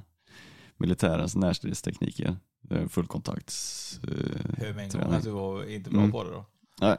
militärens 0.78 1.36
närstridstekniker. 1.36 2.38
Är 2.70 2.88
fullkontakts... 2.88 4.00
Eh, 4.04 4.10
Hur 4.58 4.74
med 4.74 4.84
en 4.84 4.90
gång 4.90 4.90
träning. 4.90 5.14
att 5.18 5.24
du 5.24 5.30
var 5.32 5.70
inte 5.70 5.90
bra 5.90 6.00
Mm. 6.00 6.12
på 6.12 6.24
det 6.24 6.30
då? 6.32 6.46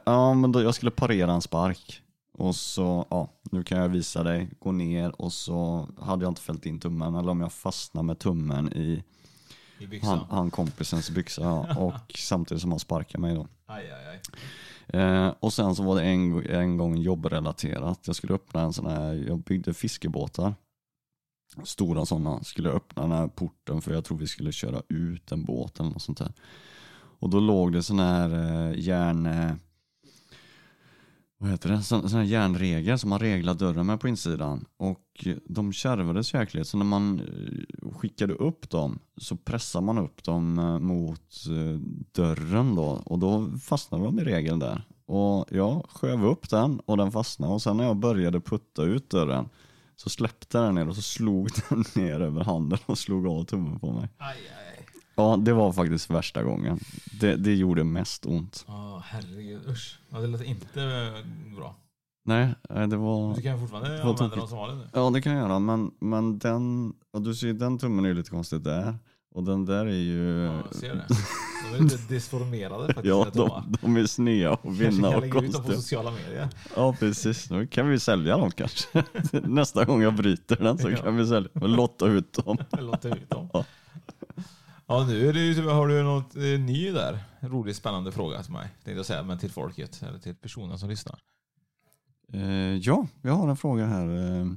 Ja, 0.05 0.33
men 0.33 0.51
då, 0.51 0.61
jag 0.61 0.75
skulle 0.75 0.91
parera 0.91 1.31
en 1.31 1.41
spark. 1.41 2.01
Och 2.33 2.55
så, 2.55 3.05
ja, 3.09 3.29
nu 3.51 3.63
kan 3.63 3.77
jag 3.77 3.89
visa 3.89 4.23
dig. 4.23 4.49
Gå 4.59 4.71
ner 4.71 5.21
och 5.21 5.33
så 5.33 5.87
hade 5.99 6.25
jag 6.25 6.31
inte 6.31 6.41
fällt 6.41 6.65
in 6.65 6.79
tummen. 6.79 7.15
Eller 7.15 7.31
om 7.31 7.41
jag 7.41 7.53
fastnar 7.53 8.03
med 8.03 8.19
tummen 8.19 8.73
i 8.73 9.03
I 9.79 9.99
han, 9.99 10.19
han 10.29 10.51
kompisens 10.51 11.09
byxa. 11.09 11.41
Ja, 11.41 11.75
och 11.77 12.11
samtidigt 12.19 12.61
som 12.61 12.71
han 12.71 12.79
sparkar 12.79 13.19
mig 13.19 13.35
då. 13.35 13.47
Aj, 13.65 13.91
aj, 13.91 14.07
aj. 14.07 14.21
Eh, 15.01 15.33
och 15.39 15.53
sen 15.53 15.75
så 15.75 15.83
var 15.83 15.95
det 15.95 16.01
en, 16.03 16.45
en 16.49 16.77
gång 16.77 16.97
jobbrelaterat. 16.97 17.99
Jag 18.07 18.15
skulle 18.15 18.33
öppna 18.33 18.61
en 18.61 18.73
sån 18.73 18.85
här, 18.85 19.13
jag 19.27 19.39
byggde 19.39 19.73
fiskebåtar. 19.73 20.55
Stora 21.63 22.05
sådana. 22.05 22.43
Skulle 22.43 22.69
öppna 22.69 23.01
den 23.01 23.11
här 23.11 23.27
porten 23.27 23.81
för 23.81 23.93
jag 23.93 24.05
tror 24.05 24.17
vi 24.17 24.27
skulle 24.27 24.51
köra 24.51 24.81
ut 24.87 25.31
en 25.31 25.45
båt 25.45 25.79
eller 25.79 25.89
något 25.89 26.01
sånt 26.01 26.17
där. 26.17 26.33
Och 27.19 27.29
då 27.29 27.39
låg 27.39 27.73
det 27.73 27.83
sån 27.83 27.99
här 27.99 28.29
eh, 28.29 28.79
järn... 28.79 29.25
Eh, 29.25 29.51
vad 31.39 31.49
heter 31.49 31.69
det? 31.69 31.81
Sån, 31.81 32.09
sån 32.09 32.19
här 32.19 32.25
järnregel 32.25 32.99
som 32.99 33.09
man 33.09 33.19
reglar 33.19 33.53
dörren 33.53 33.85
med 33.85 33.99
på 33.99 34.07
insidan. 34.07 34.65
Och 34.77 35.27
de 35.45 35.73
kärvades 35.73 36.33
jäkligt. 36.33 36.67
Så 36.67 36.77
när 36.77 36.85
man 36.85 37.19
eh, 37.19 37.91
skickade 37.91 38.33
upp 38.33 38.69
dem 38.69 38.99
så 39.17 39.35
pressade 39.35 39.85
man 39.85 39.97
upp 39.97 40.23
dem 40.23 40.53
mot 40.81 41.43
dörren 42.11 42.75
då. 42.75 43.01
Och 43.05 43.19
då 43.19 43.47
fastnade 43.61 44.03
de 44.03 44.19
i 44.19 44.23
regeln 44.23 44.59
där. 44.59 44.81
Och 45.05 45.45
jag 45.49 45.85
sköv 45.89 46.25
upp 46.25 46.49
den 46.49 46.79
och 46.79 46.97
den 46.97 47.11
fastnade. 47.11 47.53
Och 47.53 47.61
sen 47.61 47.77
när 47.77 47.83
jag 47.83 47.97
började 47.97 48.39
putta 48.39 48.83
ut 48.83 49.09
dörren 49.09 49.49
så 49.97 50.09
släppte 50.09 50.57
den 50.57 50.75
ner 50.75 50.89
och 50.89 50.95
så 50.95 51.01
slog 51.01 51.49
den 51.69 51.83
ner 51.95 52.19
över 52.19 52.43
handen 52.43 52.79
och 52.85 52.97
slog 52.97 53.27
av 53.27 53.43
tummen 53.43 53.79
på 53.79 53.91
mig. 53.91 54.09
Aj, 54.17 54.37
aj. 54.37 54.85
Ja, 55.15 55.37
det 55.37 55.53
var 55.53 55.73
faktiskt 55.73 56.09
värsta 56.09 56.43
gången. 56.43 56.79
Det, 57.19 57.35
det 57.35 57.55
gjorde 57.55 57.83
mest 57.83 58.25
ont. 58.25 58.65
Ja, 58.67 59.03
herregud. 59.05 59.67
Usch. 59.67 59.99
Ja, 60.09 60.19
det 60.19 60.27
låter 60.27 60.45
inte 60.45 61.13
bra. 61.55 61.75
Nej, 62.25 62.55
eh, 62.69 62.87
det 62.87 62.97
var... 62.97 63.35
Du 63.35 63.41
kan 63.41 63.59
fortfarande 63.59 63.89
det 63.89 64.03
var 64.03 64.09
använda 64.09 64.35
dem 64.35 64.47
som 64.47 64.57
vanligt 64.57 64.77
nu. 64.77 64.89
Ja, 64.93 65.09
det 65.09 65.21
kan 65.21 65.33
jag 65.33 65.41
göra. 65.41 65.59
Men, 65.59 65.91
men 65.99 66.39
den, 66.39 66.93
och 67.13 67.21
du 67.21 67.35
ser 67.35 67.53
den 67.53 67.77
tummen 67.77 68.05
är 68.05 68.09
ju 68.09 68.15
lite 68.15 68.29
konstigt 68.29 68.63
där. 68.63 68.95
Och 69.37 69.43
den 69.43 69.65
där 69.65 69.85
är 69.85 69.91
ju... 69.91 70.45
Ja, 70.45 70.61
jag 70.65 70.75
ser 70.75 70.95
det. 70.95 71.05
De 71.71 71.77
är 71.77 71.81
lite 71.83 71.97
disformerade 72.13 72.85
faktiskt. 72.93 73.05
Ja, 73.05 73.27
de, 73.33 73.75
de 73.81 73.97
är 73.97 74.05
snea 74.05 74.51
och 74.53 74.61
Kanske 74.63 74.83
vinna 74.89 75.07
kan 75.11 75.15
och 75.15 75.21
lägga 75.21 75.39
ut 75.39 75.43
dem 75.43 75.51
på 75.51 75.57
konstiga. 75.57 75.77
sociala 75.77 76.11
medier. 76.11 76.49
Ja, 76.75 76.95
precis. 76.99 77.45
Då 77.47 77.67
kan 77.67 77.89
vi 77.89 77.99
sälja 77.99 78.37
dem 78.37 78.51
kanske. 78.51 79.03
Nästa 79.31 79.85
gång 79.85 80.01
jag 80.01 80.15
bryter 80.15 80.55
den 80.55 80.77
så 80.77 80.89
Ja. 80.89 80.97
kan 80.97 81.17
vi 81.17 81.27
sälja 81.27 81.49
och 81.53 81.69
lotta 81.69 82.07
ut 82.07 82.33
dem. 82.33 82.57
Låta 82.79 83.07
ut 83.09 83.29
dem. 83.29 83.49
Ja. 83.53 83.65
Ja, 84.87 85.05
nu 85.07 85.29
är 85.29 85.33
det 85.33 85.39
ju, 85.39 85.67
har 85.67 85.87
du 85.87 86.03
något 86.03 86.35
eh, 86.35 86.41
ny 86.41 86.91
där? 86.91 87.19
Rolig, 87.39 87.75
spännande 87.75 88.11
fråga 88.11 88.43
till 88.43 88.53
mig. 88.53 88.67
Tänkte 88.83 88.91
jag 88.91 89.05
säga, 89.05 89.23
men 89.23 89.37
till 89.39 89.51
folket. 89.51 90.01
Eller 90.09 90.19
till 90.19 90.35
personen 90.35 90.79
som 90.79 90.89
lyssnar. 90.89 91.19
Eh, 92.33 92.75
ja, 92.75 93.07
jag 93.21 93.33
har 93.33 93.47
en 93.49 93.57
fråga 93.57 93.85
här. 93.85 94.07
Eh, 94.41 94.47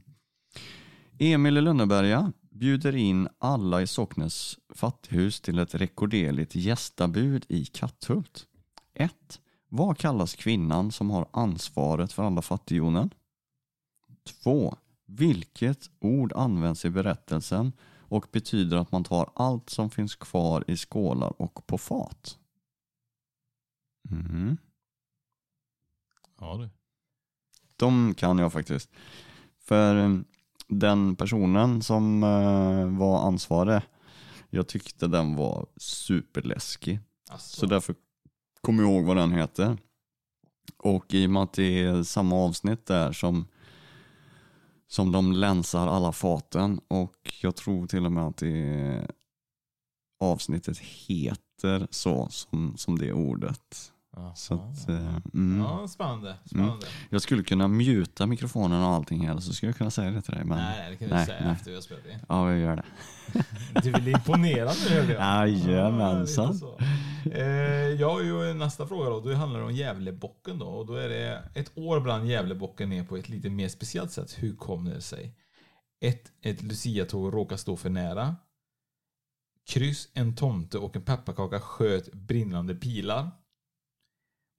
Emil 1.18 1.56
i 1.58 1.60
Lönneberga 1.60 2.32
bjuder 2.60 2.96
in 2.96 3.28
alla 3.38 3.82
i 3.82 3.86
Socknes 3.86 4.58
fattighus 4.74 5.40
till 5.40 5.58
ett 5.58 5.74
rekorderligt 5.74 6.54
gästabud 6.54 7.46
i 7.48 7.64
Katthult. 7.64 8.46
1. 8.94 9.40
Vad 9.68 9.98
kallas 9.98 10.34
kvinnan 10.34 10.92
som 10.92 11.10
har 11.10 11.28
ansvaret 11.30 12.12
för 12.12 12.22
alla 12.22 12.42
fattighjonen? 12.42 13.10
2. 14.42 14.76
Vilket 15.06 15.90
ord 15.98 16.32
används 16.32 16.84
i 16.84 16.90
berättelsen 16.90 17.72
och 17.98 18.26
betyder 18.32 18.76
att 18.76 18.92
man 18.92 19.04
tar 19.04 19.30
allt 19.34 19.70
som 19.70 19.90
finns 19.90 20.14
kvar 20.14 20.64
i 20.66 20.76
skålar 20.76 21.42
och 21.42 21.66
på 21.66 21.78
fat? 21.78 22.38
Mm. 24.10 24.56
Ja 26.40 26.56
du. 26.56 26.68
De 27.76 28.14
kan 28.14 28.38
jag 28.38 28.52
faktiskt. 28.52 28.90
För 29.58 30.24
den 30.70 31.16
personen 31.16 31.82
som 31.82 32.22
eh, 32.22 32.98
var 32.98 33.26
ansvarig, 33.26 33.82
jag 34.50 34.66
tyckte 34.68 35.06
den 35.06 35.36
var 35.36 35.66
superläskig. 35.76 37.00
Alltså, 37.30 37.60
Så 37.60 37.66
därför 37.66 37.94
kommer 38.60 38.82
jag 38.82 38.92
ihåg 38.92 39.04
vad 39.04 39.16
den 39.16 39.32
heter. 39.32 39.78
Och 40.76 41.14
i 41.14 41.26
och 41.26 41.30
med 41.30 41.42
att 41.42 41.52
det 41.52 41.82
är 41.82 42.02
samma 42.02 42.36
avsnitt 42.36 42.86
där 42.86 43.12
som, 43.12 43.48
som 44.86 45.12
de 45.12 45.32
länsar 45.32 45.86
alla 45.86 46.12
faten 46.12 46.80
och 46.88 47.32
jag 47.42 47.56
tror 47.56 47.86
till 47.86 48.06
och 48.06 48.12
med 48.12 48.26
att 48.26 48.36
det 48.36 49.06
avsnittet 50.20 50.78
heter 50.78 51.86
så 51.90 52.28
som, 52.30 52.76
som 52.76 52.98
det 52.98 53.12
ordet. 53.12 53.92
Ja. 54.16 54.34
Så 54.36 54.54
att, 54.54 54.88
eh, 54.88 55.16
mm. 55.34 55.60
ja, 55.60 55.88
spännande. 55.88 56.36
spännande. 56.44 56.86
Jag 57.10 57.22
skulle 57.22 57.42
kunna 57.42 57.68
muta 57.68 58.26
mikrofonen 58.26 58.82
och 58.82 58.88
allting 58.88 59.26
här 59.26 59.38
så 59.38 59.52
skulle 59.52 59.70
jag 59.70 59.76
kunna 59.76 59.90
säga 59.90 60.10
det 60.10 60.22
till 60.22 60.34
dig. 60.34 60.44
Men... 60.44 60.58
Nej, 60.58 60.90
det 60.90 60.96
kan 60.96 61.08
du 61.08 61.14
nej, 61.14 61.26
säga 61.26 61.44
nej. 61.44 61.52
efter 61.52 61.70
vi 61.70 61.76
har 61.76 61.82
spelat 61.82 62.06
in. 62.06 62.18
Ja, 62.28 62.50
jag 62.50 62.58
gör 62.58 62.76
det. 62.76 62.84
Du 63.82 63.92
vill 63.92 64.08
imponera 64.08 64.70
nu 64.88 64.96
hörde 64.96 65.12
jag. 65.12 65.48
Jajamensan. 65.48 66.60
Ja, 66.62 66.86
eh, 67.32 67.44
jag 68.00 68.10
har 68.10 68.20
ju 68.20 68.54
nästa 68.54 68.86
fråga 68.86 69.10
då. 69.10 69.20
Då 69.20 69.34
handlar 69.34 69.60
det 69.60 69.66
om 69.66 69.72
Gävlebocken 69.72 70.58
då. 70.58 70.66
Och 70.66 70.86
då 70.86 70.94
är 70.94 71.08
det 71.08 71.42
ett 71.54 71.78
år 71.78 72.00
brann 72.00 72.26
Gävlebocken 72.26 72.88
ner 72.88 73.04
på 73.04 73.16
ett 73.16 73.28
lite 73.28 73.50
mer 73.50 73.68
speciellt 73.68 74.12
sätt. 74.12 74.36
Hur 74.38 74.56
kom 74.56 74.84
det 74.84 75.00
sig? 75.00 75.34
1. 76.00 76.22
Ett 76.42 76.62
Lucia-tåg 76.62 77.34
råkar 77.34 77.56
stå 77.56 77.76
för 77.76 77.90
nära. 77.90 78.36
Kryss. 79.70 80.08
En 80.14 80.36
tomte 80.36 80.78
och 80.78 80.96
en 80.96 81.02
pepparkaka 81.02 81.60
sköt 81.60 82.12
brinnande 82.12 82.74
pilar. 82.74 83.30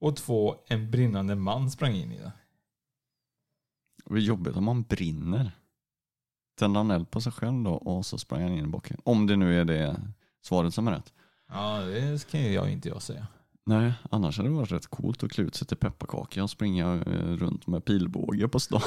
Och 0.01 0.15
2. 0.15 0.55
En 0.67 0.91
brinnande 0.91 1.35
man 1.35 1.71
sprang 1.71 1.93
in 1.93 2.11
i 2.11 2.17
det. 2.17 2.31
Det 4.05 4.13
är 4.15 4.19
jobbigt 4.19 4.55
om 4.55 4.63
man 4.63 4.83
brinner. 4.83 5.51
Tände 6.59 6.79
han 6.79 6.91
eld 6.91 7.11
på 7.11 7.21
sig 7.21 7.31
själv 7.31 7.63
då 7.63 7.71
och 7.73 8.05
så 8.05 8.17
sprang 8.17 8.41
han 8.41 8.51
in 8.51 8.65
i 8.65 8.67
bocken. 8.67 8.97
Om 9.03 9.27
det 9.27 9.35
nu 9.35 9.59
är 9.61 9.65
det 9.65 10.01
svaret 10.41 10.73
som 10.73 10.87
är 10.87 10.91
rätt. 10.91 11.13
Ja, 11.49 11.79
det 11.79 12.27
kan 12.31 12.41
ju 12.41 12.51
jag 12.51 12.71
inte 12.71 12.89
jag 12.89 13.01
säga. 13.01 13.27
Nej, 13.65 13.93
annars 14.11 14.37
hade 14.37 14.49
det 14.49 14.55
varit 14.55 14.71
rätt 14.71 14.87
coolt 14.87 15.23
att 15.23 15.31
klä 15.31 15.43
ut 15.43 15.55
sig 15.55 15.67
till 15.67 15.77
pepparkaka 15.77 16.43
och 16.43 16.49
springa 16.49 16.93
eh, 16.95 17.27
runt 17.37 17.67
med 17.67 17.85
pilbåge 17.85 18.47
på 18.47 18.59
stan. 18.59 18.81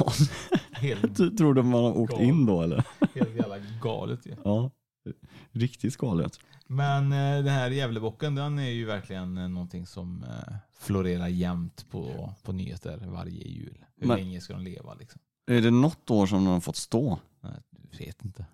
Helt, 0.73 1.17
Tror 1.39 1.55
du 1.55 1.63
man 1.63 1.85
har 1.85 1.99
åkt 1.99 2.13
Galet. 2.13 2.29
in 2.29 2.47
då 2.47 2.63
eller? 2.63 2.85
helt 3.15 3.35
jävla 3.37 3.59
galet 3.83 4.27
ju. 4.27 4.37
Ja, 4.45 4.71
riktigt 5.51 5.97
galet. 5.97 6.39
Men 6.67 7.13
eh, 7.13 7.45
den 7.45 7.49
här 7.49 7.71
Gävlebocken, 7.71 8.35
den 8.35 8.59
är 8.59 8.71
ju 8.71 8.85
verkligen 8.85 9.39
eh, 9.39 9.49
någonting 9.49 9.87
som 9.87 10.23
eh, 10.25 10.55
florerar 10.79 11.29
jämt 11.29 11.87
på, 11.91 12.35
på 12.43 12.53
nyheter 12.53 13.03
varje 13.07 13.49
jul. 13.49 13.85
Hur 13.97 14.07
Men- 14.09 14.17
länge 14.17 14.41
ska 14.41 14.53
de 14.53 14.63
leva 14.63 14.95
liksom? 14.95 15.21
Är 15.47 15.61
det 15.61 15.71
något 15.71 16.11
år 16.11 16.27
som 16.27 16.45
de 16.45 16.51
har 16.53 16.61
fått 16.61 16.77
stå? 16.77 17.19
Nej, 17.41 17.53
jag 17.91 17.99
vet 18.07 18.25
inte. 18.25 18.47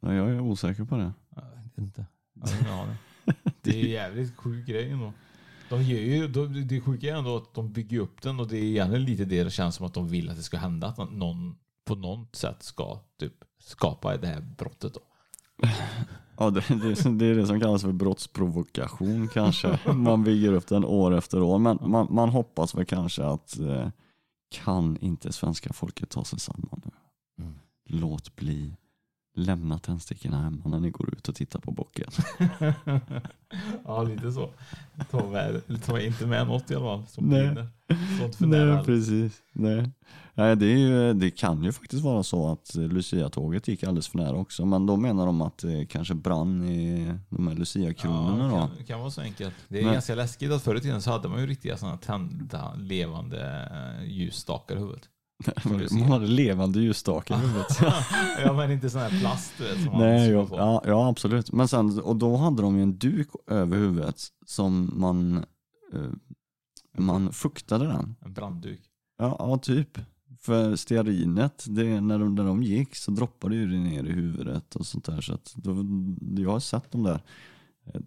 Ja, 0.00 0.14
Jag 0.14 0.30
är 0.30 0.40
osäker 0.40 0.84
på 0.84 0.96
det. 0.96 1.12
Jag 1.36 1.42
vet 1.64 1.78
inte. 1.78 2.06
Jag 2.34 2.46
har 2.48 2.54
ingen 2.60 2.72
aning. 2.72 2.96
Det 3.62 3.70
är 3.80 3.84
en 3.84 3.90
jävligt 3.90 4.36
sjuk 4.36 4.66
grej 4.66 4.90
ändå. 4.90 5.12
De 5.68 5.82
gör 5.82 5.98
ju, 6.00 6.28
de, 6.28 6.66
det 6.68 6.80
sjuka 6.80 7.06
är 7.06 7.14
ändå 7.18 7.36
att 7.36 7.54
de 7.54 7.72
bygger 7.72 7.98
upp 8.00 8.22
den 8.22 8.40
och 8.40 8.48
det 8.48 8.56
är 8.58 8.62
egentligen 8.62 9.04
lite 9.04 9.24
det 9.24 9.44
det 9.44 9.50
känns 9.50 9.74
som 9.74 9.86
att 9.86 9.94
de 9.94 10.08
vill 10.08 10.30
att 10.30 10.36
det 10.36 10.42
ska 10.42 10.56
hända. 10.58 10.86
Att 10.86 11.12
någon 11.12 11.56
på 11.84 11.94
något 11.94 12.36
sätt 12.36 12.62
ska 12.62 13.00
typ 13.18 13.32
skapa 13.58 14.16
det 14.16 14.26
här 14.26 14.40
brottet 14.40 14.94
då. 14.94 15.00
Ja, 16.38 16.50
det, 16.50 16.60
det, 16.68 17.18
det 17.18 17.26
är 17.26 17.34
det 17.34 17.46
som 17.46 17.60
kallas 17.60 17.82
för 17.82 17.92
brottsprovokation 17.92 19.28
kanske. 19.28 19.78
Man 19.94 20.24
bygger 20.24 20.52
upp 20.52 20.66
den 20.66 20.84
år 20.84 21.14
efter 21.14 21.42
år. 21.42 21.58
Men 21.58 21.78
man, 21.80 22.06
man 22.10 22.28
hoppas 22.28 22.74
väl 22.74 22.84
kanske 22.84 23.24
att 23.24 23.58
eh, 23.58 23.88
kan 24.50 24.96
inte 24.96 25.32
svenska 25.32 25.72
folket 25.72 26.10
ta 26.10 26.24
sig 26.24 26.40
samman 26.40 26.82
nu? 26.84 26.90
Mm. 27.44 27.54
Låt 27.84 28.36
bli. 28.36 28.76
Lämna 29.38 29.78
tändstickorna 29.78 30.42
hemma 30.42 30.68
när 30.68 30.80
ni 30.80 30.90
går 30.90 31.12
ut 31.14 31.28
och 31.28 31.34
tittar 31.34 31.60
på 31.60 31.70
bocken. 31.70 32.08
ja, 33.84 34.02
lite 34.02 34.32
så. 34.32 34.50
Ta, 35.10 35.26
med, 35.30 35.62
ta 35.84 36.00
inte 36.00 36.26
med 36.26 36.46
något 36.46 36.70
i 36.70 36.74
alla 36.74 36.84
fall 36.84 37.06
som 37.08 37.24
Nej. 37.24 37.46
brinner. 37.46 37.68
Sånt 38.20 38.36
för. 38.36 38.46
Nej, 38.46 38.84
precis. 38.84 39.42
Nej. 39.52 39.90
Nej, 40.34 40.56
det, 40.56 40.66
ju, 40.66 41.12
det 41.12 41.30
kan 41.30 41.64
ju 41.64 41.72
faktiskt 41.72 42.02
vara 42.04 42.22
så 42.22 42.52
att 42.52 42.76
eh, 42.76 42.82
Lucia-tåget 42.82 43.68
gick 43.68 43.84
alldeles 43.84 44.08
för 44.08 44.18
nära 44.18 44.36
också. 44.36 44.66
Men 44.66 44.86
då 44.86 44.96
menar 44.96 45.26
de 45.26 45.40
att 45.42 45.58
det 45.58 45.86
kanske 45.86 46.14
brann 46.14 46.64
i 46.64 47.14
de 47.28 47.48
här 47.48 47.54
Lucia-kronorna 47.54 48.44
Ja, 48.52 48.70
det 48.70 48.76
kan, 48.76 48.86
kan 48.86 49.00
vara 49.00 49.10
så 49.10 49.20
enkelt. 49.20 49.54
Det 49.68 49.78
är 49.78 49.84
Men- 49.84 49.92
ganska 49.92 50.14
läskigt 50.14 50.50
att 50.52 50.62
förr 50.62 50.74
i 50.74 50.80
tiden 50.80 51.02
så 51.02 51.10
hade 51.10 51.28
man 51.28 51.40
ju 51.40 51.46
riktiga 51.46 51.76
sådana 51.76 51.96
tända 51.96 52.74
levande 52.74 53.68
eh, 54.00 54.04
ljusstakar 54.12 54.76
i 54.76 54.78
huvudet. 54.78 55.08
Man 55.90 56.02
hade 56.02 56.26
levande 56.26 56.80
ljusstakar 56.80 57.34
i 57.34 57.38
huvudet. 57.46 57.78
ja 58.44 58.52
men 58.52 58.70
inte 58.70 58.90
sån 58.90 59.00
här 59.00 59.20
plast 59.20 59.52
du 59.58 59.64
vet, 59.64 59.84
som 59.84 59.98
Nej, 59.98 60.28
skruvar 60.28 60.58
ja, 60.58 60.82
ja, 60.86 61.08
absolut. 61.08 61.52
Men 61.52 61.68
sen, 61.68 62.00
och 62.00 62.16
då 62.16 62.36
hade 62.36 62.62
de 62.62 62.76
ju 62.76 62.82
en 62.82 62.98
duk 62.98 63.28
över 63.46 63.76
huvudet 63.76 64.22
som 64.46 64.92
man, 64.94 65.44
eh, 65.92 66.10
man 66.98 67.32
fuktade 67.32 67.86
den. 67.86 68.16
En 68.20 68.32
brandduk. 68.32 68.80
Ja, 69.18 69.36
ja 69.38 69.58
typ. 69.58 69.98
För 70.40 70.76
stearinet, 70.76 71.64
det, 71.68 72.00
när, 72.00 72.18
de, 72.18 72.34
när 72.34 72.44
de 72.44 72.62
gick 72.62 72.96
så 72.96 73.10
droppade 73.10 73.56
ju 73.56 73.66
det 73.66 73.78
ner 73.78 74.04
i 74.04 74.12
huvudet 74.12 74.76
och 74.76 74.86
sånt 74.86 75.04
där. 75.04 75.20
Så 75.20 75.34
att 75.34 75.52
då, 75.56 75.84
jag 76.42 76.50
har 76.50 76.60
sett 76.60 76.92
de 76.92 77.02
där, 77.02 77.20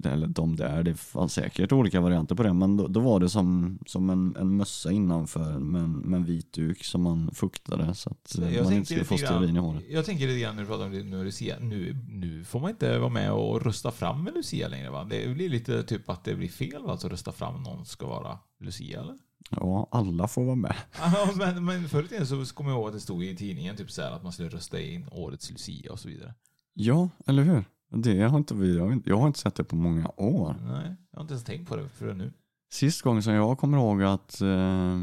eller 0.05 0.27
de 0.27 0.55
där, 0.55 0.83
det 0.83 0.95
fanns 0.95 1.33
säkert 1.33 1.71
olika 1.71 2.01
varianter 2.01 2.35
på 2.35 2.43
det. 2.43 2.53
Men 2.53 2.77
då, 2.77 2.87
då 2.87 2.99
var 2.99 3.19
det 3.19 3.29
som, 3.29 3.79
som 3.85 4.09
en, 4.09 4.35
en 4.39 4.57
mössa 4.57 4.91
innanför 4.91 5.59
med 5.59 5.81
en, 5.81 5.91
med 5.91 6.17
en 6.17 6.25
vit 6.25 6.53
duk 6.53 6.83
som 6.83 7.01
man 7.01 7.31
fuktade 7.33 7.95
så 7.95 8.09
att 8.09 8.37
eh, 8.37 8.55
Jag 8.55 8.63
man 8.63 8.73
inte 8.73 8.85
skulle 8.85 9.05
få 9.05 9.17
stearin 9.17 9.55
i 9.55 9.59
håret. 9.59 9.83
Jag 9.89 10.05
tänker 10.05 10.27
lite 10.27 10.39
grann 10.39 10.55
när 10.55 10.61
du 10.63 10.67
pratar 10.67 10.85
om 10.85 10.91
det, 10.91 11.03
nu, 11.03 11.23
Lucia, 11.23 11.55
nu, 11.59 11.97
nu 12.09 12.43
får 12.43 12.59
man 12.59 12.69
inte 12.69 12.97
vara 12.97 13.09
med 13.09 13.31
och 13.31 13.61
rösta 13.61 13.91
fram 13.91 14.27
en 14.27 14.33
Lucia 14.33 14.67
längre 14.67 14.89
va? 14.89 15.03
Det 15.03 15.35
blir 15.35 15.49
lite 15.49 15.83
typ 15.83 16.09
att 16.09 16.23
det 16.23 16.35
blir 16.35 16.49
fel 16.49 16.83
va? 16.83 16.93
Att 16.93 17.03
rösta 17.03 17.31
fram 17.31 17.63
någon 17.63 17.85
ska 17.85 18.07
vara 18.07 18.39
Lucia 18.59 19.01
eller? 19.01 19.15
Ja, 19.49 19.87
alla 19.91 20.27
får 20.27 20.43
vara 20.43 20.55
med. 20.55 20.75
Ja, 20.99 21.29
men, 21.35 21.65
men 21.65 21.89
förr 21.89 22.03
i 22.03 22.07
tiden 22.07 22.27
så 22.27 22.45
kommer 22.45 22.69
jag 22.71 22.77
ihåg 22.79 22.87
att 22.87 22.93
det 22.93 22.99
stod 22.99 23.23
i 23.23 23.35
tidningen 23.35 23.75
typ 23.75 23.91
så 23.91 24.01
här 24.01 24.11
att 24.11 24.23
man 24.23 24.31
skulle 24.31 24.49
rösta 24.49 24.81
in 24.81 25.07
årets 25.11 25.51
Lucia 25.51 25.91
och 25.91 25.99
så 25.99 26.07
vidare. 26.07 26.33
Ja, 26.73 27.09
eller 27.25 27.43
hur? 27.43 27.65
Det 27.89 28.21
har 28.21 28.37
inte 28.37 28.55
vi, 28.55 28.77
jag 28.77 28.85
har 28.85 28.91
inte- 28.93 29.09
jag 29.09 29.17
har 29.17 29.27
inte 29.27 29.39
sett 29.39 29.55
det 29.55 29.63
på 29.63 29.75
många 29.75 30.11
år. 30.17 30.55
Nej, 30.67 30.95
jag 31.11 31.17
har 31.17 31.21
inte 31.21 31.33
ens 31.33 31.43
tänkt 31.43 31.69
på 31.69 31.75
det 31.75 31.89
förrän 31.89 32.17
nu. 32.17 32.33
Sist 32.73 33.01
gången 33.01 33.23
som 33.23 33.33
jag 33.33 33.57
kommer 33.57 33.77
ihåg 33.77 34.03
att, 34.03 34.41
eh, 34.41 34.97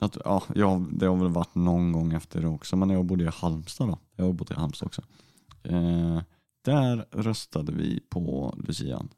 att 0.00 0.16
ja, 0.24 0.42
ja, 0.54 0.82
det 0.92 1.06
har 1.06 1.16
väl 1.16 1.28
varit 1.28 1.54
någon 1.54 1.92
gång 1.92 2.12
efter 2.12 2.40
det 2.40 2.48
också, 2.48 2.76
men 2.76 2.90
jag 2.90 3.04
bodde 3.04 3.24
i 3.24 3.30
Halmstad 3.32 3.88
då, 3.88 3.98
jag 4.16 4.24
har 4.24 4.32
bott 4.32 4.50
i 4.50 4.54
Halmstad 4.54 4.86
också. 4.86 5.02
Eh, 5.62 6.22
där 6.64 7.06
röstade 7.10 7.72
vi 7.72 8.00
på 8.08 8.54
Lucian, 8.66 9.08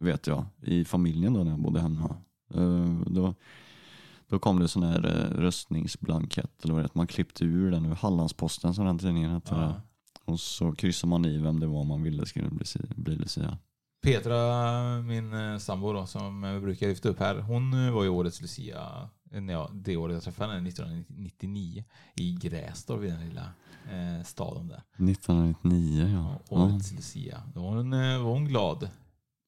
vet 0.00 0.26
jag, 0.26 0.44
i 0.62 0.84
familjen 0.84 1.32
då 1.32 1.44
när 1.44 1.50
jag 1.50 1.60
bodde 1.60 1.80
hemma. 1.80 2.16
Eh, 2.54 3.00
då, 3.06 3.34
då 4.28 4.38
kom 4.38 4.58
det 4.60 4.68
sån 4.68 4.82
här 4.82 5.06
eh, 5.06 5.36
röstningsblankett, 5.40 6.64
eller 6.64 6.74
vad 6.74 6.84
det 6.84 6.94
man 6.94 7.06
klippte 7.06 7.44
ur 7.44 7.70
den 7.70 7.86
ur 7.86 7.94
Hallandsposten 7.94 8.74
som 8.74 8.86
den 8.86 8.98
tidningen 8.98 9.30
hette. 9.30 9.54
Ja. 9.54 9.74
Och 10.24 10.40
så 10.40 10.72
kryssade 10.72 11.08
man 11.10 11.24
i 11.24 11.38
vem 11.38 11.60
det 11.60 11.66
var 11.66 11.84
man 11.84 12.02
ville 12.02 12.26
skulle 12.26 12.48
bli, 12.50 12.64
bli 12.96 13.16
Lucia. 13.16 13.58
Petra, 14.02 15.02
min 15.02 15.32
eh, 15.32 15.58
sambo 15.58 15.92
då, 15.92 16.06
som 16.06 16.42
jag 16.42 16.62
brukar 16.62 16.88
lyfta 16.88 17.08
upp 17.08 17.18
här, 17.18 17.34
hon 17.38 17.86
eh, 17.86 17.92
var 17.92 18.02
ju 18.02 18.08
årets 18.08 18.40
Lucia 18.40 19.08
eh, 19.32 19.40
när 19.40 19.52
jag, 19.52 19.70
det 19.72 19.96
året 19.96 20.14
jag 20.14 20.22
träffade 20.22 20.52
henne, 20.52 20.68
1999, 20.68 21.84
i 22.16 22.32
Grästorp, 22.32 23.04
i 23.04 23.06
den 23.06 23.28
lilla 23.28 23.48
eh, 23.92 24.24
staden 24.24 24.68
där. 24.68 24.82
1999 25.10 26.08
ja. 26.12 26.40
Ja, 26.50 26.56
Årets 26.64 26.92
Lucia. 26.92 27.42
Då 27.54 27.62
var 27.62 27.76
hon, 27.76 27.90
var 28.24 28.32
hon 28.32 28.44
glad. 28.44 28.88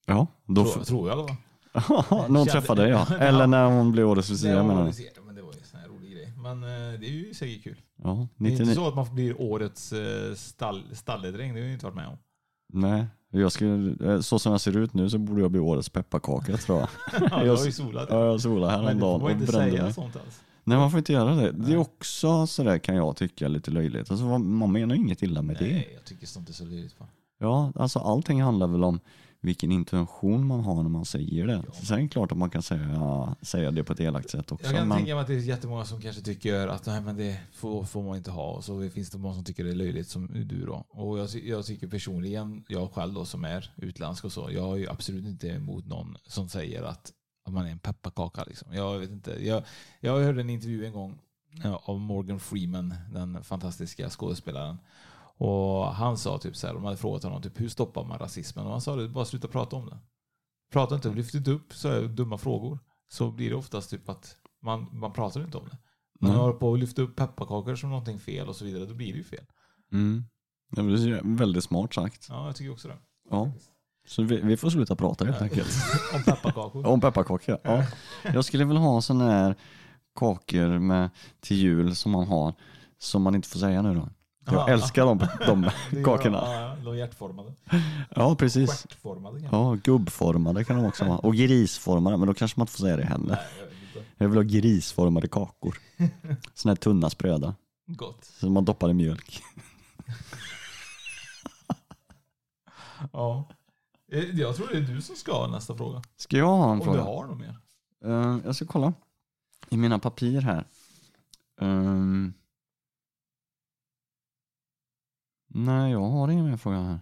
ja 0.07 0.27
då 0.47 0.65
Tror, 0.65 0.85
tror 0.85 1.09
jag 1.09 1.17
var. 1.17 1.37
när 2.29 2.39
hon 2.39 2.47
träffade 2.47 2.83
dig 2.83 2.91
ja. 2.91 3.07
Ja. 3.11 3.17
Eller 3.17 3.47
när 3.47 3.67
hon 3.67 3.93
blev 3.93 4.09
årets 4.09 4.31
Lucia 4.31 4.63
menar 4.63 4.93
du? 4.93 5.23
men 5.27 5.35
det 5.35 5.43
var 5.43 5.53
ju 5.53 5.59
en 5.59 5.65
sån 5.65 5.81
här 5.81 5.89
rolig 5.89 6.13
grej. 6.13 6.33
Men 6.37 6.63
eh, 6.63 7.01
det 7.01 7.07
är 7.07 7.11
ju 7.11 7.35
säkert 7.35 7.65
kul. 7.65 7.81
Ja, 8.03 8.29
Det 8.37 8.45
är 8.47 8.51
inte 8.51 8.63
99. 8.63 8.75
så 8.75 8.89
att 8.89 8.95
man 8.95 9.15
blir 9.15 9.41
årets 9.41 9.93
eh, 9.93 10.35
stall, 10.35 10.83
stalledräng, 10.93 11.55
det 11.55 11.61
har 11.61 11.65
jag 11.67 11.73
inte 11.73 11.85
varit 11.87 11.97
med 11.97 12.09
om. 12.09 12.17
Nej, 12.73 13.07
jag 13.31 13.53
skulle, 13.53 14.13
eh, 14.15 14.21
så 14.21 14.39
som 14.39 14.53
jag 14.53 14.61
ser 14.61 14.77
ut 14.77 14.95
nu 14.95 15.11
så 15.11 15.19
borde 15.19 15.41
jag 15.41 15.51
bli 15.51 15.61
årets 15.61 15.89
pepparkaka 15.89 16.57
tror 16.57 16.79
jag. 16.79 16.89
Ja, 17.31 17.39
du 17.41 17.47
jag, 17.47 17.57
har 17.57 17.65
ju 17.67 17.73
solat. 17.73 18.09
Ja, 18.11 18.25
jag 18.27 18.41
solade 18.41 18.73
Men 18.73 18.81
det 18.83 18.87
häromdagen 18.87 19.01
får 19.01 19.19
man 19.19 19.23
och 19.23 19.31
inte 19.43 19.53
brände 19.53 19.71
säga 19.71 19.83
mig. 19.83 19.93
sånt 19.93 20.17
alls. 20.17 20.43
Nej 20.65 20.79
man 20.79 20.91
får 20.91 20.99
inte 20.99 21.13
göra 21.13 21.35
det. 21.35 21.53
Det 21.53 21.73
är 21.73 21.77
också 21.77 22.47
sådär 22.47 22.79
kan 22.79 22.97
jag 22.97 23.17
tycka 23.17 23.49
lite 23.49 23.71
löjligt. 23.71 24.11
Alltså, 24.11 24.39
man 24.39 24.73
menar 24.73 24.95
ju 24.95 25.01
inget 25.01 25.23
illa 25.23 25.43
med 25.43 25.57
det. 25.57 25.65
Nej, 25.65 25.91
jag 25.95 26.05
tycker 26.05 26.27
sånt 26.27 26.49
är 26.49 26.53
så 26.53 26.65
löjligt. 26.65 26.93
fan. 26.93 27.09
Ja, 27.39 27.73
alltså 27.77 27.99
allting 27.99 28.43
handlar 28.43 28.67
väl 28.67 28.85
om 28.85 29.01
vilken 29.47 29.73
intention 29.73 30.47
man 30.47 30.61
har 30.61 30.83
när 30.83 30.91
man 30.91 31.05
säger 31.05 31.47
det. 31.47 31.63
Sen 31.73 31.99
är 31.99 32.03
det 32.03 32.09
klart 32.09 32.33
att 32.33 32.39
man 32.39 32.51
kan 32.51 32.63
säga, 32.63 33.37
säga 33.43 33.71
det 33.71 33.85
på 33.85 33.93
ett 33.93 34.01
elakt 34.01 34.31
sätt 34.31 34.53
också. 34.53 34.67
Jag 34.67 34.77
kan 34.77 34.89
men... 34.89 34.99
tänka 34.99 35.15
mig 35.15 35.23
att 35.23 35.27
det 35.27 35.35
är 35.35 35.39
jättemånga 35.39 35.85
som 35.85 36.01
kanske 36.01 36.23
tycker 36.23 36.69
att 36.69 36.87
nej, 36.87 37.01
men 37.01 37.17
det 37.17 37.41
får, 37.53 37.85
får 37.85 38.03
man 38.03 38.17
inte 38.17 38.31
ha. 38.31 38.51
Och 38.51 38.65
så 38.65 38.91
finns 38.91 39.11
det 39.11 39.19
många 39.19 39.35
som 39.35 39.45
tycker 39.45 39.65
det 39.65 39.71
är 39.71 39.75
löjligt 39.75 40.09
som 40.09 40.27
du 40.27 40.67
då. 40.67 40.87
Och 40.89 41.19
jag, 41.19 41.29
jag 41.45 41.67
tycker 41.67 41.87
personligen, 41.87 42.65
jag 42.69 42.93
själv 42.93 43.15
då 43.15 43.25
som 43.25 43.45
är 43.45 43.73
utländsk 43.77 44.25
och 44.25 44.33
så, 44.33 44.51
jag 44.53 44.73
är 44.73 44.77
ju 44.77 44.89
absolut 44.89 45.27
inte 45.27 45.49
emot 45.49 45.87
någon 45.87 46.17
som 46.27 46.49
säger 46.49 46.83
att, 46.83 47.13
att 47.45 47.53
man 47.53 47.67
är 47.67 47.71
en 47.71 47.79
pepparkaka. 47.79 48.45
Liksom. 48.45 48.75
Jag 48.75 48.99
vet 48.99 49.11
inte. 49.11 49.47
Jag, 49.47 49.63
jag 50.01 50.21
hörde 50.21 50.41
en 50.41 50.51
intervju 50.51 50.87
en 50.87 50.93
gång 50.93 51.19
ja, 51.65 51.83
av 51.85 52.01
Morgan 52.01 52.41
Freeman, 52.41 52.95
den 53.13 53.45
fantastiska 53.45 54.11
skådespelaren. 54.11 54.79
Och 55.39 55.95
han 55.95 56.19
sa 56.19 56.39
typ 56.39 56.57
så 56.57 56.67
här, 56.67 56.75
de 56.75 56.85
hade 56.85 56.97
frågat 56.97 57.23
honom 57.23 57.43
typ, 57.43 57.61
hur 57.61 57.69
stoppar 57.69 58.05
man 58.05 58.19
rasismen? 58.19 58.67
Och 58.67 58.73
han 58.73 58.81
sa 58.81 58.97
det, 58.97 59.09
bara 59.09 59.25
sluta 59.25 59.49
prata 59.49 59.77
om 59.77 59.87
det. 59.87 59.99
Prata 60.73 60.95
inte, 60.95 61.09
lyft 61.09 61.35
inte 61.35 61.51
upp 61.51 61.75
så 61.75 61.89
här 61.89 62.03
dumma 62.03 62.39
frågor. 62.39 62.79
Så 63.09 63.31
blir 63.31 63.51
det 63.51 63.57
oftast 63.57 63.91
typ 63.91 64.09
att 64.09 64.37
man, 64.63 64.89
man 64.93 65.13
pratar 65.13 65.41
inte 65.41 65.59
om 65.59 65.65
det. 65.65 65.79
Man 66.21 66.31
Nej. 66.31 66.41
håller 66.41 66.55
på 66.55 66.75
att 66.75 66.79
lyfta 66.81 67.03
upp 67.03 67.17
pepparkakor 67.17 67.77
som 67.77 67.91
någonting 67.91 68.19
fel 68.19 68.49
och 68.49 68.57
så 68.57 68.65
vidare, 68.65 68.87
då 68.87 68.95
blir 68.95 69.13
det 69.13 69.19
ju 69.19 69.25
fel. 69.25 69.45
Mm. 69.93 70.25
Det 70.71 70.81
är 70.81 71.37
väldigt 71.37 71.65
smart 71.65 71.95
sagt. 71.95 72.27
Ja, 72.29 72.47
jag 72.47 72.57
tycker 72.57 72.73
också 72.73 72.89
det. 72.89 72.99
Ja. 73.31 73.53
Så 74.07 74.23
vi, 74.23 74.41
vi 74.41 74.57
får 74.57 74.71
sluta 74.71 74.97
prata 74.97 75.25
helt 75.25 75.43
enkelt. 75.43 75.69
om 76.15 76.23
pepparkakor. 76.23 76.87
Om 76.87 77.01
pepparkakor, 77.01 77.59
ja. 77.63 77.85
Jag 78.23 78.45
skulle 78.45 78.65
vilja 78.65 78.81
ha 78.81 79.03
sådana 79.03 79.31
här 79.31 79.55
kakor 80.15 80.79
med, 80.79 81.11
till 81.41 81.57
jul 81.57 81.97
som 81.97 82.13
man 82.13 82.27
har, 82.27 82.55
som 82.99 83.23
man 83.23 83.35
inte 83.35 83.49
får 83.49 83.59
säga 83.59 83.83
nu 83.83 83.95
då. 83.95 84.09
Jag 84.47 84.55
Ja. 84.69 84.69
älskar 84.69 85.07
de, 85.07 85.19
de 85.47 85.63
gör- 85.63 86.05
kakorna. 86.05 86.39
Ja, 86.45 86.77
de 86.85 86.97
hjärtformade. 86.97 87.53
Ja, 88.17 88.35
precis. 88.35 88.71
Stjärtformade 88.71 89.41
kanske. 89.41 89.57
Ja, 89.57 89.75
gubbformade 89.85 90.65
kan 90.65 90.77
de 90.77 90.85
också 90.87 91.05
vara. 91.05 91.19
Och 91.19 91.35
grisformade, 91.35 92.17
men 92.17 92.29
då 92.29 92.35
kanske 92.35 92.61
man 92.61 92.63
inte 92.65 92.73
får 92.73 92.79
säga 92.81 92.97
det 92.97 93.05
heller. 93.05 93.27
Nej, 93.27 93.39
jag. 93.95 94.03
Jag 94.19 94.29
vill 94.29 94.39
ha 94.39 94.43
grisformade 94.43 95.29
kakor. 95.29 95.79
Sådana 96.55 96.71
här 96.71 96.77
tunna 96.77 97.11
spröda, 97.11 97.55
Gott. 97.87 98.25
som 98.25 98.53
man 98.53 98.65
doppar 98.65 98.91
i 98.91 98.95
mjölk. 98.95 99.43
Ja. 103.13 103.49
Eh, 104.13 104.25
Jag 104.25 104.57
tror 104.57 104.69
det 104.69 104.77
är 104.77 104.81
du 104.81 105.03
som 105.03 105.17
ska 105.17 105.33
ha 105.33 105.47
nästa 105.49 105.77
fråga. 105.77 106.03
Ska 106.17 106.37
jag 106.39 106.47
ha 106.47 106.65
en 106.65 106.71
Om 106.71 106.85
fråga? 106.85 106.97
du 106.99 107.03
har 107.05 107.27
något 107.27 107.39
mer. 107.39 107.57
Eh, 108.05 108.39
jag 108.45 108.57
ska 108.57 108.67
kolla 108.67 108.93
i 109.69 109.77
mina 109.77 109.99
papir 109.99 110.41
här. 110.41 110.65
Ehm. 111.61 112.35
Nej, 115.47 115.93
jag 115.93 116.11
har 116.11 116.29
ingen 116.29 116.51
mer 116.51 116.57
fråga 116.57 116.81
här. 116.81 117.01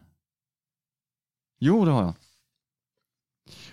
Jo, 1.59 1.85
det 1.85 1.91
har 1.91 2.03
jag. 2.03 2.15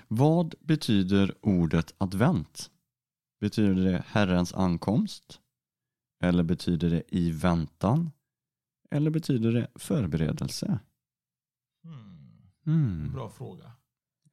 Vad 0.07 0.55
betyder 0.59 1.35
ordet 1.41 1.95
advent? 1.97 2.71
Betyder 3.39 3.91
det 3.91 4.03
Herrens 4.07 4.53
ankomst? 4.53 5.41
Eller 6.23 6.43
betyder 6.43 6.89
det 6.89 7.03
i 7.07 7.31
väntan? 7.31 8.11
Eller 8.91 9.11
betyder 9.11 9.51
det 9.51 9.67
förberedelse? 9.75 10.79
Hmm. 12.65 13.11
Bra 13.13 13.29
fråga. 13.29 13.71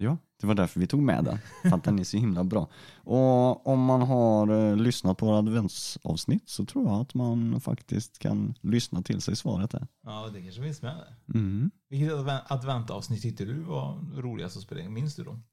Ja, 0.00 0.16
det 0.40 0.46
var 0.46 0.54
därför 0.54 0.80
vi 0.80 0.86
tog 0.86 1.02
med 1.02 1.24
den. 1.24 1.38
För 1.62 1.76
att 1.76 1.84
den 1.84 1.98
är 1.98 2.04
så 2.04 2.16
himla 2.16 2.44
bra. 2.44 2.68
Och 2.96 3.66
om 3.66 3.84
man 3.84 4.02
har 4.02 4.48
eh, 4.70 4.76
lyssnat 4.76 5.18
på 5.18 5.26
våra 5.26 5.38
adventsavsnitt 5.38 6.48
så 6.48 6.64
tror 6.64 6.84
jag 6.84 7.00
att 7.00 7.14
man 7.14 7.60
faktiskt 7.60 8.18
kan 8.18 8.54
lyssna 8.60 9.02
till 9.02 9.20
sig 9.20 9.36
svaret 9.36 9.70
där. 9.70 9.86
Ja, 10.04 10.28
det 10.34 10.42
kanske 10.42 10.62
finns 10.62 10.82
med 10.82 10.96
där. 10.96 11.38
Mm. 11.38 11.70
Vilket 11.88 12.12
adven- 12.12 12.42
adventavsnitt 12.48 13.22
tyckte 13.22 13.44
du 13.44 13.60
var 13.60 13.98
roligast 14.16 14.56
att 14.56 14.62
spela 14.62 14.80
in? 14.80 14.92
Minns 14.92 15.16
du 15.16 15.24
dem? 15.24 15.44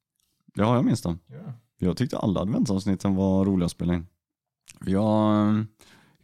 Ja, 0.53 0.75
jag 0.75 0.85
minns 0.85 1.01
dem. 1.01 1.19
Ja. 1.27 1.53
Jag 1.77 1.97
tyckte 1.97 2.17
alla 2.17 2.39
adventsavsnitten 2.39 3.15
var 3.15 3.45
roliga 3.45 3.65
att 3.65 3.71
spela 3.71 3.93
in. 3.93 4.07
Jag, 4.85 5.65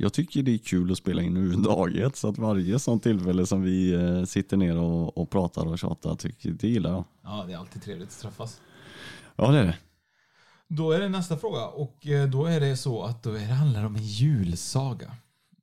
jag 0.01 0.13
tycker 0.13 0.43
det 0.43 0.53
är 0.53 0.57
kul 0.57 0.91
att 0.91 0.97
spela 0.97 1.21
in 1.21 1.37
överhuvudtaget 1.37 2.15
så 2.15 2.29
att 2.29 2.37
varje 2.37 2.79
sånt 2.79 3.03
tillfälle 3.03 3.45
som 3.45 3.61
vi 3.61 3.93
eh, 3.93 4.23
sitter 4.23 4.57
ner 4.57 4.77
och, 4.77 5.17
och 5.17 5.29
pratar 5.29 5.67
och 5.67 5.79
tjatar, 5.79 6.15
tycker, 6.15 6.51
det 6.51 6.67
gillar 6.67 6.91
jag. 6.91 7.03
Ja, 7.23 7.43
det 7.47 7.53
är 7.53 7.57
alltid 7.57 7.81
trevligt 7.81 8.09
att 8.09 8.19
träffas. 8.19 8.61
Ja, 9.35 9.51
det 9.51 9.59
är 9.59 9.63
det. 9.63 9.77
Då 10.67 10.91
är 10.91 10.99
det 10.99 11.09
nästa 11.09 11.37
fråga 11.37 11.65
och 11.65 12.07
eh, 12.07 12.29
då 12.29 12.45
är 12.45 12.59
det 12.59 12.77
så 12.77 13.03
att 13.03 13.23
då 13.23 13.31
det 13.31 13.39
handlar 13.39 13.85
om 13.85 13.95
en 13.95 14.03
julsaga. 14.03 15.15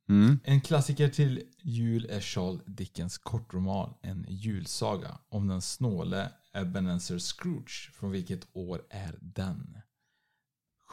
Mm. 0.09 0.41
En 0.45 0.61
klassiker 0.61 1.09
till 1.09 1.43
jul 1.63 2.07
är 2.11 2.21
Charles 2.21 2.63
Dickens 2.67 3.19
kortroman 3.19 3.95
En 4.03 4.27
julsaga 4.29 5.19
om 5.29 5.49
den 5.49 5.63
snåle 5.63 6.31
Ebenezer 6.55 7.19
Scrooge. 7.19 7.91
Från 7.95 8.11
vilket 8.11 8.47
år 8.53 8.83
är 8.91 9.19
den? 9.21 9.77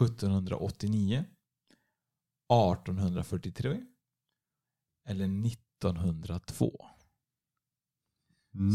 1789 0.01 1.25
1843 2.49 3.81
eller 5.07 5.45
1902? 5.47 6.85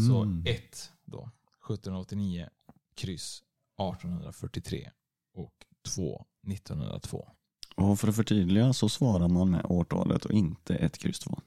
Så 0.07 0.21
Mm. 0.21 0.43
1 0.45 0.91
då. 1.05 1.29
1789 1.65 2.49
kryss 2.95 3.43
1843 3.77 4.91
och 5.33 5.53
2 5.95 6.25
1902. 6.47 7.29
Och 7.75 7.99
för 7.99 8.07
att 8.07 8.15
förtydliga 8.15 8.73
så 8.73 8.89
svarar 8.89 9.27
man 9.27 9.49
med 9.51 9.65
årtalet 9.65 10.25
och 10.25 10.31
inte 10.31 10.75
ett 10.75 10.97
kryss 10.97 11.19
två. 11.19 11.39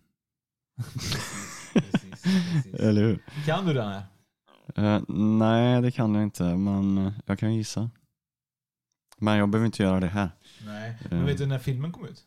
Precis, 0.92 2.22
precis. 2.22 2.74
Eller 2.74 3.02
hur? 3.02 3.24
Kan 3.46 3.66
du 3.66 3.72
den 3.74 3.88
här? 3.88 4.02
Eh, 4.76 5.02
nej, 5.38 5.82
det 5.82 5.90
kan 5.90 6.14
jag 6.14 6.22
inte, 6.22 6.56
men 6.56 7.12
jag 7.26 7.38
kan 7.38 7.54
gissa. 7.54 7.90
Men 9.24 9.36
jag 9.38 9.48
behöver 9.48 9.66
inte 9.66 9.82
göra 9.82 10.00
det 10.00 10.06
här. 10.06 10.30
Nej. 10.66 10.90
Eh. 10.90 11.06
Men 11.10 11.26
vet 11.26 11.38
du 11.38 11.46
när 11.46 11.58
filmen 11.58 11.92
kom 11.92 12.04
ut? 12.04 12.20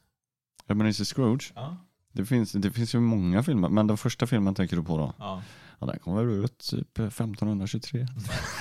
Ebenezer 0.67 1.05
Scrooge, 1.05 1.51
Ja. 1.55 1.77
det 2.13 2.25
finns, 2.25 2.51
det 2.51 2.71
finns 2.71 2.95
ju 2.95 2.99
många 2.99 3.43
filmer, 3.43 3.69
men 3.69 3.87
den 3.87 3.97
första 3.97 4.27
filmen 4.27 4.55
tänker 4.55 4.75
du 4.75 4.83
på 4.83 4.97
då? 4.97 5.13
ja. 5.17 5.43
Ja, 5.79 5.87
den 5.87 5.99
kom 5.99 6.15
väl 6.15 6.29
ut 6.29 6.57
typ 6.57 6.99
1523. 6.99 8.07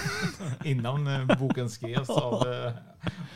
Innan 0.64 1.07
eh, 1.07 1.39
boken 1.39 1.70
skrevs 1.70 2.11
av, 2.11 2.47
eh, 2.53 2.72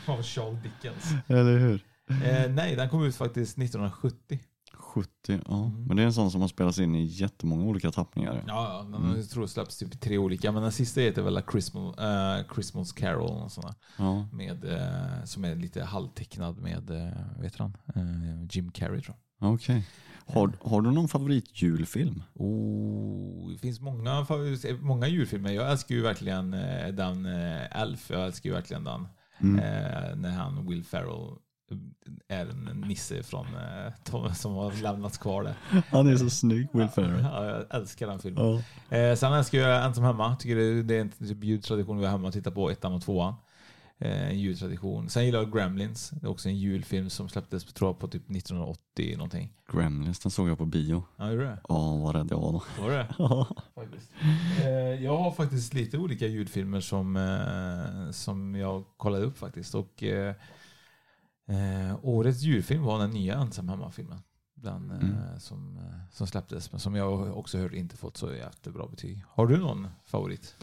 av 0.05 0.23
Charles 0.23 0.63
Dickens. 0.63 1.05
Eller 1.27 1.57
hur? 1.59 1.83
Eh, 2.09 2.51
nej, 2.51 2.75
den 2.75 2.89
kom 2.89 3.03
ut 3.03 3.15
faktiskt 3.15 3.57
1970. 3.57 4.39
70, 4.81 5.39
ja. 5.47 5.71
Men 5.87 5.97
det 5.97 6.03
är 6.03 6.05
en 6.05 6.13
sån 6.13 6.31
som 6.31 6.41
har 6.41 6.47
spelats 6.47 6.79
in 6.79 6.95
i 6.95 7.03
jättemånga 7.03 7.65
olika 7.65 7.91
tappningar. 7.91 8.43
Ja, 8.47 8.85
ja 8.91 8.97
mm. 8.97 9.15
jag 9.15 9.29
tror 9.29 9.47
släpps 9.47 9.77
typ 9.77 10.01
tre 10.01 10.17
olika. 10.17 10.51
Men 10.51 10.63
den 10.63 10.71
sista 10.71 11.01
heter 11.01 11.21
väl 11.21 11.41
Christmas, 11.51 11.97
eh, 11.97 12.53
Christmas 12.53 12.91
Carol. 12.91 13.43
Och 13.43 13.51
sådana, 13.51 13.75
Ja. 13.97 14.27
med, 14.31 14.65
eh, 14.65 15.23
som 15.25 15.45
är 15.45 15.55
lite 15.55 15.83
halvtecknad 15.83 16.57
med, 16.57 16.91
eh, 16.91 17.41
vet 17.41 17.55
han, 17.57 17.77
eh, 17.95 18.43
Jim 18.49 18.71
Carrey 18.71 19.01
tror 19.01 19.15
jag. 19.39 19.53
Okej. 19.53 19.87
Har, 20.25 20.53
har 20.61 20.81
du 20.81 20.91
någon 20.91 21.07
favoritjulfilm? 21.07 22.23
Oh, 22.33 23.51
det 23.51 23.57
finns 23.57 23.81
många, 23.81 24.25
många 24.81 25.07
julfilmer. 25.07 25.51
Jag 25.51 25.71
älskar 25.71 25.95
ju 25.95 26.01
verkligen 26.01 26.51
den 26.95 27.25
Elf. 27.25 28.09
Jag 28.09 28.25
älskar 28.25 28.49
ju 28.49 28.55
verkligen 28.55 28.83
den. 28.83 29.07
Mm. 29.39 30.21
När 30.21 30.29
han, 30.29 30.67
Will 30.67 30.83
Ferrell, 30.83 31.35
är 32.27 32.45
en 32.45 32.83
nisse 32.87 33.23
från, 33.23 33.45
eh, 33.45 34.33
som 34.33 34.53
har 34.53 34.81
lämnats 34.81 35.17
kvar 35.17 35.43
där. 35.43 35.83
Han 35.89 36.07
är 36.07 36.15
så 36.15 36.29
snygg, 36.29 36.67
Will 36.73 36.87
Ferrell. 36.87 37.23
Ja, 37.23 37.45
jag 37.45 37.75
älskar 37.81 38.07
den 38.07 38.19
filmen. 38.19 38.63
Ja. 38.89 38.97
Eh, 38.97 39.15
sen 39.15 39.33
älskar 39.33 39.59
jag 39.59 39.85
Ensam 39.85 40.03
hemma. 40.03 40.35
Tycker 40.35 40.55
det, 40.55 40.83
det 40.83 40.95
är 40.95 41.01
en 41.01 41.09
typ 41.09 41.43
jultradition 41.43 41.97
vi 41.97 42.05
har 42.05 42.11
hemma 42.11 42.27
att 42.27 42.33
titta 42.33 42.51
på 42.51 42.69
ettan 42.69 42.93
och 42.93 43.01
tvåan. 43.01 43.33
Eh, 43.99 44.29
en 44.29 44.39
jultradition. 44.39 45.09
Sen 45.09 45.25
gillar 45.25 45.39
jag 45.39 45.53
Gremlins. 45.53 46.09
Det 46.09 46.27
är 46.27 46.29
också 46.29 46.49
en 46.49 46.57
julfilm 46.57 47.09
som 47.09 47.29
släpptes 47.29 47.65
tror 47.65 47.89
jag, 47.89 47.99
på 47.99 48.07
typ 48.07 48.29
1980 48.29 49.17
någonting. 49.17 49.49
Gremlins, 49.71 50.19
den 50.19 50.31
såg 50.31 50.49
jag 50.49 50.57
på 50.57 50.65
bio. 50.65 51.03
Ja, 51.17 51.31
gjorde 51.31 51.43
det? 51.45 51.59
Ja, 51.69 51.95
vad 51.95 52.15
rädd 52.15 52.27
jag 52.31 52.39
var 52.39 52.51
då. 52.51 52.63
Var 52.81 52.89
det? 52.89 53.07
Ja. 53.17 53.47
Faktiskt. 53.75 54.11
Eh, 54.61 55.03
jag 55.03 55.17
har 55.17 55.31
faktiskt 55.31 55.73
lite 55.73 55.97
olika 55.97 56.27
julfilmer 56.27 56.79
som, 56.79 57.15
eh, 57.15 58.11
som 58.11 58.55
jag 58.55 58.83
kollade 58.97 59.25
upp 59.25 59.37
faktiskt. 59.37 59.75
Och, 59.75 60.03
eh, 61.51 61.95
årets 62.01 62.41
julfilm 62.41 62.83
var 62.83 62.99
den 62.99 63.09
nya 63.11 63.35
Ensam 63.35 63.69
hemma-filmen. 63.69 64.19
Den 64.55 64.91
eh, 64.91 64.97
Mm. 64.97 65.39
som, 65.39 65.77
eh, 65.77 65.83
som 66.11 66.27
släpptes, 66.27 66.71
men 66.71 66.79
som 66.79 66.95
jag 66.95 67.37
också 67.37 67.57
hört 67.57 67.73
inte 67.73 67.97
fått 67.97 68.17
så 68.17 68.33
jättebra 68.33 68.87
betyg. 68.87 69.23
Har 69.27 69.47
du 69.47 69.57
någon 69.57 69.87
favorit? 70.05 70.55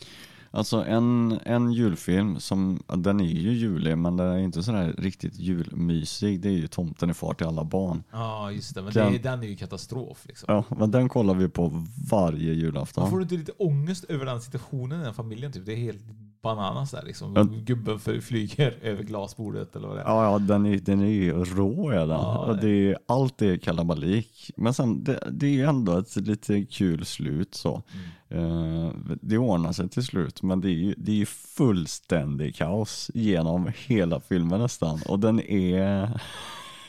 Alltså 0.51 0.84
en, 0.84 1.39
en 1.45 1.72
julfilm 1.72 2.41
som, 2.41 2.82
den 2.97 3.20
är 3.20 3.24
ju 3.24 3.53
julig 3.53 3.99
men 3.99 4.16
den 4.16 4.26
är 4.26 4.39
inte 4.39 4.62
sådär 4.62 4.95
riktigt 4.99 5.39
julmysig. 5.39 6.41
Det 6.41 6.49
är 6.49 6.53
ju 6.53 6.66
Tomten 6.66 7.11
är 7.11 7.14
far 7.14 7.34
till 7.34 7.47
alla 7.47 7.64
barn. 7.64 8.03
Ja, 8.12 8.51
just 8.53 8.74
det. 8.74 8.82
Men 8.82 8.93
Den- 8.93 9.12
det, 9.12 9.18
den 9.18 9.43
är 9.43 9.47
ju 9.47 9.57
katastrof. 9.57 10.26
Liksom. 10.28 10.55
Ja, 10.55 10.76
men 10.76 10.91
den 10.91 11.09
kollar 11.09 11.34
vi 11.34 11.49
på 11.49 11.86
varje 12.11 12.53
julafton. 12.55 13.03
Man 13.03 13.11
får 13.11 13.16
du 13.18 13.22
inte 13.22 13.34
lite 13.36 13.53
ångest 13.53 14.05
över 14.05 14.26
den 14.26 14.41
situationen 14.41 15.01
i 15.01 15.05
den 15.05 15.14
familjen? 15.14 15.53
Typ? 15.53 15.66
Det 15.66 15.72
är 15.72 15.76
helt 15.76 16.03
bananas 16.43 16.91
där 16.91 17.03
liksom. 17.03 17.32
Ja. 17.36 17.43
Gubben 17.43 17.99
flyger 17.99 18.78
över 18.82 19.03
glasbordet 19.03 19.76
eller 19.76 19.89
vad 19.89 19.97
det 19.97 20.03
är. 20.03 20.07
Ja, 20.07 20.24
ja 20.24 20.39
den, 20.39 20.66
är, 20.66 20.78
den 20.78 21.01
är 21.01 21.07
ju 21.07 21.45
rå 21.45 21.91
är 21.91 21.99
den. 21.99 22.09
Ja, 22.09 22.59
det 22.61 22.68
är, 22.68 22.99
allt 23.07 23.43
är 23.43 23.57
kalabalik. 23.57 24.51
Men 24.57 24.74
sen, 24.74 25.05
det, 25.05 25.28
det 25.30 25.47
är 25.47 25.51
ju 25.51 25.64
ändå 25.64 25.99
ett 25.99 26.16
lite 26.16 26.64
kul 26.64 27.05
slut 27.05 27.55
så. 27.55 27.82
Eh, 28.28 28.91
det 29.20 29.39
ordnar 29.39 29.72
sig 29.72 29.89
till 29.89 30.05
slut, 30.05 30.43
men 30.43 30.61
det 30.61 30.68
är 30.68 30.72
ju, 30.72 30.95
det 30.97 31.12
är 31.12 31.16
ju 31.16 31.26
fullständig 31.26 32.57
kaos 32.57 33.11
genom 33.14 33.70
hela 33.86 34.20
filmen 34.20 34.61
nästan. 34.61 35.01
Och 35.09 35.18
den 35.18 35.41
är, 35.41 36.20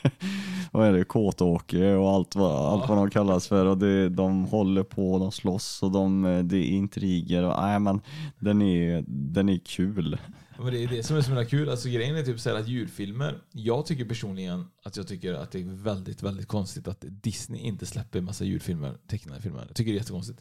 vad 0.72 0.88
är 0.88 0.92
det, 0.92 1.04
Kåtåke 1.04 1.94
och 1.94 2.10
allt 2.10 2.34
vad, 2.34 2.72
allt 2.72 2.88
vad 2.88 2.98
de 2.98 3.10
kallas 3.10 3.48
för. 3.48 3.66
Och 3.66 3.78
det, 3.78 4.08
de 4.08 4.44
håller 4.44 4.82
på, 4.82 5.18
de 5.18 5.32
slåss 5.32 5.82
och 5.82 5.90
de, 5.90 6.24
eh, 6.24 6.44
det 6.44 6.56
är 6.56 6.64
intriger. 6.64 7.42
Och, 7.42 7.62
nej, 7.62 7.78
men 7.80 8.00
den 8.38 8.62
är, 8.62 9.04
den 9.06 9.48
är 9.48 9.58
kul. 9.58 10.18
Ja, 10.56 10.62
Men 10.64 10.72
det 10.72 10.84
är 10.84 10.88
det 10.88 11.02
som 11.02 11.16
är 11.16 11.20
så 11.20 11.28
himla 11.28 11.44
kul. 11.44 11.68
Alltså 11.68 11.88
grejen 11.88 12.16
är 12.16 12.22
typ 12.22 12.40
så 12.40 12.50
här 12.50 12.56
att 12.56 12.68
julfilmer, 12.68 13.38
jag 13.52 13.86
tycker 13.86 14.04
personligen 14.04 14.66
att 14.82 14.96
jag 14.96 15.08
tycker 15.08 15.34
att 15.34 15.50
det 15.50 15.60
är 15.60 15.64
väldigt, 15.64 16.22
väldigt 16.22 16.48
konstigt 16.48 16.88
att 16.88 17.04
Disney 17.08 17.60
inte 17.60 17.86
släpper 17.86 18.20
massa 18.20 18.44
julfilmer, 18.44 18.94
tecknade 19.06 19.40
filmer. 19.40 19.64
Jag 19.66 19.76
tycker 19.76 19.92
det 19.92 19.96
är 19.96 20.00
jättekonstigt. 20.00 20.40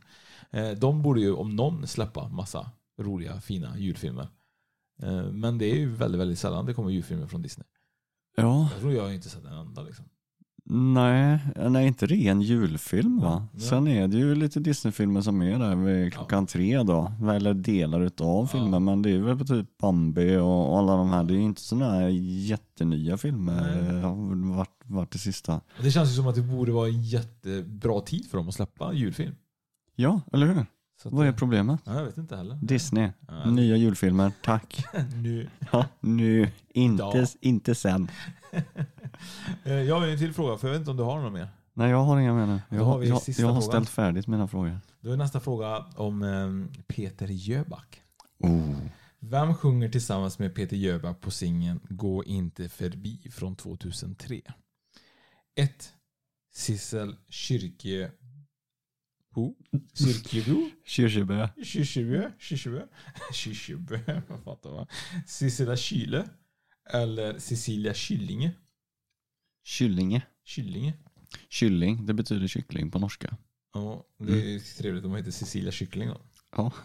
Eh, 0.52 0.70
de 0.70 1.02
borde 1.02 1.22
ju 1.22 1.34
om 1.34 1.56
någon 1.56 1.88
släppa 1.88 2.30
massa 2.30 2.72
roliga, 3.00 3.42
fina 3.42 3.78
julfilmer. 3.78 4.28
Eh, 5.04 5.24
men 5.24 5.58
det 5.58 5.66
är 5.72 5.76
ju 5.76 5.90
väldigt, 5.90 6.22
väldigt 6.22 6.40
sällan 6.40 6.66
det 6.66 6.74
kommer 6.74 6.90
julfilmer 6.90 7.28
från 7.28 7.42
Disney. 7.42 7.68
Ja. 8.42 8.70
Jag 8.72 8.82
tror 8.82 8.94
jag 8.94 9.16
inte 9.16 9.30
sett 9.30 9.46
en 9.46 9.54
enda 9.54 9.82
liksom. 9.82 10.06
Nej, 10.72 11.40
nej 11.70 11.88
inte 11.88 12.06
ren 12.06 12.42
julfilm 12.42 13.20
va? 13.20 13.48
Ja. 13.54 13.60
Sen 13.60 13.88
är 13.88 14.08
det 14.08 14.18
ju 14.18 14.36
lite 14.36 14.60
Disneyfilmer 14.60 15.22
som 15.22 15.42
är 15.42 15.60
där 15.60 15.76
vid 15.76 16.14
klockan 16.14 16.46
tre 16.46 16.84
då, 16.84 17.12
eller 17.32 17.54
delar 17.54 18.02
utav 18.02 18.48
filmer, 18.48 18.80
men 18.80 19.02
det 19.02 19.12
är 19.12 19.20
väl 19.20 19.38
på 19.38 19.46
typ 19.46 19.78
Bambi 19.78 20.38
och 20.38 20.78
alla 20.78 20.96
de 20.96 21.10
här, 21.10 21.24
det 21.24 21.34
är 21.34 21.36
ju 21.36 21.42
inte 21.42 21.62
sådana 21.62 21.92
här 21.92 22.08
jättenya 22.08 23.18
filmer, 23.18 23.82
Nej. 23.82 23.94
det 23.94 24.00
har 24.08 24.56
varit, 24.56 24.82
varit 24.84 25.12
det 25.12 25.18
sista. 25.18 25.62
Det 25.82 25.92
känns 25.92 26.10
ju 26.10 26.14
som 26.14 26.28
att 26.28 26.36
det 26.36 26.42
borde 26.42 26.72
vara 26.72 26.88
en 26.88 27.04
jättebra 27.04 28.02
tid 28.02 28.26
för 28.30 28.38
dem 28.38 28.48
att 28.48 28.56
släppa 28.56 28.94
julfilm. 28.94 29.36
Ja, 29.96 30.22
eller 30.34 30.48
hur? 30.48 30.66
Så 31.04 31.10
Vad 31.10 31.28
är 31.28 31.32
problemet? 31.32 31.82
Ja, 31.86 31.94
jag 31.96 32.06
vet 32.06 32.18
inte 32.18 32.36
heller. 32.36 32.56
Disney, 32.62 33.10
Ja. 33.28 33.50
nya 33.50 33.76
julfilmer, 33.76 34.32
tack. 34.44 34.86
nu. 35.16 35.50
Ja, 35.72 35.86
nu, 36.00 36.52
inte, 36.70 37.04
Idag. 37.04 37.28
inte 37.42 37.76
sen. 37.76 38.08
Eh, 39.64 39.74
Jag 39.74 40.00
har 40.00 40.06
ju 40.06 40.12
en 40.14 40.18
till 40.20 40.34
fråga, 40.34 40.58
för 40.58 40.68
jag 40.68 40.74
vet 40.74 40.80
inte 40.80 40.92
om 40.92 40.98
du 40.98 41.04
har 41.04 41.22
någon 41.22 41.34
mer. 41.34 41.48
Nej, 41.74 41.90
jag 41.90 42.04
har 42.04 42.20
inga 42.20 42.34
mer 42.34 42.46
nu. 42.46 42.62
Jag, 42.70 42.84
har 42.86 43.04
jag, 43.04 43.22
jag 43.38 43.48
har 43.48 43.62
ställt 43.62 43.90
färdigt 43.90 44.28
mina 44.28 44.48
frågor. 44.48 44.80
Då 45.02 45.12
är 45.12 45.18
nästa 45.18 45.40
fråga 45.40 45.86
om 45.96 46.24
eh, 46.24 46.82
Peter 46.88 47.28
Jöback. 47.28 48.02
Oh. 48.40 48.76
Vem 49.20 49.54
sjunger 49.56 49.90
tillsammans 49.90 50.40
med 50.40 50.56
Peter 50.56 50.76
Jöback 50.78 51.22
på 51.22 51.32
singeln 51.32 51.80
Gå 51.90 52.24
inte 52.24 52.70
förbi 52.70 53.30
från 53.32 53.56
2003? 53.56 54.42
1. 55.56 55.94
Sissel 56.54 57.16
Kyrkje... 57.30 58.12
Ho? 59.40 59.56
Kyrkjebo? 59.96 60.70
Kirseberg. 60.86 61.50
Kyrkjebø? 61.64 62.24
Kyrkjebø? 62.40 62.82
Kyrkjebø? 63.34 64.00
Vad 64.30 64.44
fattar 64.44 64.72
man? 64.76 64.88
Sissela 65.28 65.76
Kyle? 65.76 66.24
Eller 66.94 67.40
Cecilia 67.40 67.94
Kyllinge? 67.94 68.52
Kyllinge. 69.66 70.22
Kyllinge? 70.46 70.94
Kylling, 71.50 72.08
det 72.08 72.14
betyder 72.16 72.48
kyckling 72.48 72.92
på 72.92 73.00
norska. 73.00 73.36
Ja, 73.74 74.06
det 74.18 74.56
är 74.56 74.78
trevligt 74.78 75.06
om 75.06 75.12
man 75.12 75.20
heter 75.20 75.32
Cecilia 75.32 75.72
Kyckling 75.72 76.10
då. 76.10 76.22
Ja. 76.58 76.72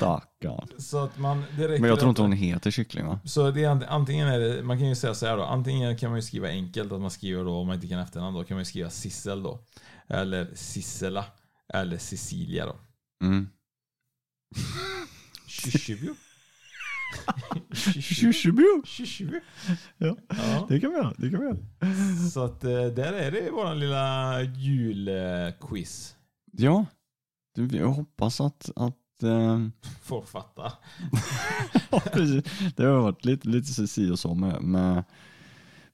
Stackarn. 0.00 0.68
Så 0.78 1.04
att 1.04 1.18
man, 1.18 1.44
det 1.56 1.68
räcker 1.68 1.80
Men 1.80 1.90
jag 1.90 1.98
tror 1.98 2.10
inte 2.10 2.22
hon 2.22 2.32
heter 2.32 2.70
kyckling 2.70 3.06
va? 3.06 3.20
Så 3.24 3.50
det 3.50 3.64
är 3.64 3.68
ant- 3.68 3.86
antingen 3.88 4.28
är 4.28 4.38
det, 4.38 4.62
man 4.62 4.78
kan 4.78 4.88
ju 4.88 4.94
säga 4.94 5.14
så 5.14 5.26
här 5.26 5.36
då, 5.36 5.44
antingen 5.44 5.96
kan 5.96 6.10
man 6.10 6.18
ju 6.18 6.22
skriva 6.22 6.48
enkelt, 6.48 6.92
att 6.92 7.00
man 7.00 7.10
skriver 7.10 7.44
då, 7.44 7.54
om 7.54 7.66
man 7.66 7.74
inte 7.74 7.88
kan 7.88 7.98
efternamn 8.00 8.36
då, 8.36 8.44
kan 8.44 8.54
man 8.54 8.60
ju 8.60 8.64
skriva 8.64 8.90
Sissel 8.90 9.42
då. 9.42 9.64
Eller 10.08 10.50
Sissela. 10.54 11.24
Eller 11.74 11.98
Cecilia 11.98 12.66
då. 12.66 12.76
Mm. 13.24 13.48
Kyrkjebø? 15.46 16.14
Kirseberg. 18.00 18.82
Kyrkjebø? 18.86 19.40
Ja, 19.96 20.16
det 20.68 20.80
kan 20.80 20.90
vi 20.90 20.96
göra. 20.96 21.14
Det 21.18 21.30
kan 21.30 21.40
vi 21.40 21.46
göra. 21.46 21.56
Så 22.30 22.44
att 22.44 22.64
eh, 22.64 22.70
där 22.70 23.12
är 23.12 23.30
det 23.30 23.50
våran 23.50 23.78
lilla 23.80 24.42
julquiz. 24.42 26.16
Ja, 26.52 26.86
jag 27.54 27.88
hoppas 27.88 28.40
att, 28.40 28.70
att 28.76 28.96
Ja, 31.90 32.00
precis. 32.12 32.44
Det 32.76 32.84
har 32.84 33.00
varit 33.00 33.24
lite, 33.24 33.48
lite 33.48 33.86
si 33.86 34.10
och 34.10 34.18
så 34.18 34.34
med, 34.34 34.62
med, 34.62 35.04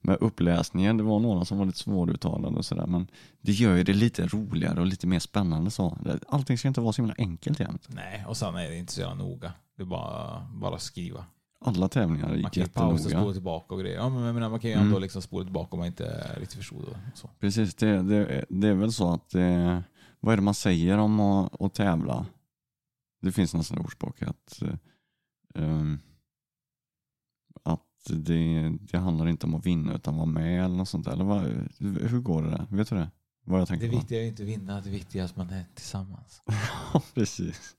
med 0.00 0.16
uppläsningen. 0.20 0.96
Det 0.96 1.02
var 1.02 1.20
några 1.20 1.44
som 1.44 1.58
var 1.58 1.64
lite 1.66 1.78
svåruttalade 1.78 2.56
och 2.56 2.64
sådär. 2.64 2.86
Men 2.86 3.06
det 3.40 3.52
gör 3.52 3.76
ju 3.76 3.82
det 3.82 3.92
lite 3.92 4.26
roligare 4.26 4.80
och 4.80 4.86
lite 4.86 5.06
mer 5.06 5.18
spännande 5.18 5.70
så. 5.70 5.98
Allting 6.28 6.58
ska 6.58 6.68
inte 6.68 6.80
vara 6.80 6.92
så 6.92 7.02
himla 7.02 7.14
enkelt 7.18 7.60
jämt. 7.60 7.86
Nej, 7.88 8.24
och 8.28 8.36
sen 8.36 8.54
är 8.54 8.68
det 8.68 8.76
inte 8.76 8.92
så 8.92 9.00
jävla 9.00 9.14
noga. 9.14 9.52
Det 9.76 9.82
är 9.82 9.86
bara, 9.86 10.46
bara 10.54 10.78
skriva. 10.78 11.24
Alla 11.60 11.88
tävlingar 11.88 12.28
Man 12.28 12.36
gick 12.36 12.52
kan 12.52 12.62
ju 12.62 12.68
pausa 12.68 13.04
och 13.04 13.10
spola 13.10 13.32
tillbaka 13.32 13.74
och 13.74 13.80
grejer. 13.80 13.96
Ja, 13.96 14.08
men 14.08 14.34
menar, 14.34 14.48
man 14.48 14.60
kan 14.60 14.70
ju 14.70 14.74
Mm. 14.76 14.86
ändå 14.86 14.98
liksom 14.98 15.22
spola 15.22 15.44
tillbaka 15.44 15.68
om 15.72 15.78
man 15.78 15.86
inte 15.86 16.26
riktigt 16.36 16.58
förstod. 16.58 16.84
Så. 17.14 17.30
Precis, 17.40 17.74
det, 17.74 18.02
det, 18.02 18.44
det 18.48 18.68
är 18.68 18.74
väl 18.74 18.92
så 18.92 19.12
att 19.12 19.30
det, 19.30 19.82
vad 20.20 20.32
är 20.32 20.36
det 20.36 20.42
man 20.42 20.54
säger 20.54 20.98
om 20.98 21.20
att, 21.20 21.62
att 21.62 21.74
tävla? 21.74 22.26
Det 23.26 23.32
finns 23.32 23.54
nästan 23.54 23.78
ordspråk 23.78 24.22
att, 24.22 24.62
eh, 24.62 24.74
ehm, 25.54 25.98
att 27.62 27.80
det, 28.08 28.72
det 28.80 28.98
handlar 28.98 29.28
inte 29.28 29.46
om 29.46 29.54
att 29.54 29.66
vinna 29.66 29.94
utan 29.94 30.16
vara 30.16 30.26
med 30.26 30.64
eller 30.64 30.76
något 30.76 30.88
sånt 30.88 31.04
där. 31.04 31.12
Eller 31.12 31.24
vad, 31.24 31.42
hur 31.80 32.20
går 32.20 32.42
det 32.42 32.50
där? 32.50 32.66
Vet 32.70 32.88
du 32.88 32.96
det? 32.96 33.10
Vad 33.44 33.60
jag 33.60 33.66
Det 33.66 33.70
tänker 33.70 33.88
på? 33.90 33.96
viktiga 33.96 34.22
är 34.22 34.26
inte 34.26 34.42
att 34.42 34.48
vinna, 34.48 34.80
det 34.80 34.90
viktiga 34.90 35.22
är 35.22 35.26
att 35.26 35.36
man 35.36 35.50
är 35.50 35.64
tillsammans. 35.74 36.42
Ja, 36.92 37.02
precis. 37.14 37.76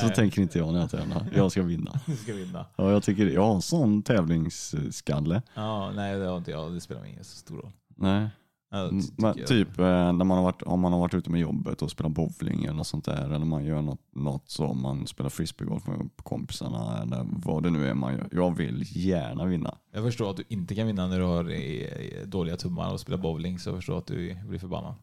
Så 0.00 0.06
Nej. 0.06 0.14
tänker 0.14 0.42
inte 0.42 0.58
jag 0.58 0.72
när 0.72 0.80
jag 0.80 0.90
tävlar. 0.90 1.30
Jag 1.34 1.52
ska 1.52 1.62
vinna. 1.62 2.00
Du 2.06 2.16
ska 2.16 2.34
vinna. 2.34 2.66
Ja, 2.76 2.90
jag, 2.92 3.02
tycker, 3.02 3.26
jag 3.26 3.44
har 3.44 3.54
en 3.54 3.62
sån 3.62 4.02
tävlingsskalle. 4.02 5.42
Ja, 5.54 5.92
nej 5.94 6.18
det 6.18 6.26
har 6.26 6.38
inte 6.38 6.50
jag. 6.50 6.72
Det 6.72 6.80
spelar 6.80 7.04
ingen 7.04 7.24
så 7.24 7.36
stor 7.36 7.56
roll. 7.56 7.72
Nej. 7.96 8.28
Ja, 8.74 8.88
Mm, 8.88 9.04
Men 9.18 9.34
typ 9.46 9.78
eh, 9.78 9.84
när 9.84 10.12
man 10.24 10.30
har 10.30 10.42
varit, 10.42 10.62
om 10.62 10.80
man 10.80 10.92
har 10.92 10.98
varit 11.00 11.14
ute 11.14 11.30
med 11.30 11.40
jobbet 11.40 11.82
och 11.82 11.90
spelat 11.90 12.12
bowling 12.12 12.64
eller 12.64 12.76
något 12.76 12.86
sånt 12.86 13.04
där. 13.04 13.30
Eller 13.30 13.44
man 13.44 13.64
gör 13.64 13.82
något, 13.82 14.00
något 14.14 14.50
så, 14.50 14.74
man 14.74 15.06
spelar 15.06 15.30
frisbeegolf 15.30 15.86
med 15.86 16.10
kompisarna 16.16 17.02
eller 17.02 17.26
vad 17.30 17.62
det 17.62 17.70
nu 17.70 17.88
är 17.88 17.94
man 17.94 18.12
gör. 18.12 18.28
Jag 18.32 18.56
vill 18.56 18.84
gärna 19.06 19.44
vinna. 19.44 19.78
Jag 19.92 20.04
förstår 20.04 20.30
att 20.30 20.36
du 20.36 20.44
inte 20.48 20.74
kan 20.74 20.86
vinna 20.86 21.06
när 21.06 21.18
du 21.18 21.24
har 21.24 21.50
eh, 21.50 22.26
dåliga 22.26 22.56
tummar 22.56 22.92
och 22.92 23.00
spelar 23.00 23.18
bowling. 23.18 23.58
Så 23.58 23.68
jag 23.70 23.76
förstår 23.76 23.98
att 23.98 24.06
du 24.06 24.36
blir 24.48 24.58
förbannad. 24.58 24.94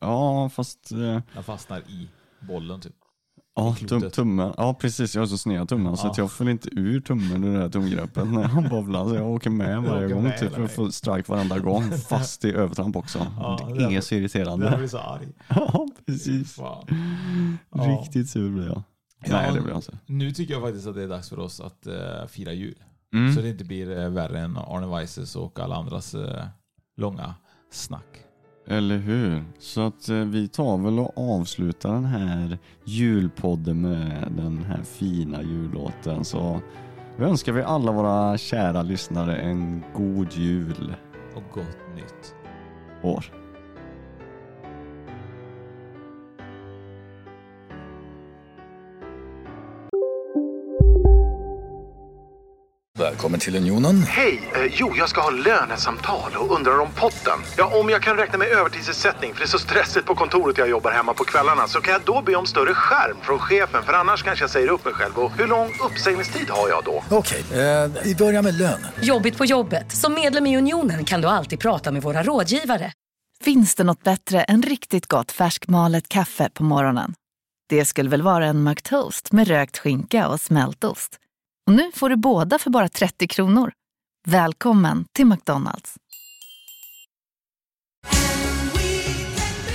Ja, 0.00 0.48
fast... 0.48 0.92
eh, 0.92 0.98
Den 1.34 1.44
fastnar 1.44 1.78
i 1.78 2.08
bollen 2.40 2.80
typ. 2.80 2.94
Ja, 3.56 3.76
tum, 3.88 4.10
tummen. 4.10 4.54
Ja, 4.56 4.74
precis. 4.74 5.14
Jag 5.14 5.22
har 5.22 5.26
så 5.26 5.38
sneda 5.38 5.66
tummar 5.66 5.96
så 5.96 6.06
Ja. 6.06 6.10
att 6.10 6.18
jag 6.18 6.32
får 6.32 6.50
inte 6.50 6.68
ur 6.72 7.00
tummen 7.00 7.44
ur 7.44 7.54
det 7.54 7.60
här 7.60 7.68
tumgreppet 7.68 8.26
när 8.32 8.42
han 8.42 8.68
bowlar. 8.68 9.08
Så 9.08 9.14
jag 9.14 9.26
åker 9.30 9.50
med 9.50 9.82
varje 9.82 10.04
åker 10.06 10.14
gång. 10.14 10.22
med 10.24 10.38
Typ, 10.40 10.50
hela 10.50 10.62
jag 10.62 10.70
får 10.70 10.90
strike 10.90 11.32
varenda 11.32 11.58
gång. 11.58 11.90
Fast 12.08 12.44
i 12.44 12.52
övertramp 12.52 12.96
också. 12.96 13.26
Ja, 13.38 13.68
det 13.68 13.88
det 13.88 13.94
är 13.94 14.00
så 14.00 14.14
Jag 14.14 14.20
irriterande. 14.20 14.74
blir 14.76 14.88
så 14.88 14.98
arg. 14.98 15.28
Ja, 15.48 15.88
precis. 16.06 16.58
Ja. 16.58 16.84
Riktigt 17.74 18.30
sur 18.30 18.50
blir 18.50 18.66
jag. 18.66 18.82
Ja, 19.26 19.32
Nej, 19.32 19.50
det 19.54 19.60
blir 19.60 19.70
jag 19.70 19.78
inte. 19.78 19.98
Nu 20.06 20.30
tycker 20.32 20.54
jag 20.54 20.62
faktiskt 20.62 20.86
att 20.86 20.94
det 20.94 21.02
är 21.02 21.08
dags 21.08 21.28
för 21.28 21.38
oss 21.38 21.60
att 21.60 21.86
eh, 21.86 22.26
fira 22.28 22.52
jul. 22.52 22.78
Mm. 23.14 23.34
Så 23.34 23.40
det 23.40 23.48
inte 23.48 23.64
blir 23.64 23.98
eh, 23.98 24.08
värre 24.08 24.40
än 24.40 24.56
Arne 24.56 24.86
Weises 24.86 25.36
och 25.36 25.58
alla 25.60 25.76
andras 25.76 26.14
eh, 26.14 26.44
långa 26.96 27.34
snack. 27.72 28.23
Eller 28.66 28.96
hur? 28.98 29.44
Så 29.58 29.80
att 29.86 30.08
eh, 30.08 30.16
vi 30.16 30.48
tar 30.48 30.78
väl 30.78 30.98
och 30.98 31.12
avslutar 31.40 31.92
den 31.92 32.04
här 32.04 32.58
julpodden 32.84 33.80
med 33.80 34.32
den 34.36 34.64
här 34.64 34.82
fina 34.82 35.42
jullåten. 35.42 36.24
Så 36.24 36.60
önskar 37.18 37.52
vi 37.52 37.62
alla 37.62 37.92
våra 37.92 38.38
kära 38.38 38.82
lyssnare 38.82 39.36
en 39.36 39.82
god 39.94 40.32
jul 40.32 40.94
Och 41.34 41.42
gott 41.54 41.78
nytt. 41.96 42.34
år. 43.02 43.43
Välkommen 53.24 53.40
till 53.40 53.56
Unionen. 53.56 54.02
Hej! 54.02 54.50
Eh, 54.54 54.60
jo, 54.70 54.92
jag 54.96 55.08
ska 55.08 55.20
ha 55.20 55.30
lönesamtal 55.30 56.36
och 56.36 56.56
undrar 56.56 56.78
om 56.78 56.88
potten. 56.96 57.38
Ja, 57.56 57.80
om 57.80 57.88
jag 57.88 58.02
kan 58.02 58.16
räkna 58.16 58.38
med 58.38 58.48
övertidsersättning 58.48 59.32
för 59.32 59.40
det 59.40 59.44
är 59.44 59.48
så 59.48 59.58
stressigt 59.58 60.06
på 60.06 60.14
kontoret 60.14 60.58
jag 60.58 60.68
jobbar 60.68 60.90
hemma 60.90 61.14
på 61.14 61.24
kvällarna 61.24 61.68
så 61.68 61.80
kan 61.80 61.92
jag 61.92 62.02
då 62.04 62.22
be 62.22 62.34
om 62.34 62.46
större 62.46 62.74
skärm 62.74 63.16
från 63.22 63.38
chefen 63.38 63.82
för 63.82 63.92
annars 63.92 64.22
kanske 64.22 64.42
jag 64.42 64.50
säger 64.50 64.68
upp 64.68 64.84
mig 64.84 64.94
själv. 64.94 65.18
Och 65.18 65.30
hur 65.38 65.46
lång 65.46 65.72
uppsägningstid 65.90 66.50
har 66.50 66.68
jag 66.68 66.84
då? 66.84 67.04
Okej, 67.10 67.44
eh, 67.52 67.90
vi 68.04 68.14
börjar 68.14 68.42
med 68.42 68.58
lön. 68.58 68.86
Jobbigt 69.00 69.38
på 69.38 69.44
jobbet. 69.44 69.92
Som 69.92 70.14
medlem 70.14 70.46
i 70.46 70.58
Unionen 70.58 71.04
kan 71.04 71.20
du 71.20 71.28
alltid 71.28 71.60
prata 71.60 71.92
med 71.92 72.02
våra 72.02 72.22
rådgivare. 72.22 72.92
Finns 73.44 73.74
det 73.74 73.84
något 73.84 74.02
bättre 74.02 74.42
än 74.42 74.62
riktigt 74.62 75.06
gott 75.06 75.32
färskmalet 75.32 76.08
kaffe 76.08 76.50
på 76.54 76.62
morgonen? 76.62 77.14
Det 77.68 77.84
skulle 77.84 78.10
väl 78.10 78.22
vara 78.22 78.46
en 78.46 78.64
McToast 78.64 79.32
med 79.32 79.48
rökt 79.48 79.78
skinka 79.78 80.28
och 80.28 80.40
smältost. 80.40 81.20
Och 81.66 81.72
nu 81.72 81.92
får 81.94 82.08
du 82.08 82.16
båda 82.16 82.58
för 82.58 82.70
bara 82.70 82.88
30 82.88 83.26
kronor. 83.26 83.72
Välkommen 84.26 85.04
till 85.12 85.26
McDonalds. 85.26 85.94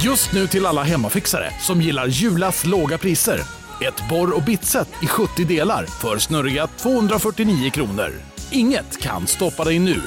Just 0.04 0.34
nu 0.34 0.48
till 0.48 0.66
alla 0.66 0.84
hemmafixare 0.84 1.52
som 1.60 1.82
gillar 1.82 2.08
Julas 2.08 2.66
låga 2.66 2.98
priser. 2.98 3.40
Ett 3.88 4.10
borr 4.10 4.36
och 4.36 4.44
bitset 4.44 5.04
i 5.04 5.08
70 5.08 5.46
delar 5.46 5.86
för 5.86 6.18
snurriga 6.18 6.68
249 6.68 7.70
kronor. 7.70 8.12
Inget 8.52 9.02
kan 9.02 9.28
stoppa 9.28 9.64
dig 9.64 9.80
nu. 9.80 10.02